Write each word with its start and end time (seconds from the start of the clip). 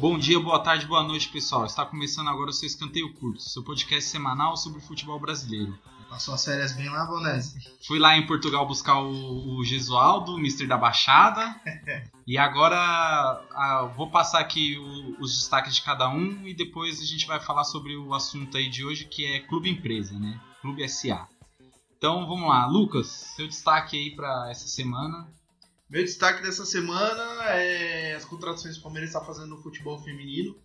Bom 0.00 0.18
dia, 0.18 0.40
boa 0.40 0.58
tarde, 0.58 0.86
boa 0.86 1.02
noite, 1.02 1.28
pessoal. 1.28 1.66
Está 1.66 1.84
começando 1.84 2.28
agora 2.28 2.48
o 2.48 2.52
seu 2.54 2.66
Escanteio 2.66 3.12
Curto, 3.12 3.42
seu 3.42 3.62
podcast 3.62 4.08
semanal 4.08 4.56
sobre 4.56 4.80
futebol 4.80 5.20
brasileiro. 5.20 5.78
Passou 6.08 6.32
as 6.32 6.42
férias 6.42 6.72
bem 6.72 6.88
lá, 6.88 7.04
Bonese? 7.04 7.58
Fui 7.86 7.98
lá 7.98 8.16
em 8.16 8.26
Portugal 8.26 8.66
buscar 8.66 8.98
o, 8.98 9.58
o 9.58 9.62
Gesualdo, 9.62 10.36
o 10.36 10.38
Mister 10.38 10.66
da 10.66 10.78
Baixada. 10.78 11.54
e 12.26 12.38
agora 12.38 12.78
ah, 12.78 13.92
vou 13.94 14.10
passar 14.10 14.40
aqui 14.40 14.78
o, 14.78 15.20
os 15.20 15.36
destaques 15.36 15.74
de 15.74 15.82
cada 15.82 16.08
um 16.08 16.48
e 16.48 16.54
depois 16.54 16.98
a 17.02 17.04
gente 17.04 17.26
vai 17.26 17.38
falar 17.38 17.64
sobre 17.64 17.94
o 17.94 18.14
assunto 18.14 18.56
aí 18.56 18.70
de 18.70 18.82
hoje, 18.82 19.04
que 19.04 19.26
é 19.26 19.40
Clube 19.40 19.68
Empresa, 19.68 20.18
né? 20.18 20.40
Clube 20.62 20.88
SA. 20.88 21.28
Então 21.98 22.26
vamos 22.26 22.48
lá, 22.48 22.64
Lucas, 22.64 23.06
seu 23.36 23.46
destaque 23.46 23.98
aí 23.98 24.16
para 24.16 24.50
essa 24.50 24.66
semana. 24.66 25.28
Meu 25.90 26.04
destaque 26.04 26.40
dessa 26.40 26.64
semana 26.64 27.50
é 27.50 28.14
as 28.14 28.24
contratações 28.24 28.74
que 28.74 28.80
o 28.80 28.82
Palmeiras 28.84 29.10
está 29.10 29.20
fazendo 29.20 29.48
no 29.48 29.60
futebol 29.60 29.98
feminino. 29.98 30.56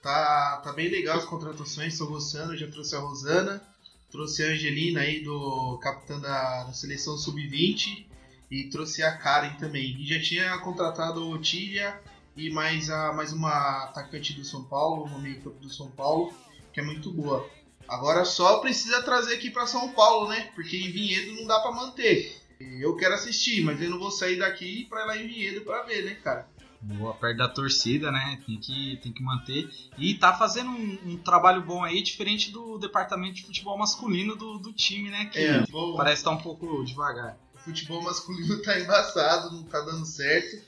Tá, 0.00 0.62
tá 0.64 0.72
bem 0.72 0.88
legal 0.88 1.18
as 1.18 1.26
contratações, 1.26 1.92
estou 1.92 2.08
gostando, 2.08 2.56
já 2.56 2.66
trouxe 2.70 2.96
a 2.96 2.98
Rosana, 2.98 3.62
trouxe 4.10 4.42
a 4.42 4.46
Angelina 4.46 5.00
aí 5.00 5.22
do 5.22 5.78
capitã 5.82 6.18
da, 6.18 6.64
da 6.64 6.72
seleção 6.72 7.18
sub-20 7.18 8.06
e 8.50 8.64
trouxe 8.70 9.02
a 9.02 9.14
Karen 9.14 9.54
também. 9.56 10.00
E 10.00 10.06
já 10.06 10.18
tinha 10.22 10.56
contratado 10.60 11.28
o 11.28 11.38
Tília 11.38 12.00
e 12.34 12.48
mais, 12.48 12.88
a, 12.88 13.12
mais 13.12 13.34
uma 13.34 13.84
atacante 13.84 14.32
do 14.32 14.46
São 14.46 14.64
Paulo, 14.64 15.04
uma 15.04 15.18
meio 15.18 15.42
campo 15.42 15.60
do 15.60 15.68
São 15.68 15.90
Paulo, 15.90 16.32
que 16.72 16.80
é 16.80 16.82
muito 16.82 17.12
boa. 17.12 17.46
Agora 17.86 18.24
só 18.24 18.60
precisa 18.60 19.02
trazer 19.02 19.34
aqui 19.34 19.50
para 19.50 19.66
São 19.66 19.90
Paulo, 19.92 20.26
né? 20.30 20.50
Porque 20.54 20.74
em 20.74 20.90
Vinhedo 20.90 21.34
não 21.34 21.46
dá 21.46 21.60
para 21.60 21.70
manter. 21.70 22.43
Eu 22.60 22.96
quero 22.96 23.14
assistir, 23.14 23.62
mas 23.62 23.80
eu 23.80 23.90
não 23.90 23.98
vou 23.98 24.10
sair 24.10 24.38
daqui 24.38 24.86
pra 24.88 25.02
ir 25.02 25.06
lá 25.06 25.16
em 25.16 25.26
Vinhedo 25.26 25.60
pra 25.62 25.82
ver, 25.82 26.04
né, 26.04 26.14
cara? 26.14 26.48
Boa, 26.80 27.14
perto 27.14 27.38
da 27.38 27.48
torcida, 27.48 28.12
né? 28.12 28.38
Tem 28.46 28.58
que, 28.58 28.98
tem 29.02 29.10
que 29.10 29.22
manter. 29.22 29.70
E 29.96 30.14
tá 30.14 30.34
fazendo 30.34 30.70
um, 30.70 30.98
um 31.06 31.16
trabalho 31.16 31.62
bom 31.62 31.82
aí, 31.82 32.02
diferente 32.02 32.50
do 32.50 32.78
departamento 32.78 33.34
de 33.34 33.46
futebol 33.46 33.78
masculino 33.78 34.36
do, 34.36 34.58
do 34.58 34.72
time, 34.72 35.08
né? 35.08 35.24
Que 35.26 35.38
É, 35.38 35.64
parece 35.96 36.20
estar 36.20 36.30
tá 36.30 36.36
um 36.36 36.40
pouco 36.42 36.84
devagar. 36.84 37.38
O 37.54 37.58
futebol 37.58 38.02
masculino 38.02 38.60
tá 38.62 38.78
embaçado, 38.78 39.50
não 39.52 39.62
tá 39.62 39.80
dando 39.80 40.04
certo. 40.04 40.62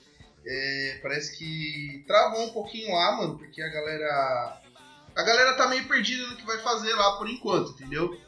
É, 0.46 1.00
parece 1.02 1.36
que 1.36 2.02
travou 2.06 2.46
um 2.46 2.50
pouquinho 2.50 2.94
lá, 2.94 3.16
mano, 3.16 3.38
porque 3.38 3.60
a 3.60 3.68
galera. 3.68 4.62
A 5.14 5.22
galera 5.22 5.54
tá 5.54 5.68
meio 5.68 5.86
perdida 5.86 6.26
no 6.28 6.36
que 6.36 6.46
vai 6.46 6.58
fazer 6.62 6.94
lá 6.94 7.16
por 7.16 7.28
enquanto, 7.28 7.72
entendeu? 7.72 8.18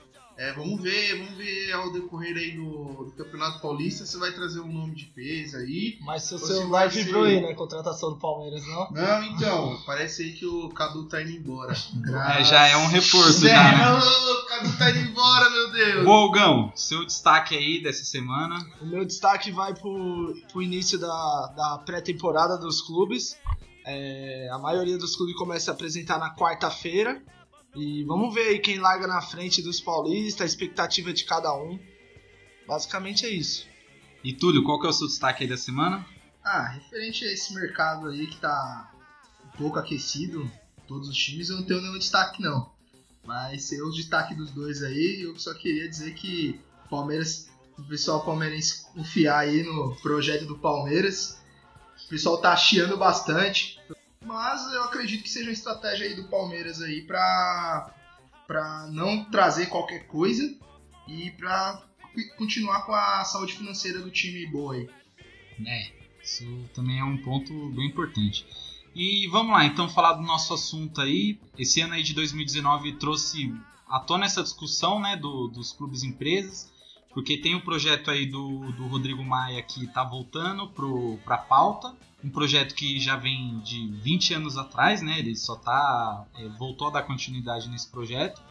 É, 0.41 0.53
vamos 0.53 0.81
ver, 0.81 1.19
vamos 1.19 1.35
ver 1.37 1.73
ao 1.73 1.93
decorrer 1.93 2.37
aí 2.37 2.53
do, 2.53 3.07
do 3.07 3.13
Campeonato 3.17 3.61
Paulista 3.61 4.07
se 4.07 4.17
vai 4.19 4.31
trazer 4.31 4.61
um 4.61 4.73
nome 4.73 4.95
de 4.95 5.07
peso 5.07 5.57
aí. 5.57 5.99
Mas 6.01 6.23
seu 6.23 6.39
celular 6.39 6.89
se 6.89 6.95
vai 6.99 7.05
vibrou 7.05 7.25
ser- 7.27 7.31
aí 7.31 7.41
na 7.41 7.55
contratação 7.57 8.11
do 8.11 8.19
Palmeiras, 8.21 8.65
não? 8.65 8.89
Não, 8.93 9.25
então, 9.25 9.83
parece 9.85 10.23
aí 10.23 10.33
que 10.35 10.47
o 10.47 10.69
Cadu 10.69 11.07
tá 11.09 11.21
indo 11.21 11.33
embora. 11.33 11.73
É, 12.39 12.45
já 12.45 12.69
é 12.69 12.77
um 12.77 12.87
reforço, 12.87 13.49
já, 13.49 13.73
né? 13.73 13.85
não, 13.85 13.99
o 13.99 14.47
Cadu 14.47 14.79
tá 14.79 14.91
indo 14.91 15.11
embora, 15.11 15.51
meu 15.51 15.73
Deus. 15.73 16.05
Bolgão, 16.05 16.73
seu 16.77 17.05
destaque 17.05 17.57
aí 17.57 17.83
dessa 17.83 18.05
semana. 18.05 18.65
O 18.81 18.87
meu 18.87 19.05
destaque 19.05 19.51
vai 19.51 19.75
pro, 19.75 20.37
pro 20.53 20.63
início 20.63 21.01
da, 21.01 21.53
da 21.57 21.79
pré-temporada 21.85 22.57
dos 22.57 22.81
clubes. 22.81 23.37
É, 23.85 24.49
a 24.53 24.59
maioria 24.59 24.97
dos 24.99 25.17
clubes 25.17 25.35
começa 25.35 25.73
a 25.73 25.75
apresentar 25.75 26.17
na 26.21 26.33
quarta-feira. 26.37 27.21
E 27.77 28.05
vamos 28.05 28.35
ver 28.35 28.49
aí 28.49 28.59
quem 28.59 28.79
larga 28.79 29.07
na 29.07 29.21
frente 29.21 29.63
dos 29.63 29.81
paulistas, 29.81 30.43
a 30.43 30.47
expectativa 30.47 31.13
de 31.13 31.25
cada 31.25 31.55
um. 31.55 31.79
Basicamente 32.67 33.27
é 33.27 33.31
isso. 33.31 33.67
E 34.23 34.33
Túlio, 34.33 34.65
qual 34.65 34.81
que 34.81 34.87
é 34.87 34.91
o 34.91 34.93
seu 34.93 35.07
destaque 35.07 35.45
aí 35.45 35.49
da 35.49 35.57
semana? 35.57 36.05
Ah, 36.45 36.69
referente 36.69 37.25
a 37.25 37.33
esse 37.33 37.55
mercado 37.55 38.09
aí 38.09 38.27
que 38.27 38.41
tá 38.41 38.93
um 39.45 39.59
pouco 39.59 39.79
aquecido, 39.79 40.51
todos 40.87 41.09
os 41.09 41.17
times, 41.17 41.51
eu 41.51 41.57
não 41.57 41.65
tenho 41.65 41.81
nenhum 41.81 41.99
destaque 41.99 42.43
não. 42.43 42.73
Mas 43.25 43.65
ser 43.65 43.83
o 43.83 43.91
destaque 43.91 44.35
dos 44.35 44.51
dois 44.51 44.83
aí, 44.83 45.23
eu 45.23 45.39
só 45.39 45.53
queria 45.53 45.89
dizer 45.89 46.15
que 46.15 46.59
o 46.87 46.89
Palmeiras, 46.89 47.49
o 47.79 47.83
pessoal 47.83 48.25
palmeirense 48.25 48.87
confiar 48.93 49.41
aí 49.41 49.63
no 49.63 49.95
projeto 49.97 50.47
do 50.47 50.59
Palmeiras. 50.59 51.39
O 52.07 52.09
pessoal 52.09 52.41
tá 52.41 52.57
chiando 52.57 52.97
bastante. 52.97 53.79
Mas 54.25 54.73
eu 54.73 54.83
acredito 54.85 55.23
que 55.23 55.31
seja 55.31 55.47
uma 55.49 55.53
estratégia 55.53 56.07
aí 56.07 56.15
do 56.15 56.29
Palmeiras 56.29 56.83
aí 56.83 57.03
pra, 57.03 57.95
pra 58.47 58.89
não 58.91 59.25
trazer 59.25 59.67
qualquer 59.67 60.07
coisa 60.07 60.55
e 61.07 61.31
pra 61.33 61.83
continuar 62.37 62.83
com 62.83 62.95
a 62.95 63.25
saúde 63.25 63.55
financeira 63.55 64.01
do 64.01 64.11
time 64.11 64.47
boa 64.47 64.75
aí. 64.75 64.89
É, 65.67 65.93
isso 66.23 66.45
também 66.75 66.99
é 66.99 67.05
um 67.05 67.19
ponto 67.19 67.53
bem 67.71 67.87
importante. 67.87 68.47
E 68.95 69.29
vamos 69.29 69.53
lá, 69.53 69.65
então 69.65 69.89
falar 69.89 70.15
do 70.15 70.23
nosso 70.23 70.53
assunto 70.53 71.01
aí. 71.01 71.39
Esse 71.57 71.81
ano 71.81 71.95
aí 71.95 72.03
de 72.03 72.15
2019 72.15 72.95
trouxe 72.97 73.55
à 73.89 74.01
tona 74.01 74.27
essa 74.27 74.43
discussão, 74.43 75.01
né, 75.01 75.17
do, 75.17 75.49
dos 75.49 75.73
clubes 75.73 76.03
e 76.03 76.09
empresas, 76.09 76.71
porque 77.15 77.39
tem 77.39 77.55
o 77.55 77.63
projeto 77.63 78.11
aí 78.11 78.27
do, 78.27 78.73
do 78.73 78.87
Rodrigo 78.87 79.23
Maia 79.25 79.63
que 79.63 79.87
tá 79.87 80.05
voltando 80.05 80.69
pro, 80.69 81.19
pra 81.25 81.39
pauta, 81.39 81.95
um 82.23 82.31
projeto 82.31 82.75
que 82.75 82.99
já 82.99 83.17
vem 83.17 83.59
de 83.61 83.89
20 83.89 84.35
anos 84.35 84.57
atrás, 84.57 85.03
né, 85.03 85.19
ele 85.19 85.37
só 85.37 85.57
tá, 85.57 86.25
é, 86.37 86.49
voltou 86.49 86.89
a 86.89 86.91
dar 86.91 87.03
continuidade 87.03 87.69
nesse 87.69 87.89
projeto. 87.89 88.43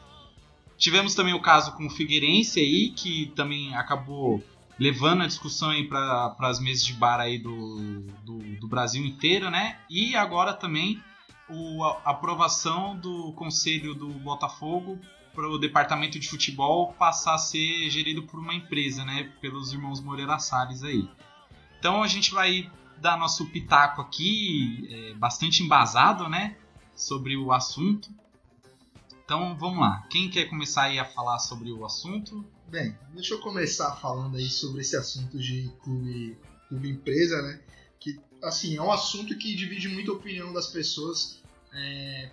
Tivemos 0.77 1.15
também 1.15 1.33
o 1.33 1.41
caso 1.41 1.75
com 1.75 1.87
o 1.87 1.89
Figueirense 1.89 2.59
aí, 2.59 2.91
que 2.91 3.31
também 3.35 3.75
acabou 3.75 4.43
levando 4.79 5.23
a 5.23 5.27
discussão 5.27 5.71
aí 5.71 5.87
para 5.87 6.35
as 6.39 6.59
mesas 6.59 6.85
de 6.85 6.93
bar 6.93 7.19
aí 7.19 7.39
do, 7.39 8.01
do, 8.23 8.37
do 8.59 8.67
Brasil 8.67 9.03
inteiro, 9.03 9.49
né? 9.49 9.79
E 9.89 10.15
agora 10.15 10.53
também 10.53 11.01
o, 11.49 11.83
a 11.83 12.11
aprovação 12.11 12.95
do 12.95 13.33
conselho 13.33 13.95
do 13.95 14.07
Botafogo 14.07 14.99
para 15.33 15.47
o 15.47 15.57
departamento 15.57 16.19
de 16.19 16.27
futebol 16.27 16.93
passar 16.93 17.35
a 17.35 17.39
ser 17.39 17.89
gerido 17.89 18.23
por 18.23 18.39
uma 18.39 18.53
empresa, 18.53 19.03
né? 19.03 19.31
Pelos 19.41 19.73
irmãos 19.73 19.99
Moreira 19.99 20.37
Salles 20.37 20.83
aí. 20.83 21.09
Então 21.79 22.03
a 22.03 22.07
gente 22.07 22.31
vai 22.31 22.69
dar 23.01 23.17
nosso 23.17 23.45
pitaco 23.47 24.01
aqui, 24.01 24.87
é, 24.91 25.13
bastante 25.15 25.63
embasado, 25.63 26.27
né? 26.27 26.57
Sobre 26.95 27.37
o 27.37 27.51
assunto. 27.51 28.09
Então 29.23 29.57
vamos 29.57 29.79
lá. 29.79 30.05
Quem 30.09 30.29
quer 30.29 30.45
começar 30.45 30.83
aí 30.83 30.99
a 30.99 31.05
falar 31.05 31.39
sobre 31.39 31.71
o 31.71 31.85
assunto? 31.85 32.45
Bem, 32.69 32.97
deixa 33.13 33.33
eu 33.33 33.39
começar 33.39 33.95
falando 33.97 34.37
aí 34.37 34.49
sobre 34.49 34.81
esse 34.81 34.95
assunto 34.95 35.37
de 35.37 35.71
clube, 35.83 36.37
clube 36.69 36.89
empresa, 36.89 37.41
né? 37.41 37.61
Que, 37.99 38.19
assim, 38.43 38.77
é 38.77 38.81
um 38.81 38.91
assunto 38.91 39.37
que 39.37 39.55
divide 39.55 39.87
muito 39.89 40.11
a 40.11 40.15
opinião 40.15 40.51
das 40.53 40.67
pessoas, 40.67 41.41
é, 41.73 42.29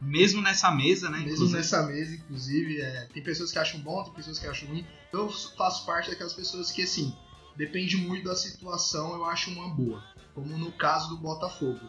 Mesmo 0.00 0.42
nessa 0.42 0.70
mesa, 0.72 1.08
né? 1.08 1.18
mesmo 1.18 1.32
inclusive. 1.32 1.58
nessa 1.58 1.82
mesa, 1.86 2.14
inclusive. 2.14 2.80
é, 2.80 3.06
tem 3.12 3.22
pessoas 3.22 3.52
que 3.52 3.58
acham 3.58 3.78
bom, 3.80 4.02
tem 4.02 4.12
pessoas 4.12 4.38
que 4.38 4.46
acham 4.46 4.68
ruim. 4.68 4.84
Eu 5.12 5.28
faço 5.56 5.86
parte 5.86 6.10
daquelas 6.10 6.32
pessoas 6.32 6.72
que, 6.72 6.82
assim, 6.82 7.14
depende 7.56 7.96
muito 7.96 8.24
da 8.24 8.36
situação, 8.36 9.14
eu 9.14 9.24
acho 9.24 9.50
uma 9.50 9.68
boa. 9.68 10.02
Como 10.34 10.56
no 10.56 10.72
caso 10.72 11.10
do 11.10 11.18
Botafogo. 11.18 11.80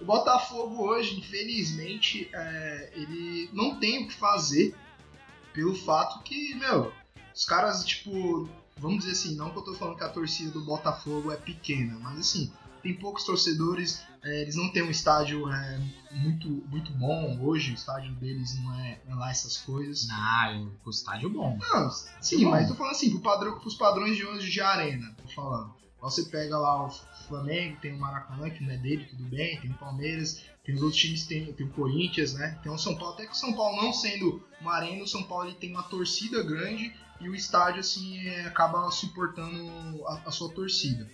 O 0.00 0.04
Botafogo 0.04 0.82
hoje, 0.82 1.18
infelizmente, 1.18 2.30
é, 2.32 2.92
ele 2.94 3.50
não 3.52 3.78
tem 3.78 4.04
o 4.04 4.08
que 4.08 4.14
fazer 4.14 4.74
pelo 5.52 5.74
fato 5.74 6.22
que, 6.22 6.54
meu, 6.54 6.92
os 7.34 7.44
caras, 7.44 7.84
tipo, 7.84 8.48
vamos 8.78 9.00
dizer 9.00 9.12
assim, 9.12 9.36
não 9.36 9.50
que 9.50 9.58
eu 9.58 9.62
tô 9.62 9.74
falando 9.74 9.96
que 9.96 10.04
a 10.04 10.08
torcida 10.08 10.50
do 10.52 10.64
Botafogo 10.64 11.30
é 11.30 11.36
pequena, 11.36 11.98
mas 12.00 12.18
assim, 12.18 12.52
tem 12.82 12.94
poucos 12.94 13.24
torcedores, 13.24 14.02
é, 14.22 14.42
eles 14.42 14.54
não 14.54 14.70
têm 14.70 14.82
um 14.82 14.90
estádio 14.90 15.50
é, 15.50 15.80
muito, 16.10 16.48
muito 16.68 16.92
bom 16.92 17.38
hoje, 17.42 17.72
o 17.72 17.74
estádio 17.74 18.12
deles 18.14 18.58
não 18.58 18.74
é, 18.80 19.00
não 19.06 19.16
é 19.16 19.18
lá 19.18 19.30
essas 19.30 19.56
coisas. 19.56 20.06
Não, 20.06 20.72
o 20.84 20.90
estádio 20.90 21.30
bom. 21.30 21.58
Não, 21.58 21.90
sim, 22.20 22.44
bom. 22.44 22.50
mas 22.50 22.68
tô 22.68 22.74
falando 22.74 22.92
assim, 22.92 23.10
pro 23.10 23.20
padrão, 23.20 23.58
pros 23.58 23.74
padrões 23.74 24.16
de 24.16 24.24
hoje 24.24 24.50
de 24.50 24.60
arena, 24.60 25.14
tô 25.22 25.28
falando. 25.28 25.74
Você 26.00 26.24
pega 26.24 26.58
lá 26.58 26.86
o 26.86 26.90
Flamengo, 27.28 27.78
tem 27.80 27.92
o 27.92 27.98
Maracanã, 27.98 28.48
que 28.48 28.64
não 28.64 28.72
é 28.72 28.76
dele, 28.78 29.04
tudo 29.04 29.24
bem, 29.24 29.60
tem 29.60 29.70
o 29.70 29.74
Palmeiras, 29.74 30.42
tem 30.64 30.74
os 30.74 30.82
outros 30.82 31.00
times, 31.00 31.26
tem, 31.26 31.52
tem 31.52 31.66
o 31.66 31.70
Corinthians, 31.70 32.32
né? 32.32 32.58
Tem 32.62 32.72
o 32.72 32.78
São 32.78 32.96
Paulo, 32.96 33.14
até 33.14 33.26
que 33.26 33.32
o 33.32 33.36
São 33.36 33.52
Paulo 33.52 33.82
não 33.82 33.92
sendo 33.92 34.42
uma 34.60 34.74
arena, 34.74 35.02
o 35.02 35.08
São 35.08 35.22
Paulo 35.22 35.48
ele 35.48 35.56
tem 35.56 35.70
uma 35.70 35.82
torcida 35.82 36.42
grande 36.42 36.92
e 37.20 37.28
o 37.28 37.34
estádio, 37.34 37.80
assim, 37.80 38.18
é, 38.26 38.46
acaba 38.46 38.90
suportando 38.90 40.06
a, 40.06 40.22
a 40.26 40.30
sua 40.30 40.50
torcida. 40.52 41.06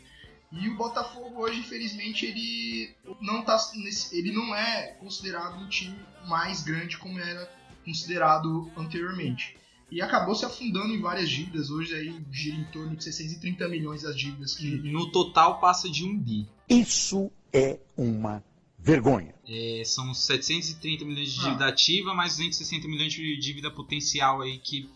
E 0.52 0.68
o 0.68 0.76
Botafogo 0.76 1.40
hoje, 1.42 1.60
infelizmente, 1.60 2.24
ele 2.24 2.94
não, 3.20 3.42
tá 3.42 3.58
nesse, 3.74 4.16
ele 4.16 4.32
não 4.32 4.54
é 4.54 4.96
considerado 5.00 5.56
um 5.58 5.68
time 5.68 5.96
mais 6.26 6.62
grande 6.62 6.96
como 6.98 7.18
era 7.18 7.50
considerado 7.84 8.70
anteriormente. 8.76 9.56
E 9.90 10.00
acabou 10.02 10.34
se 10.34 10.44
afundando 10.44 10.92
em 10.94 11.00
várias 11.00 11.28
dívidas. 11.30 11.70
Hoje 11.70 11.94
aí 11.94 12.20
gira 12.32 12.56
em 12.56 12.64
torno 12.64 12.96
de 12.96 13.04
630 13.04 13.68
milhões 13.68 14.04
as 14.04 14.16
dívidas 14.16 14.54
que. 14.54 14.66
No 14.90 15.10
total 15.12 15.60
passa 15.60 15.88
de 15.88 16.04
um 16.04 16.16
bi. 16.18 16.46
Isso 16.68 17.30
é 17.52 17.78
uma 17.96 18.42
vergonha. 18.78 19.34
É, 19.48 19.82
são 19.84 20.12
730 20.12 21.04
milhões 21.04 21.32
de 21.32 21.40
Ah. 21.40 21.44
dívida 21.44 21.66
ativa, 21.68 22.14
mais 22.14 22.32
260 22.36 22.88
milhões 22.88 23.12
de 23.12 23.36
dívida 23.38 23.70
potencial 23.70 24.42
aí 24.42 24.58
que 24.58 24.88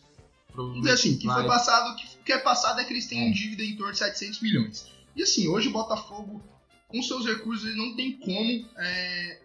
Vamos 0.52 0.78
dizer 0.80 0.90
assim, 0.94 1.16
que 1.16 1.26
foi 1.26 1.34
vai- 1.34 1.46
passado, 1.46 1.92
o 1.92 1.96
que, 1.96 2.08
que 2.24 2.32
é 2.32 2.38
passado 2.38 2.80
é 2.80 2.84
que 2.84 2.92
eles 2.92 3.06
têm 3.06 3.28
É. 3.28 3.32
dívida 3.32 3.62
em 3.62 3.76
torno 3.76 3.92
de 3.92 3.98
700 3.98 4.40
milhões. 4.40 4.90
E 5.14 5.22
assim, 5.22 5.48
hoje 5.48 5.68
o 5.68 5.72
Botafogo, 5.72 6.42
com 6.88 7.02
seus 7.02 7.26
recursos, 7.26 7.66
ele 7.66 7.78
não 7.78 7.96
tem 7.96 8.18
como 8.18 8.66
é, 8.78 9.40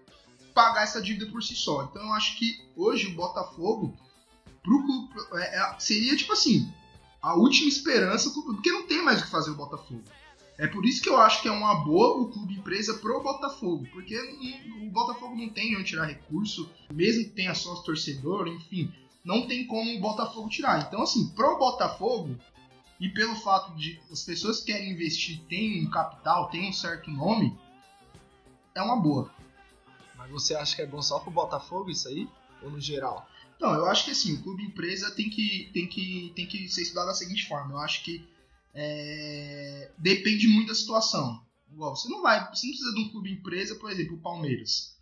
pagar 0.53 0.83
essa 0.83 1.01
dívida 1.01 1.31
por 1.31 1.44
si 1.44 1.56
só. 1.56 1.83
Então 1.83 2.01
eu 2.01 2.13
acho 2.13 2.38
que 2.38 2.63
hoje 2.75 3.07
o 3.07 3.15
Botafogo 3.15 3.95
pro 4.63 4.83
clube, 4.83 5.13
é, 5.33 5.59
é, 5.59 5.79
seria 5.79 6.15
tipo 6.15 6.33
assim, 6.33 6.67
a 7.21 7.35
última 7.35 7.69
esperança, 7.69 8.29
porque 8.31 8.71
não 8.71 8.88
tem 8.88 9.03
mais 9.03 9.19
o 9.19 9.23
que 9.23 9.29
fazer 9.29 9.51
o 9.51 9.56
Botafogo. 9.56 10.03
É 10.57 10.67
por 10.67 10.85
isso 10.85 11.01
que 11.01 11.09
eu 11.09 11.17
acho 11.17 11.41
que 11.41 11.50
é 11.50 11.51
uma 11.51 11.83
boa 11.83 12.21
o 12.21 12.29
clube 12.29 12.53
empresa 12.53 12.94
pro 12.94 13.21
Botafogo, 13.21 13.85
porque 13.91 14.15
o 14.81 14.89
Botafogo 14.89 15.35
não 15.35 15.50
tem 15.50 15.75
onde 15.75 15.83
tirar 15.83 16.06
recurso, 16.06 16.69
mesmo 16.94 17.25
que 17.25 17.31
tenha 17.31 17.53
sócio 17.53 17.83
torcedor, 17.83 18.47
enfim, 18.47 18.91
não 19.23 19.47
tem 19.47 19.67
como 19.67 19.97
o 19.97 20.00
Botafogo 20.00 20.47
tirar. 20.47 20.88
Então, 20.88 21.01
assim, 21.01 21.27
pro 21.29 21.57
Botafogo, 21.57 22.38
e 23.00 23.09
pelo 23.09 23.36
fato 23.36 23.75
de 23.75 24.00
as 24.12 24.24
pessoas 24.24 24.59
que 24.59 24.71
querem 24.71 24.92
investir 24.92 25.42
têm 25.50 25.86
um 25.86 25.89
capital, 25.89 26.50
têm 26.50 26.69
um 26.69 26.74
certo 26.74 27.12
nome, 27.12 27.57
é 28.74 28.81
uma 28.81 28.95
boa. 28.95 29.31
Mas 30.15 30.31
você 30.31 30.56
acha 30.56 30.75
que 30.75 30.81
é 30.81 30.88
bom 30.88 31.01
só 31.01 31.19
pro 31.19 31.31
Botafogo 31.31 31.89
isso 31.89 32.07
aí? 32.07 32.27
Ou 32.62 32.71
no 32.71 32.80
geral? 32.80 33.30
Não, 33.59 33.74
eu 33.74 33.86
acho 33.86 34.06
que 34.06 34.12
assim, 34.12 34.33
o 34.33 34.44
clube 34.44 34.63
empresa 34.63 35.12
tem 35.12 35.30
que, 35.30 35.69
tem 35.74 35.88
que, 35.88 36.33
tem 36.36 36.47
que 36.47 36.69
ser 36.69 36.81
estudado 36.81 37.07
da 37.07 37.13
seguinte 37.13 37.47
forma. 37.47 37.74
Eu 37.74 37.80
acho 37.80 38.03
que 38.03 38.27
é, 38.74 39.91
depende 39.98 40.48
muito 40.48 40.68
da 40.69 40.75
situação. 40.75 41.44
Igual, 41.71 41.95
você 41.95 42.07
não 42.09 42.21
vai, 42.21 42.39
você 42.53 42.68
não 42.68 42.74
precisa 42.74 42.94
de 42.94 43.01
um 43.01 43.09
clube 43.09 43.31
empresa, 43.31 43.75
por 43.75 43.91
exemplo, 43.91 44.15
o 44.15 44.21
Palmeiras. 44.21 44.98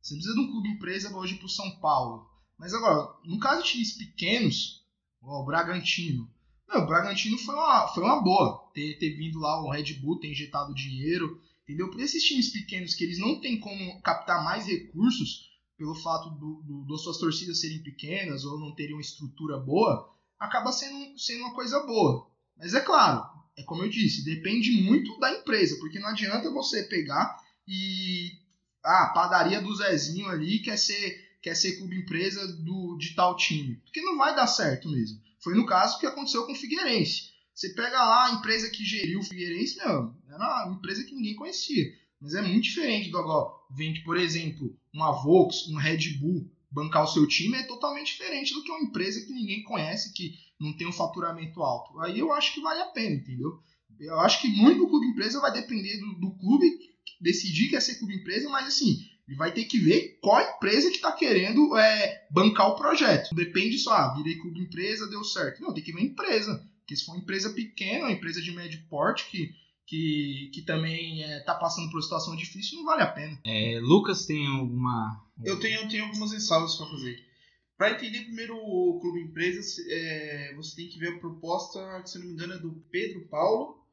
Você 0.00 0.14
precisa 0.14 0.34
de 0.34 0.40
um 0.40 0.50
clube 0.50 0.68
empresa 0.68 1.16
hoje 1.16 1.34
pro 1.34 1.48
São 1.48 1.78
Paulo. 1.78 2.28
Mas 2.58 2.72
agora, 2.72 3.12
no 3.24 3.38
caso 3.38 3.62
de 3.62 3.70
times 3.70 3.92
pequenos, 3.92 4.84
igual 5.20 5.42
o 5.42 5.44
Bragantino, 5.44 6.30
não, 6.68 6.82
o 6.82 6.86
Bragantino 6.86 7.38
foi 7.38 7.54
uma, 7.54 7.88
foi 7.88 8.02
uma 8.02 8.22
boa 8.22 8.70
ter, 8.74 8.98
ter 8.98 9.16
vindo 9.16 9.38
lá 9.38 9.62
o 9.62 9.70
Red 9.70 9.94
Bull, 9.94 10.18
ter 10.18 10.30
injetado 10.30 10.74
dinheiro, 10.74 11.40
entendeu? 11.62 11.90
Por 11.90 12.00
esses 12.00 12.22
times 12.22 12.50
pequenos 12.50 12.94
que 12.94 13.04
eles 13.04 13.18
não 13.18 13.40
têm 13.40 13.58
como 13.58 14.00
captar 14.02 14.42
mais 14.44 14.66
recursos, 14.66 15.46
pelo 15.78 15.94
fato 15.94 16.30
do, 16.30 16.62
do, 16.62 16.86
das 16.86 17.02
suas 17.02 17.18
torcidas 17.18 17.60
serem 17.60 17.82
pequenas 17.82 18.44
ou 18.44 18.58
não 18.58 18.74
terem 18.74 18.94
uma 18.94 19.00
estrutura 19.00 19.58
boa, 19.58 20.12
acaba 20.38 20.72
sendo, 20.72 21.18
sendo 21.18 21.44
uma 21.44 21.54
coisa 21.54 21.80
boa. 21.86 22.30
Mas 22.56 22.74
é 22.74 22.80
claro, 22.80 23.24
é 23.56 23.62
como 23.62 23.82
eu 23.82 23.90
disse, 23.90 24.24
depende 24.24 24.82
muito 24.82 25.18
da 25.18 25.32
empresa, 25.32 25.76
porque 25.78 25.98
não 25.98 26.08
adianta 26.08 26.50
você 26.50 26.82
pegar 26.84 27.36
e. 27.66 28.44
Ah, 28.84 29.10
padaria 29.12 29.60
do 29.60 29.74
Zezinho 29.74 30.28
ali 30.28 30.60
quer 30.60 30.76
ser, 30.76 31.38
quer 31.42 31.56
ser 31.56 31.76
clube 31.76 31.98
empresa 31.98 32.46
do, 32.62 32.96
de 32.96 33.16
tal 33.16 33.36
time. 33.36 33.76
Porque 33.84 34.00
não 34.00 34.16
vai 34.16 34.36
dar 34.36 34.46
certo 34.46 34.88
mesmo. 34.88 35.20
Foi 35.46 35.54
no 35.54 35.64
caso 35.64 36.00
que 36.00 36.06
aconteceu 36.06 36.44
com 36.44 36.50
o 36.50 36.56
Figueirense. 36.56 37.30
Você 37.54 37.68
pega 37.68 38.02
lá 38.02 38.26
a 38.26 38.32
empresa 38.32 38.68
que 38.68 38.84
geriu 38.84 39.20
o 39.20 39.22
Figueirense, 39.22 39.76
meu, 39.76 40.12
era 40.28 40.66
uma 40.66 40.74
empresa 40.74 41.04
que 41.04 41.14
ninguém 41.14 41.36
conhecia. 41.36 41.84
Mas 42.20 42.34
é 42.34 42.42
muito 42.42 42.64
diferente 42.64 43.10
do 43.10 43.18
agora. 43.18 43.54
Vende, 43.70 44.02
por 44.02 44.16
exemplo, 44.16 44.76
uma 44.92 45.12
Vox, 45.12 45.68
um 45.68 45.76
Red 45.76 46.14
Bull 46.18 46.50
bancar 46.68 47.04
o 47.04 47.06
seu 47.06 47.28
time 47.28 47.56
é 47.58 47.62
totalmente 47.62 48.08
diferente 48.08 48.52
do 48.54 48.64
que 48.64 48.72
uma 48.72 48.82
empresa 48.82 49.24
que 49.24 49.32
ninguém 49.32 49.62
conhece, 49.62 50.12
que 50.14 50.34
não 50.58 50.76
tem 50.76 50.88
um 50.88 50.92
faturamento 50.92 51.62
alto. 51.62 51.96
Aí 52.00 52.18
eu 52.18 52.32
acho 52.32 52.52
que 52.52 52.60
vale 52.60 52.80
a 52.80 52.86
pena, 52.86 53.14
entendeu? 53.14 53.60
Eu 54.00 54.18
acho 54.18 54.42
que 54.42 54.48
muito 54.48 54.78
do 54.78 54.88
clube 54.88 55.06
empresa 55.06 55.40
vai 55.40 55.52
depender 55.52 55.96
do, 56.00 56.14
do 56.14 56.34
clube 56.38 56.66
decidir 57.20 57.68
que 57.68 57.76
é 57.76 57.80
ser 57.80 58.00
clube 58.00 58.16
empresa, 58.16 58.48
mas 58.48 58.66
assim, 58.66 59.08
ele 59.26 59.36
vai 59.36 59.52
ter 59.52 59.64
que 59.64 59.78
ver 59.78 60.18
qual 60.22 60.40
empresa 60.40 60.88
que 60.88 60.96
está 60.96 61.12
querendo 61.12 61.76
é, 61.76 62.26
bancar 62.30 62.68
o 62.68 62.76
projeto. 62.76 63.34
Depende 63.34 63.78
só, 63.78 63.92
ah, 63.92 64.14
virei 64.14 64.38
clube 64.38 64.60
empresa, 64.60 65.08
deu 65.08 65.24
certo. 65.24 65.60
Não, 65.60 65.74
tem 65.74 65.82
que 65.82 65.92
ver 65.92 66.00
a 66.00 66.04
empresa. 66.04 66.64
Porque 66.80 66.96
se 66.96 67.04
for 67.04 67.12
uma 67.12 67.20
empresa 67.20 67.50
pequena, 67.50 68.04
uma 68.04 68.12
empresa 68.12 68.40
de 68.40 68.52
médio 68.52 68.80
porte 68.88 69.28
que 69.30 69.50
que, 69.86 70.50
que 70.52 70.62
também 70.62 71.22
está 71.22 71.54
é, 71.54 71.60
passando 71.60 71.88
por 71.88 71.96
uma 71.96 72.02
situação 72.02 72.34
difícil, 72.34 72.78
não 72.78 72.84
vale 72.84 73.02
a 73.02 73.06
pena. 73.06 73.40
É, 73.44 73.78
Lucas 73.80 74.26
tem 74.26 74.46
alguma. 74.46 75.24
Eu 75.44 75.60
tenho, 75.60 75.88
tenho 75.88 76.04
algumas 76.04 76.32
ressalvas 76.32 76.74
para 76.74 76.86
fazer. 76.86 77.24
Para 77.78 77.92
entender 77.92 78.24
primeiro 78.24 78.56
o 78.56 78.98
Clube 79.00 79.20
Empresas, 79.20 79.78
é, 79.88 80.54
você 80.56 80.74
tem 80.74 80.88
que 80.88 80.98
ver 80.98 81.14
a 81.14 81.18
proposta, 81.18 82.02
se 82.04 82.18
não 82.18 82.26
me 82.26 82.32
engano, 82.32 82.54
é 82.54 82.58
do 82.58 82.72
Pedro 82.90 83.28
Paulo 83.28 83.85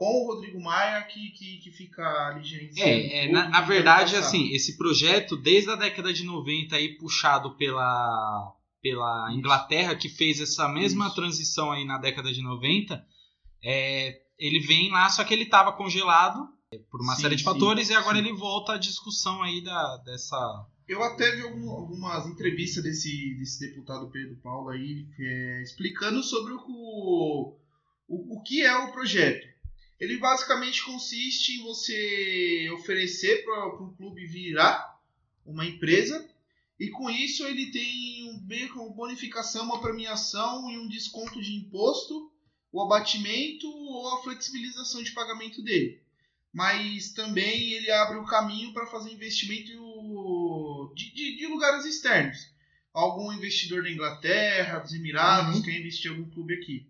com 0.00 0.24
o 0.24 0.26
Rodrigo 0.28 0.58
Maia, 0.58 1.02
que, 1.02 1.28
que, 1.32 1.58
que 1.58 1.70
fica 1.70 2.02
ali 2.28 2.42
gerenciando. 2.42 2.90
É, 2.90 3.26
é 3.26 3.30
na, 3.30 3.50
na 3.50 3.60
verdade, 3.60 4.16
assim, 4.16 4.50
esse 4.54 4.78
projeto, 4.78 5.36
desde 5.36 5.68
a 5.68 5.76
década 5.76 6.10
de 6.10 6.24
90, 6.24 6.74
aí, 6.74 6.96
puxado 6.96 7.54
pela, 7.58 8.50
pela 8.80 9.30
Inglaterra, 9.34 9.94
que 9.94 10.08
fez 10.08 10.40
essa 10.40 10.66
mesma 10.70 11.08
Isso. 11.08 11.14
transição 11.14 11.70
aí 11.70 11.84
na 11.84 11.98
década 11.98 12.32
de 12.32 12.40
90, 12.40 13.04
é, 13.62 14.22
ele 14.38 14.60
vem 14.60 14.90
lá, 14.90 15.06
só 15.10 15.22
que 15.22 15.34
ele 15.34 15.42
estava 15.42 15.70
congelado 15.70 16.48
por 16.90 17.02
uma 17.02 17.14
sim, 17.16 17.20
série 17.20 17.36
de 17.36 17.44
fatores 17.44 17.88
sim, 17.88 17.92
e 17.92 17.96
agora 17.96 18.16
ele 18.16 18.32
volta 18.32 18.72
à 18.72 18.78
discussão 18.78 19.42
aí 19.42 19.62
da, 19.62 19.98
dessa. 19.98 20.66
Eu 20.88 21.02
até 21.02 21.30
vi 21.36 21.42
algum, 21.42 21.68
algumas 21.68 22.26
entrevistas 22.26 22.82
desse, 22.82 23.34
desse 23.38 23.68
deputado 23.68 24.10
Pedro 24.10 24.36
Paulo 24.36 24.70
aí 24.70 25.06
é, 25.18 25.62
explicando 25.62 26.22
sobre 26.22 26.54
o, 26.54 26.58
o, 28.08 28.38
o 28.38 28.42
que 28.42 28.62
é 28.62 28.74
o 28.78 28.92
projeto. 28.92 29.50
Ele 30.00 30.16
basicamente 30.16 30.82
consiste 30.82 31.52
em 31.52 31.62
você 31.62 32.70
oferecer 32.72 33.44
para 33.44 33.66
um 33.82 33.94
clube 33.94 34.26
virar 34.26 34.98
uma 35.44 35.66
empresa 35.66 36.26
e 36.78 36.88
com 36.88 37.10
isso 37.10 37.46
ele 37.46 37.70
tem 37.70 38.30
um 38.30 38.38
bem 38.38 38.66
como 38.68 38.94
bonificação, 38.94 39.64
uma 39.64 39.82
premiação 39.82 40.70
e 40.70 40.78
um 40.78 40.88
desconto 40.88 41.40
de 41.40 41.54
imposto 41.54 42.30
o 42.72 42.82
abatimento 42.82 43.66
ou 43.68 44.14
a 44.14 44.22
flexibilização 44.22 45.02
de 45.02 45.12
pagamento 45.12 45.62
dele. 45.62 46.00
Mas 46.52 47.12
também 47.12 47.72
ele 47.72 47.90
abre 47.90 48.18
o 48.18 48.24
caminho 48.24 48.72
para 48.72 48.86
fazer 48.86 49.12
investimento 49.12 50.92
de, 50.94 51.12
de, 51.12 51.36
de, 51.36 51.46
lugares 51.46 51.84
externos. 51.84 52.50
Algum 52.92 53.32
investidor 53.32 53.82
da 53.82 53.90
Inglaterra, 53.90 54.80
dos 54.80 54.92
Emirados, 54.92 55.56
uhum. 55.56 55.62
quer 55.62 55.78
investir 55.78 56.10
em 56.10 56.14
algum 56.14 56.30
clube 56.30 56.54
aqui. 56.54 56.89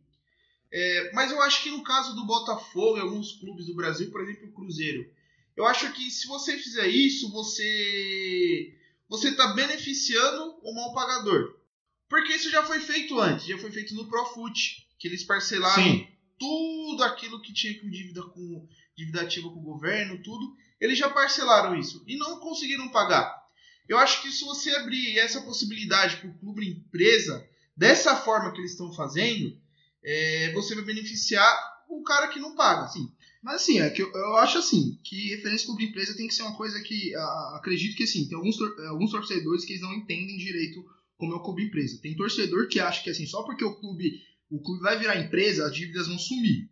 É, 0.72 1.12
mas 1.12 1.30
eu 1.32 1.40
acho 1.42 1.62
que 1.62 1.70
no 1.70 1.82
caso 1.82 2.14
do 2.14 2.24
Botafogo 2.24 2.96
e 2.96 3.00
alguns 3.00 3.32
clubes 3.32 3.66
do 3.66 3.74
Brasil, 3.74 4.10
por 4.10 4.20
exemplo, 4.20 4.48
o 4.48 4.52
Cruzeiro, 4.52 5.10
eu 5.56 5.66
acho 5.66 5.92
que 5.92 6.10
se 6.10 6.26
você 6.26 6.56
fizer 6.56 6.86
isso, 6.86 7.30
você 7.30 8.76
você 9.08 9.30
está 9.30 9.48
beneficiando 9.48 10.56
o 10.62 10.72
mal 10.72 10.94
pagador. 10.94 11.56
Porque 12.08 12.32
isso 12.32 12.50
já 12.50 12.62
foi 12.62 12.78
feito 12.80 13.18
antes, 13.20 13.46
já 13.46 13.58
foi 13.58 13.72
feito 13.72 13.94
no 13.94 14.08
Profut, 14.08 14.86
que 14.98 15.08
eles 15.08 15.24
parcelaram 15.24 15.82
Sim. 15.82 16.06
tudo 16.38 17.02
aquilo 17.02 17.42
que 17.42 17.52
tinha 17.52 17.78
com 17.80 17.90
dívida 17.90 18.22
com 18.22 18.68
dívida 18.96 19.22
ativa 19.22 19.48
com 19.48 19.58
o 19.58 19.62
governo, 19.62 20.22
tudo. 20.22 20.56
Eles 20.80 20.96
já 20.96 21.08
parcelaram 21.08 21.76
isso 21.76 22.02
e 22.06 22.16
não 22.16 22.38
conseguiram 22.38 22.88
pagar. 22.88 23.40
Eu 23.88 23.98
acho 23.98 24.22
que 24.22 24.30
se 24.30 24.44
você 24.44 24.70
abrir 24.76 25.18
essa 25.18 25.40
possibilidade 25.42 26.16
para 26.16 26.30
o 26.30 26.38
clube 26.38 26.68
empresa, 26.68 27.44
dessa 27.76 28.14
forma 28.16 28.52
que 28.52 28.60
eles 28.60 28.72
estão 28.72 28.92
fazendo, 28.92 29.59
é, 30.04 30.52
você 30.52 30.74
vai 30.74 30.84
beneficiar 30.84 31.58
o 31.88 32.02
cara 32.02 32.28
que 32.28 32.40
não 32.40 32.54
paga. 32.54 32.88
Sim. 32.88 33.08
Mas 33.42 33.62
assim, 33.62 33.80
é 33.80 33.88
que 33.88 34.02
eu, 34.02 34.12
eu 34.12 34.36
acho 34.36 34.58
assim, 34.58 34.98
que 35.02 35.30
referência 35.34 35.66
clube 35.66 35.86
empresa 35.86 36.16
tem 36.16 36.26
que 36.26 36.34
ser 36.34 36.42
uma 36.42 36.56
coisa 36.56 36.80
que 36.82 37.14
a, 37.14 37.56
acredito 37.56 37.96
que 37.96 38.04
assim, 38.04 38.28
tem 38.28 38.36
alguns, 38.36 38.56
tor 38.56 38.74
alguns 38.88 39.10
torcedores 39.10 39.64
que 39.64 39.72
eles 39.72 39.82
não 39.82 39.94
entendem 39.94 40.36
direito 40.36 40.84
como 41.16 41.32
é 41.32 41.36
o 41.36 41.42
clube 41.42 41.64
empresa. 41.64 42.00
Tem 42.02 42.16
torcedor 42.16 42.68
que 42.68 42.80
acha 42.80 43.02
que 43.02 43.10
assim, 43.10 43.26
só 43.26 43.42
porque 43.42 43.64
o 43.64 43.76
clube 43.76 44.20
o 44.50 44.60
clube 44.60 44.82
vai 44.82 44.98
virar 44.98 45.16
empresa, 45.16 45.66
as 45.66 45.74
dívidas 45.74 46.08
vão 46.08 46.18
sumir. 46.18 46.68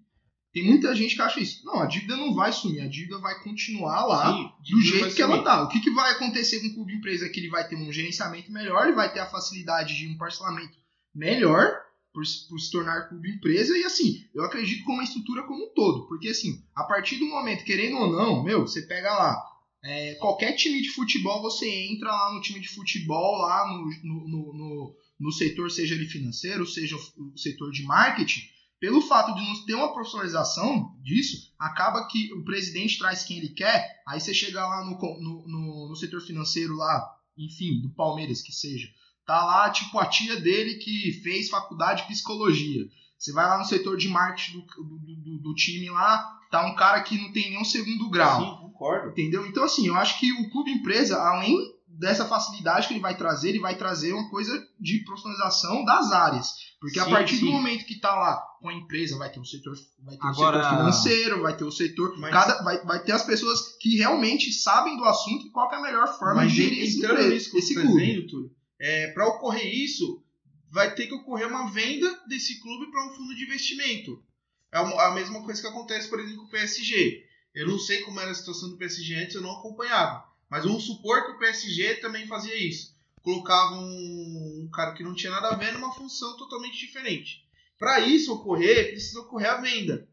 Tem 0.52 0.64
muita 0.64 0.94
gente 0.94 1.14
que 1.14 1.22
acha 1.22 1.40
isso. 1.40 1.64
Não, 1.64 1.80
a 1.80 1.86
dívida 1.86 2.16
não 2.16 2.34
vai 2.34 2.52
sumir, 2.52 2.80
a 2.80 2.88
dívida 2.88 3.18
vai 3.18 3.40
continuar 3.44 4.04
lá 4.06 4.32
Sim, 4.32 4.50
do 4.74 4.80
jeito 4.80 5.14
que 5.14 5.22
ela 5.22 5.44
tá. 5.44 5.62
O 5.62 5.68
que, 5.68 5.80
que 5.80 5.90
vai 5.90 6.12
acontecer 6.12 6.60
com 6.60 6.68
o 6.68 6.74
clube 6.74 6.94
empresa 6.94 7.26
é 7.26 7.28
que 7.28 7.38
ele 7.38 7.50
vai 7.50 7.68
ter 7.68 7.76
um 7.76 7.92
gerenciamento 7.92 8.50
melhor, 8.50 8.86
ele 8.86 8.96
vai 8.96 9.12
ter 9.12 9.20
a 9.20 9.30
facilidade 9.30 9.96
de 9.96 10.08
um 10.08 10.16
parcelamento 10.16 10.76
melhor 11.14 11.78
por, 12.18 12.24
por 12.48 12.58
se 12.58 12.70
tornar 12.72 13.08
clube 13.08 13.30
empresa 13.30 13.78
e 13.78 13.84
assim, 13.84 14.24
eu 14.34 14.42
acredito 14.42 14.82
como 14.82 14.98
uma 14.98 15.04
estrutura 15.04 15.44
como 15.44 15.66
um 15.66 15.72
todo, 15.72 16.08
porque 16.08 16.28
assim, 16.28 16.64
a 16.74 16.82
partir 16.82 17.16
do 17.16 17.26
momento, 17.26 17.64
querendo 17.64 17.96
ou 17.96 18.12
não, 18.12 18.42
meu, 18.42 18.62
você 18.62 18.82
pega 18.82 19.08
lá, 19.14 19.40
é, 19.84 20.14
qualquer 20.16 20.54
time 20.54 20.82
de 20.82 20.90
futebol, 20.90 21.40
você 21.40 21.68
entra 21.92 22.10
lá 22.10 22.34
no 22.34 22.40
time 22.40 22.58
de 22.58 22.68
futebol, 22.68 23.38
lá 23.38 23.68
no, 23.68 23.84
no, 24.02 24.28
no, 24.28 24.52
no 24.54 24.96
no 25.18 25.32
setor, 25.32 25.68
seja 25.68 25.96
ele 25.96 26.06
financeiro, 26.06 26.64
seja 26.64 26.94
o 26.94 27.36
setor 27.36 27.72
de 27.72 27.82
marketing, 27.82 28.40
pelo 28.78 29.00
fato 29.00 29.34
de 29.34 29.44
não 29.44 29.66
ter 29.66 29.74
uma 29.74 29.92
profissionalização 29.92 30.96
disso, 31.02 31.52
acaba 31.58 32.06
que 32.06 32.32
o 32.34 32.44
presidente 32.44 32.98
traz 32.98 33.24
quem 33.24 33.38
ele 33.38 33.48
quer, 33.48 34.00
aí 34.06 34.20
você 34.20 34.32
chega 34.32 34.64
lá 34.64 34.84
no, 34.84 34.96
no, 35.20 35.48
no, 35.48 35.88
no 35.88 35.96
setor 35.96 36.20
financeiro 36.20 36.76
lá, 36.76 37.04
enfim, 37.36 37.80
do 37.80 37.90
Palmeiras 37.90 38.40
que 38.40 38.52
seja, 38.52 38.88
tá 39.28 39.44
lá 39.44 39.68
tipo 39.68 39.98
a 39.98 40.06
tia 40.06 40.40
dele 40.40 40.76
que 40.76 41.20
fez 41.22 41.50
faculdade 41.50 42.00
de 42.02 42.08
psicologia. 42.08 42.86
Você 43.18 43.30
vai 43.30 43.46
lá 43.46 43.58
no 43.58 43.64
setor 43.66 43.98
de 43.98 44.08
marketing 44.08 44.58
do, 44.58 44.84
do, 44.84 45.16
do, 45.16 45.38
do 45.42 45.54
time 45.54 45.90
lá, 45.90 46.26
tá 46.50 46.64
um 46.66 46.74
cara 46.74 47.02
que 47.02 47.18
não 47.20 47.30
tem 47.30 47.50
nenhum 47.50 47.64
segundo 47.64 48.08
grau. 48.08 48.40
Sim, 48.40 48.56
concordo. 48.62 49.10
Entendeu? 49.10 49.44
Então, 49.46 49.64
assim, 49.64 49.86
eu 49.86 49.94
acho 49.96 50.18
que 50.18 50.32
o 50.32 50.48
clube 50.50 50.70
empresa, 50.70 51.20
além 51.20 51.54
dessa 51.86 52.24
facilidade 52.24 52.86
que 52.86 52.94
ele 52.94 53.00
vai 53.00 53.16
trazer, 53.16 53.50
ele 53.50 53.58
vai 53.58 53.76
trazer 53.76 54.12
uma 54.14 54.30
coisa 54.30 54.58
de 54.80 55.04
profissionalização 55.04 55.84
das 55.84 56.10
áreas. 56.12 56.52
Porque 56.80 56.98
a 57.00 57.04
Sim, 57.04 57.10
partir 57.10 57.34
do 57.38 57.46
sim. 57.46 57.52
momento 57.52 57.84
que 57.84 57.98
tá 58.00 58.14
lá 58.14 58.40
com 58.60 58.68
a 58.68 58.72
empresa, 58.74 59.18
vai 59.18 59.30
ter 59.30 59.40
o 59.40 59.44
setor, 59.44 59.74
vai 60.04 60.16
ter 60.16 60.26
Agora- 60.26 60.58
o 60.58 60.62
setor 60.62 60.76
financeiro, 60.76 61.42
vai 61.42 61.56
ter 61.56 61.64
o 61.64 61.72
setor. 61.72 62.16
Mas- 62.18 62.30
cada, 62.32 62.62
vai, 62.62 62.82
vai 62.84 63.02
ter 63.02 63.12
as 63.12 63.24
pessoas 63.24 63.76
que 63.80 63.96
realmente 63.96 64.52
sabem 64.52 64.96
do 64.96 65.04
assunto 65.04 65.44
e 65.46 65.50
qual 65.50 65.70
é 65.72 65.76
a 65.76 65.82
melhor 65.82 66.06
forma 66.18 66.36
Mas 66.42 66.52
de 66.52 66.62
gerir 66.62 66.84
esse, 66.84 67.00
você 67.00 67.58
esse 67.58 67.72
está 67.74 67.80
clube. 67.82 68.26
Túlio, 68.28 68.50
é, 68.78 69.08
para 69.08 69.26
ocorrer 69.26 69.66
isso, 69.66 70.22
vai 70.70 70.94
ter 70.94 71.06
que 71.06 71.14
ocorrer 71.14 71.48
uma 71.48 71.70
venda 71.70 72.22
desse 72.28 72.60
clube 72.60 72.90
para 72.90 73.06
um 73.06 73.14
fundo 73.14 73.34
de 73.34 73.44
investimento. 73.44 74.22
É 74.70 74.78
a 74.78 75.10
mesma 75.12 75.42
coisa 75.42 75.60
que 75.60 75.66
acontece, 75.66 76.08
por 76.08 76.20
exemplo, 76.20 76.42
com 76.42 76.46
o 76.46 76.50
PSG. 76.50 77.24
Eu 77.54 77.66
não 77.66 77.78
sei 77.78 78.02
como 78.02 78.20
era 78.20 78.30
a 78.30 78.34
situação 78.34 78.68
do 78.68 78.76
PSG 78.76 79.14
antes, 79.14 79.34
eu 79.34 79.42
não 79.42 79.58
acompanhava. 79.58 80.24
Mas 80.48 80.64
vamos 80.64 80.84
supor 80.84 81.24
que 81.24 81.32
o 81.32 81.38
PSG 81.38 81.96
também 81.96 82.26
fazia 82.26 82.54
isso. 82.56 82.96
Colocava 83.22 83.74
um, 83.74 84.64
um 84.64 84.70
cara 84.72 84.92
que 84.92 85.02
não 85.02 85.14
tinha 85.14 85.32
nada 85.32 85.48
a 85.48 85.56
ver 85.56 85.72
numa 85.72 85.92
função 85.92 86.36
totalmente 86.36 86.78
diferente. 86.78 87.44
Para 87.78 88.00
isso 88.00 88.32
ocorrer, 88.32 88.90
precisa 88.90 89.20
ocorrer 89.20 89.50
a 89.50 89.60
venda. 89.60 90.08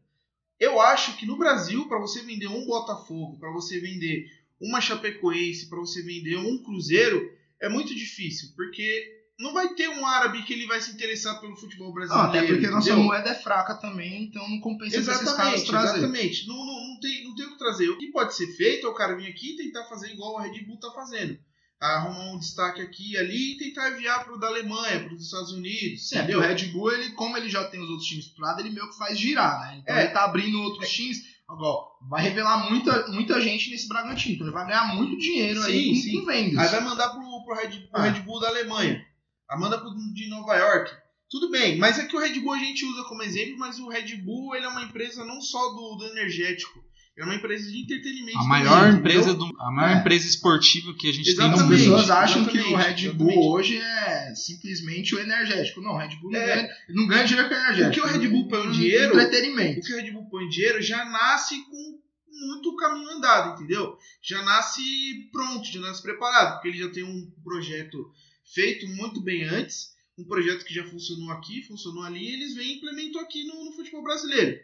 Eu 0.58 0.80
acho 0.80 1.16
que 1.18 1.26
no 1.26 1.36
Brasil, 1.36 1.86
para 1.86 1.98
você 1.98 2.22
vender 2.22 2.46
um 2.46 2.64
Botafogo, 2.64 3.38
para 3.38 3.50
você 3.50 3.78
vender 3.78 4.30
uma 4.60 4.80
Chapecoense, 4.80 5.68
para 5.68 5.78
você 5.78 6.02
vender 6.02 6.36
um 6.36 6.62
Cruzeiro, 6.62 7.30
é 7.60 7.68
muito 7.68 7.94
difícil, 7.94 8.50
porque 8.56 9.14
não 9.38 9.52
vai 9.52 9.74
ter 9.74 9.88
um 9.88 10.06
árabe 10.06 10.42
que 10.44 10.52
ele 10.52 10.66
vai 10.66 10.80
se 10.80 10.90
interessar 10.92 11.38
pelo 11.40 11.56
futebol 11.56 11.92
brasileiro. 11.92 12.28
até 12.28 12.46
porque 12.46 12.66
nossa 12.68 12.88
entendeu? 12.88 13.04
moeda 13.04 13.30
é 13.30 13.34
fraca 13.34 13.74
também, 13.74 14.24
então 14.24 14.48
não 14.48 14.60
compensa 14.60 14.92
pra 14.92 15.00
esses 15.00 15.08
caras 15.08 15.22
Exatamente, 15.28 15.66
trazer. 15.66 15.98
exatamente. 15.98 16.46
Não, 16.48 16.56
não, 16.56 16.88
não, 16.88 17.00
tem, 17.00 17.24
não 17.24 17.34
tem 17.34 17.46
o 17.46 17.50
que 17.52 17.58
trazer. 17.58 17.88
O 17.90 17.98
que 17.98 18.10
pode 18.10 18.34
ser 18.34 18.46
feito 18.56 18.86
é 18.86 18.90
o 18.90 18.94
cara 18.94 19.14
vir 19.16 19.28
aqui 19.28 19.52
e 19.52 19.56
tentar 19.56 19.84
fazer 19.84 20.10
igual 20.12 20.38
a 20.38 20.42
Red 20.42 20.64
Bull 20.64 20.78
tá 20.80 20.90
fazendo. 20.92 21.38
Arrumar 21.78 22.32
um 22.32 22.38
destaque 22.38 22.80
aqui 22.80 23.12
e 23.12 23.16
ali 23.18 23.52
e 23.52 23.58
tentar 23.58 23.90
enviar 23.90 24.24
pro 24.24 24.38
da 24.38 24.46
Alemanha, 24.46 25.00
para 25.04 25.12
os 25.14 25.22
Estados 25.22 25.52
Unidos. 25.52 26.08
Sim, 26.08 26.16
é, 26.16 26.18
entendeu? 26.20 26.38
o 26.38 26.42
Red 26.42 26.64
Bull, 26.72 26.90
ele, 26.92 27.10
como 27.10 27.36
ele 27.36 27.50
já 27.50 27.64
tem 27.64 27.78
os 27.82 27.90
outros 27.90 28.08
times 28.08 28.28
pro 28.28 28.42
lado, 28.42 28.60
ele 28.60 28.70
meio 28.70 28.88
que 28.88 28.96
faz 28.96 29.18
girar, 29.18 29.60
né? 29.60 29.80
Então 29.82 29.94
É. 29.94 30.04
ele 30.04 30.12
tá 30.12 30.24
abrindo 30.24 30.58
outros 30.62 30.88
times. 30.90 31.18
Agora, 31.46 31.76
vai 32.08 32.22
revelar 32.22 32.70
muita, 32.70 33.06
muita 33.08 33.38
gente 33.42 33.68
nesse 33.70 33.86
Bragantino. 33.86 34.34
Então 34.36 34.46
ele 34.46 34.54
vai 34.54 34.66
ganhar 34.66 34.94
muito 34.96 35.18
dinheiro 35.18 35.62
aí 35.64 35.72
Sim, 35.84 35.88
com, 35.94 36.00
sim. 36.00 36.20
com 36.20 36.26
vendas. 36.26 36.58
Aí 36.58 36.68
vai 36.70 36.80
mandar 36.80 37.10
pro, 37.10 37.25
pro, 37.46 37.54
Red, 37.54 37.68
pro 37.90 38.00
Ah. 38.00 38.02
Red 38.10 38.20
Bull 38.22 38.40
da 38.40 38.48
Alemanha. 38.48 39.02
Aí 39.50 39.58
manda 39.58 39.78
pro 39.78 39.90
de 40.12 40.28
Nova 40.28 40.54
York. 40.56 40.90
Tudo 41.30 41.50
bem, 41.50 41.78
mas 41.78 41.98
é 41.98 42.04
que 42.04 42.14
o 42.16 42.20
Red 42.20 42.38
Bull 42.40 42.52
a 42.54 42.58
gente 42.58 42.84
usa 42.84 43.02
como 43.04 43.22
exemplo, 43.22 43.56
mas 43.58 43.78
o 43.78 43.88
Red 43.88 44.14
Bull 44.16 44.54
ele 44.54 44.64
é 44.66 44.68
uma 44.68 44.82
empresa 44.84 45.24
não 45.24 45.40
só 45.40 45.58
do, 45.70 45.96
do 45.96 46.06
energético, 46.06 46.84
é 47.18 47.24
uma 47.24 47.34
empresa 47.34 47.68
de 47.70 47.80
entretenimento. 47.82 48.38
A 48.38 48.44
maior 48.44 48.88
empresa 48.92 49.34
do, 49.34 49.44
a 49.58 49.70
maior 49.72 49.96
É. 49.96 50.00
empresa 50.00 50.26
esportiva 50.28 50.94
que 50.94 51.08
a 51.08 51.12
gente 51.12 51.34
tem 51.34 51.48
no 51.48 51.54
As 51.54 51.60
Exatamente. 51.60 51.82
mundo. 51.82 51.96
pessoas 51.96 52.10
acham 52.10 52.44
que 52.44 52.58
o 52.58 52.60
exatamente, 52.60 53.06
Red 53.06 53.12
Bull 53.14 53.26
exatamente. 53.30 53.48
hoje 53.48 53.78
é 53.78 54.34
simplesmente 54.36 55.14
o 55.14 55.18
energético. 55.18 55.80
Não, 55.80 55.92
o 55.92 55.98
Red 55.98 56.14
Bull 56.20 56.30
não, 56.30 56.38
É. 56.40 56.46
ganha, 56.46 56.68
não 56.90 57.06
ganha 57.08 57.24
dinheiro 57.24 57.48
com 57.48 57.54
o 57.54 57.58
energético. 57.58 57.88
O 57.88 57.92
que 57.92 58.00
o 58.00 58.20
Red 58.20 58.28
Bull 58.28 58.48
põe 58.48 58.70
dinheiro- 58.70 59.14
Entretenimento. 59.20 59.80
o 59.80 59.82
que 59.82 59.92
o 59.94 59.96
Red 59.96 60.10
Bull 60.12 60.28
põe 60.30 60.48
dinheiro 60.48 60.80
já 60.82 61.04
nasce 61.06 61.56
com 61.64 61.98
muito 62.40 62.76
caminho 62.76 63.10
andado, 63.10 63.54
entendeu? 63.54 63.98
Já 64.22 64.42
nasce 64.42 65.28
pronto, 65.32 65.66
já 65.66 65.80
nasce 65.80 66.02
preparado, 66.02 66.54
porque 66.54 66.68
ele 66.68 66.78
já 66.78 66.90
tem 66.90 67.04
um 67.04 67.30
projeto 67.42 68.10
feito 68.54 68.86
muito 68.88 69.20
bem 69.20 69.44
antes, 69.44 69.94
um 70.18 70.24
projeto 70.24 70.64
que 70.64 70.74
já 70.74 70.84
funcionou 70.86 71.30
aqui, 71.32 71.62
funcionou 71.62 72.02
ali, 72.02 72.22
e 72.22 72.32
eles 72.32 72.54
vêm 72.54 72.72
e 72.72 72.76
implementam 72.76 73.20
aqui 73.20 73.44
no, 73.44 73.64
no 73.64 73.72
futebol 73.72 74.02
brasileiro. 74.02 74.58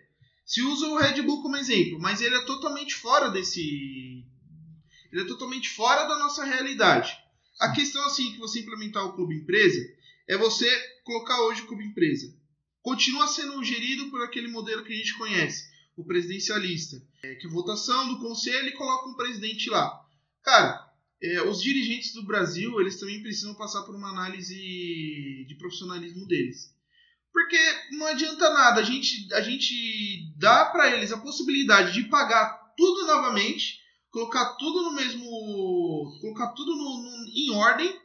Se 0.45 0.63
usa 0.63 0.87
o 0.89 0.97
Red 0.97 1.23
Bull 1.23 1.43
como 1.43 1.57
exemplo, 1.57 1.99
mas 1.99 2.21
ele 2.21 2.35
é 2.35 2.45
totalmente 2.45 2.95
fora 2.95 3.31
desse. 3.31 4.25
Ele 5.13 5.23
é 5.23 5.27
totalmente 5.27 5.69
fora 5.71 6.05
da 6.05 6.19
nossa 6.19 6.45
realidade. 6.45 7.17
A 7.61 7.71
questão 7.73 8.05
assim 8.05 8.33
que 8.33 8.39
você 8.39 8.61
implementar 8.61 9.05
o 9.05 9.13
clube 9.13 9.37
empresa 9.37 9.81
é 10.29 10.37
você 10.37 10.69
colocar 11.05 11.41
hoje 11.43 11.63
o 11.63 11.67
clube 11.67 11.85
empresa. 11.85 12.35
Continua 12.83 13.29
sendo 13.29 13.63
gerido 13.63 14.11
por 14.11 14.23
aquele 14.23 14.49
modelo 14.49 14.85
que 14.85 14.93
a 14.93 14.97
gente 14.97 15.17
conhece, 15.17 15.71
o 15.97 16.05
presidencialista, 16.05 16.97
é, 17.23 17.35
que 17.35 17.47
é 17.47 17.51
votação 17.51 18.09
do 18.09 18.19
conselho 18.21 18.69
e 18.69 18.73
coloca 18.73 19.09
um 19.09 19.15
presidente 19.15 19.69
lá. 19.71 20.01
Cara, 20.43 20.91
é, 21.23 21.43
os 21.43 21.63
dirigentes 21.63 22.13
do 22.15 22.25
Brasil 22.25 22.81
eles 22.81 22.99
também 22.99 23.23
precisam 23.23 23.55
passar 23.55 23.83
por 23.83 23.95
uma 23.95 24.09
análise 24.11 24.55
de 24.55 25.55
profissionalismo 25.59 26.27
deles. 26.27 26.73
Porque 27.33 27.57
não 27.93 28.07
adianta 28.09 28.51
nada, 28.53 28.81
a 28.81 28.85
gente, 28.85 29.33
a 29.33 29.41
gente 29.41 30.35
dá 30.37 30.67
para 30.67 30.95
eles 30.95 31.13
a 31.13 31.19
possibilidade 31.19 31.93
de 31.95 32.09
pagar 32.09 32.73
tudo 32.77 33.07
novamente, 33.07 33.79
colocar 34.11 34.55
tudo 34.57 34.83
no 34.83 34.93
mesmo. 34.93 35.23
colocar 36.21 36.49
tudo 36.49 36.77
no- 36.77 37.03
no- 37.03 37.29
em 37.35 37.51
ordem, 37.53 37.99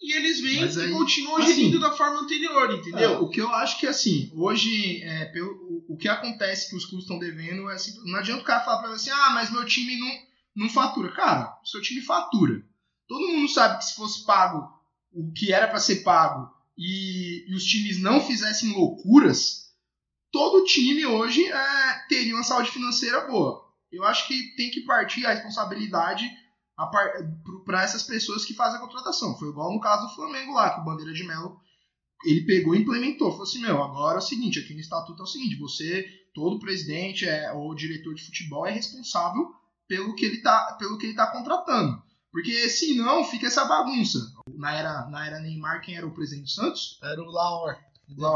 e 0.00 0.16
eles 0.16 0.40
vêm 0.40 0.60
Mas 0.62 0.76
e 0.76 0.80
aí, 0.80 0.92
continuam 0.92 1.36
assim, 1.38 1.54
gerindo 1.54 1.78
da 1.78 1.92
forma 1.92 2.20
anterior, 2.20 2.70
É, 2.70 2.74
entendeu? 2.74 3.22
o 3.22 3.28
que 3.28 3.40
eu 3.40 3.50
acho 3.54 3.78
que 3.78 3.86
assim, 3.86 4.32
hoje, 4.34 5.02
é, 5.02 5.26
pelo, 5.26 5.50
o, 5.50 5.94
o 5.94 5.96
que 5.96 6.08
acontece 6.08 6.70
que 6.70 6.76
os 6.76 6.86
clubes 6.86 7.04
estão 7.04 7.18
devendo 7.18 7.68
é 7.68 7.74
assim, 7.74 7.92
não 8.04 8.18
adianta 8.18 8.42
o 8.42 8.44
cara 8.44 8.64
falar 8.64 8.78
pra 8.82 8.90
você, 8.90 9.10
ah, 9.10 9.30
mas 9.34 9.50
meu 9.50 9.64
time 9.66 9.98
não, 9.98 10.10
não 10.56 10.70
fatura. 10.70 11.12
Cara, 11.12 11.58
o 11.62 11.66
seu 11.66 11.82
time 11.82 12.00
fatura. 12.00 12.62
Todo 13.06 13.28
mundo 13.28 13.48
sabe 13.48 13.78
que 13.78 13.84
se 13.84 13.94
fosse 13.94 14.24
pago 14.24 14.68
o 15.12 15.32
que 15.32 15.52
era 15.52 15.68
pra 15.68 15.80
ser 15.80 15.96
pago 15.96 16.48
e, 16.78 17.44
e 17.50 17.54
os 17.54 17.64
times 17.64 18.00
não 18.00 18.20
fizessem 18.24 18.72
loucuras, 18.72 19.70
todo 20.30 20.64
time 20.64 21.04
hoje 21.04 21.44
é, 21.44 22.06
teria 22.08 22.34
uma 22.34 22.44
saúde 22.44 22.70
financeira 22.70 23.26
boa. 23.26 23.68
Eu 23.92 24.04
acho 24.04 24.26
que 24.28 24.54
tem 24.56 24.70
que 24.70 24.82
partir 24.82 25.26
a 25.26 25.32
responsabilidade 25.34 26.30
para 26.86 27.82
essas 27.82 28.02
pessoas 28.02 28.44
que 28.44 28.54
fazem 28.54 28.78
a 28.78 28.82
contratação. 28.82 29.36
Foi 29.38 29.48
igual 29.48 29.72
no 29.72 29.80
caso 29.80 30.08
do 30.08 30.14
Flamengo 30.14 30.54
lá, 30.54 30.70
que 30.70 30.80
o 30.80 30.84
Bandeira 30.84 31.12
de 31.12 31.24
Melo 31.24 31.60
ele 32.24 32.42
pegou 32.42 32.74
e 32.74 32.80
implementou. 32.80 33.30
Falou 33.30 33.44
assim, 33.44 33.60
meu, 33.60 33.82
agora 33.82 34.16
é 34.16 34.18
o 34.18 34.22
seguinte, 34.22 34.58
aqui 34.58 34.74
no 34.74 34.80
estatuto 34.80 35.22
é 35.22 35.24
o 35.24 35.28
seguinte, 35.28 35.56
você, 35.56 36.06
todo 36.34 36.58
presidente 36.58 37.28
é, 37.28 37.52
ou 37.52 37.74
diretor 37.74 38.14
de 38.14 38.24
futebol 38.24 38.66
é 38.66 38.70
responsável 38.70 39.52
pelo 39.88 40.14
que 40.14 40.24
ele 40.24 40.42
tá, 40.42 40.76
pelo 40.78 40.98
que 40.98 41.06
ele 41.06 41.14
tá 41.14 41.26
contratando. 41.26 42.00
Porque 42.30 42.68
senão 42.68 43.24
fica 43.24 43.48
essa 43.48 43.64
bagunça. 43.64 44.18
Na 44.54 44.72
era, 44.72 45.06
na 45.08 45.26
era 45.26 45.40
Neymar, 45.40 45.80
quem 45.80 45.96
era 45.96 46.06
o 46.06 46.14
presidente 46.14 46.44
do 46.44 46.50
Santos? 46.50 46.98
Era 47.02 47.20
o 47.20 47.30
Laor. 47.30 47.76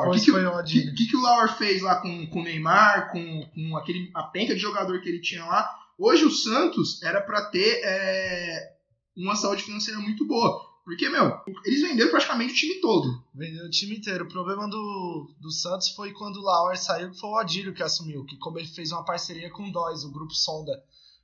O 0.08 0.12
que, 0.12 0.20
que, 0.20 0.30
o 0.30 0.64
que, 0.64 0.94
que, 0.94 1.06
que 1.06 1.16
o 1.16 1.20
Lauer 1.20 1.56
fez 1.56 1.82
lá 1.82 2.00
com, 2.00 2.26
com 2.26 2.40
o 2.40 2.44
Neymar, 2.44 3.10
com, 3.10 3.50
com 3.54 3.76
aquele, 3.76 4.10
a 4.14 4.22
penca 4.24 4.54
de 4.54 4.60
jogador 4.60 5.00
que 5.00 5.08
ele 5.08 5.20
tinha 5.20 5.44
lá? 5.44 5.68
Hoje 5.98 6.24
o 6.24 6.30
Santos 6.30 7.02
era 7.02 7.20
para 7.20 7.46
ter 7.46 7.80
é, 7.84 8.72
uma 9.16 9.36
saúde 9.36 9.62
financeira 9.62 10.00
muito 10.00 10.26
boa. 10.26 10.60
Porque, 10.84 11.08
meu, 11.08 11.32
eles 11.64 11.80
venderam 11.80 12.10
praticamente 12.10 12.52
o 12.52 12.56
time 12.56 12.74
todo. 12.74 13.24
Vendeu 13.34 13.64
o 13.64 13.70
time 13.70 13.96
inteiro. 13.96 14.24
O 14.24 14.28
problema 14.28 14.68
do, 14.68 15.34
do 15.40 15.50
Santos 15.50 15.88
foi 15.88 16.12
quando 16.12 16.36
o 16.36 16.42
Lauer 16.42 16.76
saiu, 16.78 17.14
foi 17.14 17.30
o 17.30 17.40
Odílio 17.40 17.72
que 17.72 17.82
assumiu. 17.82 18.24
Que 18.26 18.36
como 18.36 18.58
ele 18.58 18.68
fez 18.68 18.92
uma 18.92 19.02
parceria 19.04 19.50
com 19.50 19.66
o 19.66 19.72
Dóis, 19.72 20.04
o 20.04 20.12
grupo 20.12 20.34
Sonda. 20.34 20.72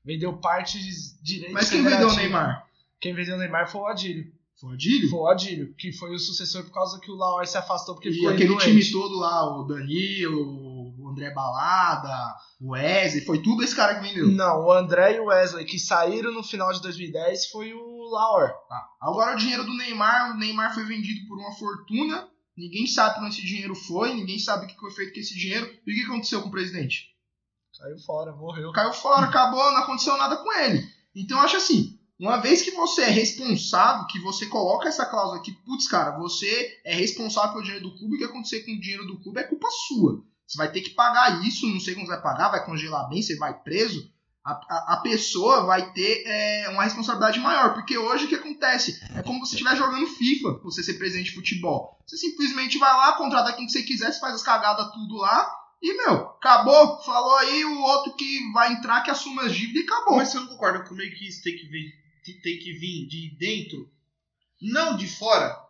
Vendeu 0.03 0.33
partes 0.39 1.21
direitas. 1.23 1.53
Mas 1.53 1.69
quem 1.69 1.83
vendeu 1.83 2.09
o 2.09 2.17
Neymar? 2.17 2.67
Quem 2.99 3.15
vendeu 3.15 3.37
o 3.37 3.39
Neymar 3.39 3.71
foi 3.71 3.83
o 3.83 3.91
Odílio. 3.91 4.33
Foi 4.59 4.71
o 4.71 4.73
Adílio? 4.73 5.11
Foi 5.11 5.19
o 5.19 5.25
Odílio, 5.25 5.75
que 5.75 5.93
foi 5.93 6.15
o 6.15 6.19
sucessor 6.19 6.65
por 6.65 6.73
causa 6.73 6.99
que 6.99 7.11
o 7.11 7.15
Lauer 7.15 7.47
se 7.47 7.59
afastou 7.59 7.95
porque 7.95 8.09
E 8.11 8.15
ficou 8.15 8.31
aquele 8.31 8.49
doente. 8.49 8.65
time 8.65 8.91
todo 8.91 9.19
lá, 9.19 9.59
o 9.59 9.65
Danilo, 9.65 10.43
o 10.43 10.70
André 11.11 11.31
Balada, 11.31 12.37
o 12.61 12.73
Wesley, 12.73 13.25
foi 13.25 13.43
tudo 13.43 13.63
esse 13.63 13.75
cara 13.75 13.97
que 13.97 14.09
vendeu. 14.09 14.29
Não, 14.29 14.67
o 14.67 14.73
André 14.73 15.17
e 15.17 15.21
o 15.21 15.27
Wesley, 15.27 15.65
que 15.65 15.79
saíram 15.79 16.33
no 16.33 16.43
final 16.43 16.73
de 16.73 16.81
2010, 16.83 17.51
foi 17.51 17.73
o 17.73 18.11
Lauer. 18.11 18.53
Tá. 18.69 18.89
Agora 19.01 19.35
o 19.35 19.39
dinheiro 19.39 19.65
do 19.65 19.77
Neymar, 19.77 20.33
o 20.33 20.39
Neymar 20.39 20.75
foi 20.75 20.85
vendido 20.85 21.27
por 21.29 21.39
uma 21.39 21.53
fortuna, 21.53 22.29
ninguém 22.57 22.87
sabe 22.87 23.19
onde 23.21 23.37
esse 23.37 23.47
dinheiro 23.47 23.75
foi, 23.75 24.15
ninguém 24.15 24.39
sabe 24.39 24.65
o 24.65 24.69
que 24.69 24.79
foi 24.79 24.91
feito 24.93 25.13
com 25.15 25.21
esse 25.21 25.37
dinheiro. 25.37 25.67
E 25.87 25.93
o 25.93 25.95
que 25.95 26.07
aconteceu 26.07 26.43
com 26.43 26.49
o 26.49 26.53
presidente? 26.53 27.11
Caiu 27.79 27.99
fora, 27.99 28.33
morreu. 28.33 28.73
Caiu 28.73 28.93
fora, 28.93 29.27
acabou, 29.27 29.73
não 29.73 29.79
aconteceu 29.79 30.17
nada 30.17 30.37
com 30.37 30.53
ele. 30.53 30.87
Então 31.15 31.39
eu 31.39 31.45
acho 31.45 31.57
assim, 31.57 31.99
uma 32.21 32.37
vez 32.37 32.61
que 32.61 32.73
você 32.73 33.03
é 33.03 33.09
responsável, 33.09 34.07
que 34.07 34.19
você 34.21 34.45
coloca 34.45 34.87
essa 34.87 35.07
cláusula 35.07 35.39
aqui, 35.39 35.53
putz, 35.65 35.89
cara, 35.89 36.19
você 36.19 36.79
é 36.85 36.95
responsável 36.95 37.53
pelo 37.53 37.65
dinheiro 37.65 37.89
do 37.89 37.97
clube, 37.97 38.17
o 38.17 38.19
que 38.19 38.25
acontecer 38.25 38.61
com 38.61 38.73
o 38.73 38.81
dinheiro 38.81 39.07
do 39.07 39.19
clube 39.21 39.41
é 39.41 39.45
culpa 39.45 39.69
sua. 39.89 40.23
Você 40.51 40.59
vai 40.59 40.73
ter 40.73 40.81
que 40.81 40.91
pagar 40.91 41.47
isso, 41.47 41.69
não 41.69 41.79
sei 41.79 41.95
como 41.95 42.07
você 42.07 42.13
vai 42.13 42.23
pagar, 42.23 42.49
vai 42.49 42.65
congelar 42.65 43.09
bem, 43.09 43.23
você 43.23 43.37
vai 43.37 43.57
preso. 43.63 44.13
A, 44.45 44.53
a, 44.53 44.95
a 44.95 44.97
pessoa 44.97 45.65
vai 45.65 45.93
ter 45.93 46.25
é, 46.27 46.69
uma 46.71 46.83
responsabilidade 46.83 47.39
maior, 47.39 47.73
porque 47.73 47.97
hoje 47.97 48.25
o 48.25 48.29
que 48.29 48.35
acontece? 48.35 49.01
É 49.15 49.23
como 49.23 49.39
você 49.39 49.55
estiver 49.55 49.77
jogando 49.77 50.09
FIFA, 50.09 50.59
você 50.65 50.83
ser 50.83 50.95
presidente 50.95 51.27
de 51.27 51.37
futebol. 51.37 51.97
Você 52.05 52.17
simplesmente 52.17 52.79
vai 52.79 52.93
lá, 52.93 53.13
contrata 53.13 53.53
quem 53.53 53.69
você 53.69 53.85
quiser, 53.85 54.13
você 54.13 54.19
faz 54.19 54.35
as 54.35 54.43
cagadas 54.43 54.91
tudo 54.91 55.19
lá, 55.19 55.49
e, 55.81 55.97
meu, 55.97 56.15
acabou. 56.15 57.01
Falou 57.05 57.37
aí 57.37 57.65
o 57.65 57.83
outro 57.83 58.17
que 58.17 58.53
vai 58.53 58.73
entrar 58.73 59.03
que 59.03 59.11
assuma 59.11 59.45
as 59.45 59.55
dívidas 59.55 59.83
e 59.83 59.87
acabou. 59.87 60.17
Mas 60.17 60.31
você 60.31 60.41
não 60.41 60.49
concorda 60.49 60.81
comigo 60.81 61.17
que 61.17 61.29
isso 61.29 61.45
tem 61.45 61.57
que 61.57 61.69
vir, 61.69 61.95
tem 62.43 62.59
que 62.59 62.73
vir 62.73 63.07
de 63.07 63.37
dentro, 63.39 63.89
não 64.61 64.97
de 64.97 65.07
fora? 65.07 65.70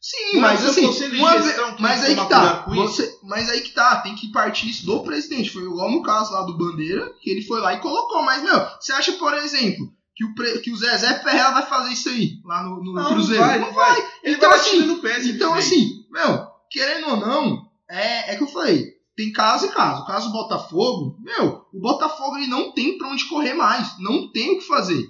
Sim, 0.00 0.40
mas 0.40 0.64
assim, 0.64 0.86
ele 1.04 1.16
de 1.16 1.20
uma 1.20 1.42
gestão, 1.42 1.70
ve- 1.70 1.76
que 1.76 1.82
mas 1.82 2.02
aí 2.02 2.16
que 2.16 2.26
tá. 2.28 2.64
Você, 2.68 3.18
mas 3.22 3.50
aí 3.50 3.60
que 3.60 3.70
tá, 3.72 4.00
tem 4.00 4.14
que 4.14 4.32
partir 4.32 4.70
isso 4.70 4.86
do 4.86 5.02
presidente. 5.02 5.50
Foi 5.50 5.62
igual 5.62 5.90
no 5.90 6.02
caso 6.02 6.32
lá 6.32 6.42
do 6.42 6.56
Bandeira, 6.56 7.12
que 7.20 7.28
ele 7.28 7.42
foi 7.42 7.60
lá 7.60 7.74
e 7.74 7.80
colocou. 7.80 8.22
Mas, 8.22 8.42
meu, 8.42 8.58
você 8.80 8.92
acha, 8.92 9.12
por 9.12 9.34
exemplo, 9.34 9.92
que 10.16 10.24
o, 10.24 10.34
pre- 10.34 10.58
que 10.60 10.70
o 10.70 10.76
Zezé 10.76 11.18
Ferreira 11.22 11.50
vai 11.50 11.66
fazer 11.66 11.92
isso 11.92 12.08
aí, 12.08 12.40
lá 12.46 12.62
no, 12.62 12.82
no 12.82 12.94
Não, 12.94 13.12
Cruzeiro. 13.12 13.42
não 13.42 13.48
vai, 13.50 13.58
não 13.60 13.72
vai. 13.74 14.10
Ele 14.24 14.36
Então, 14.36 14.48
vai 14.48 14.58
assim, 14.58 14.80
no 14.86 14.98
pé, 15.02 15.22
Então, 15.22 15.52
assim, 15.54 16.06
meu, 16.10 16.46
querendo 16.70 17.08
ou 17.10 17.16
não, 17.18 17.68
é, 17.88 18.32
é 18.32 18.36
que 18.36 18.42
eu 18.42 18.48
falei, 18.48 18.86
tem 19.14 19.30
caso 19.32 19.66
e 19.66 19.68
caso. 19.70 20.02
O 20.02 20.06
caso 20.06 20.28
do 20.28 20.32
Botafogo, 20.32 21.18
meu, 21.20 21.62
o 21.74 21.78
Botafogo 21.78 22.38
ele 22.38 22.46
não 22.46 22.72
tem 22.72 22.96
pra 22.96 23.08
onde 23.08 23.26
correr 23.28 23.52
mais, 23.52 23.98
não 23.98 24.32
tem 24.32 24.52
o 24.52 24.58
que 24.58 24.66
fazer. 24.66 25.04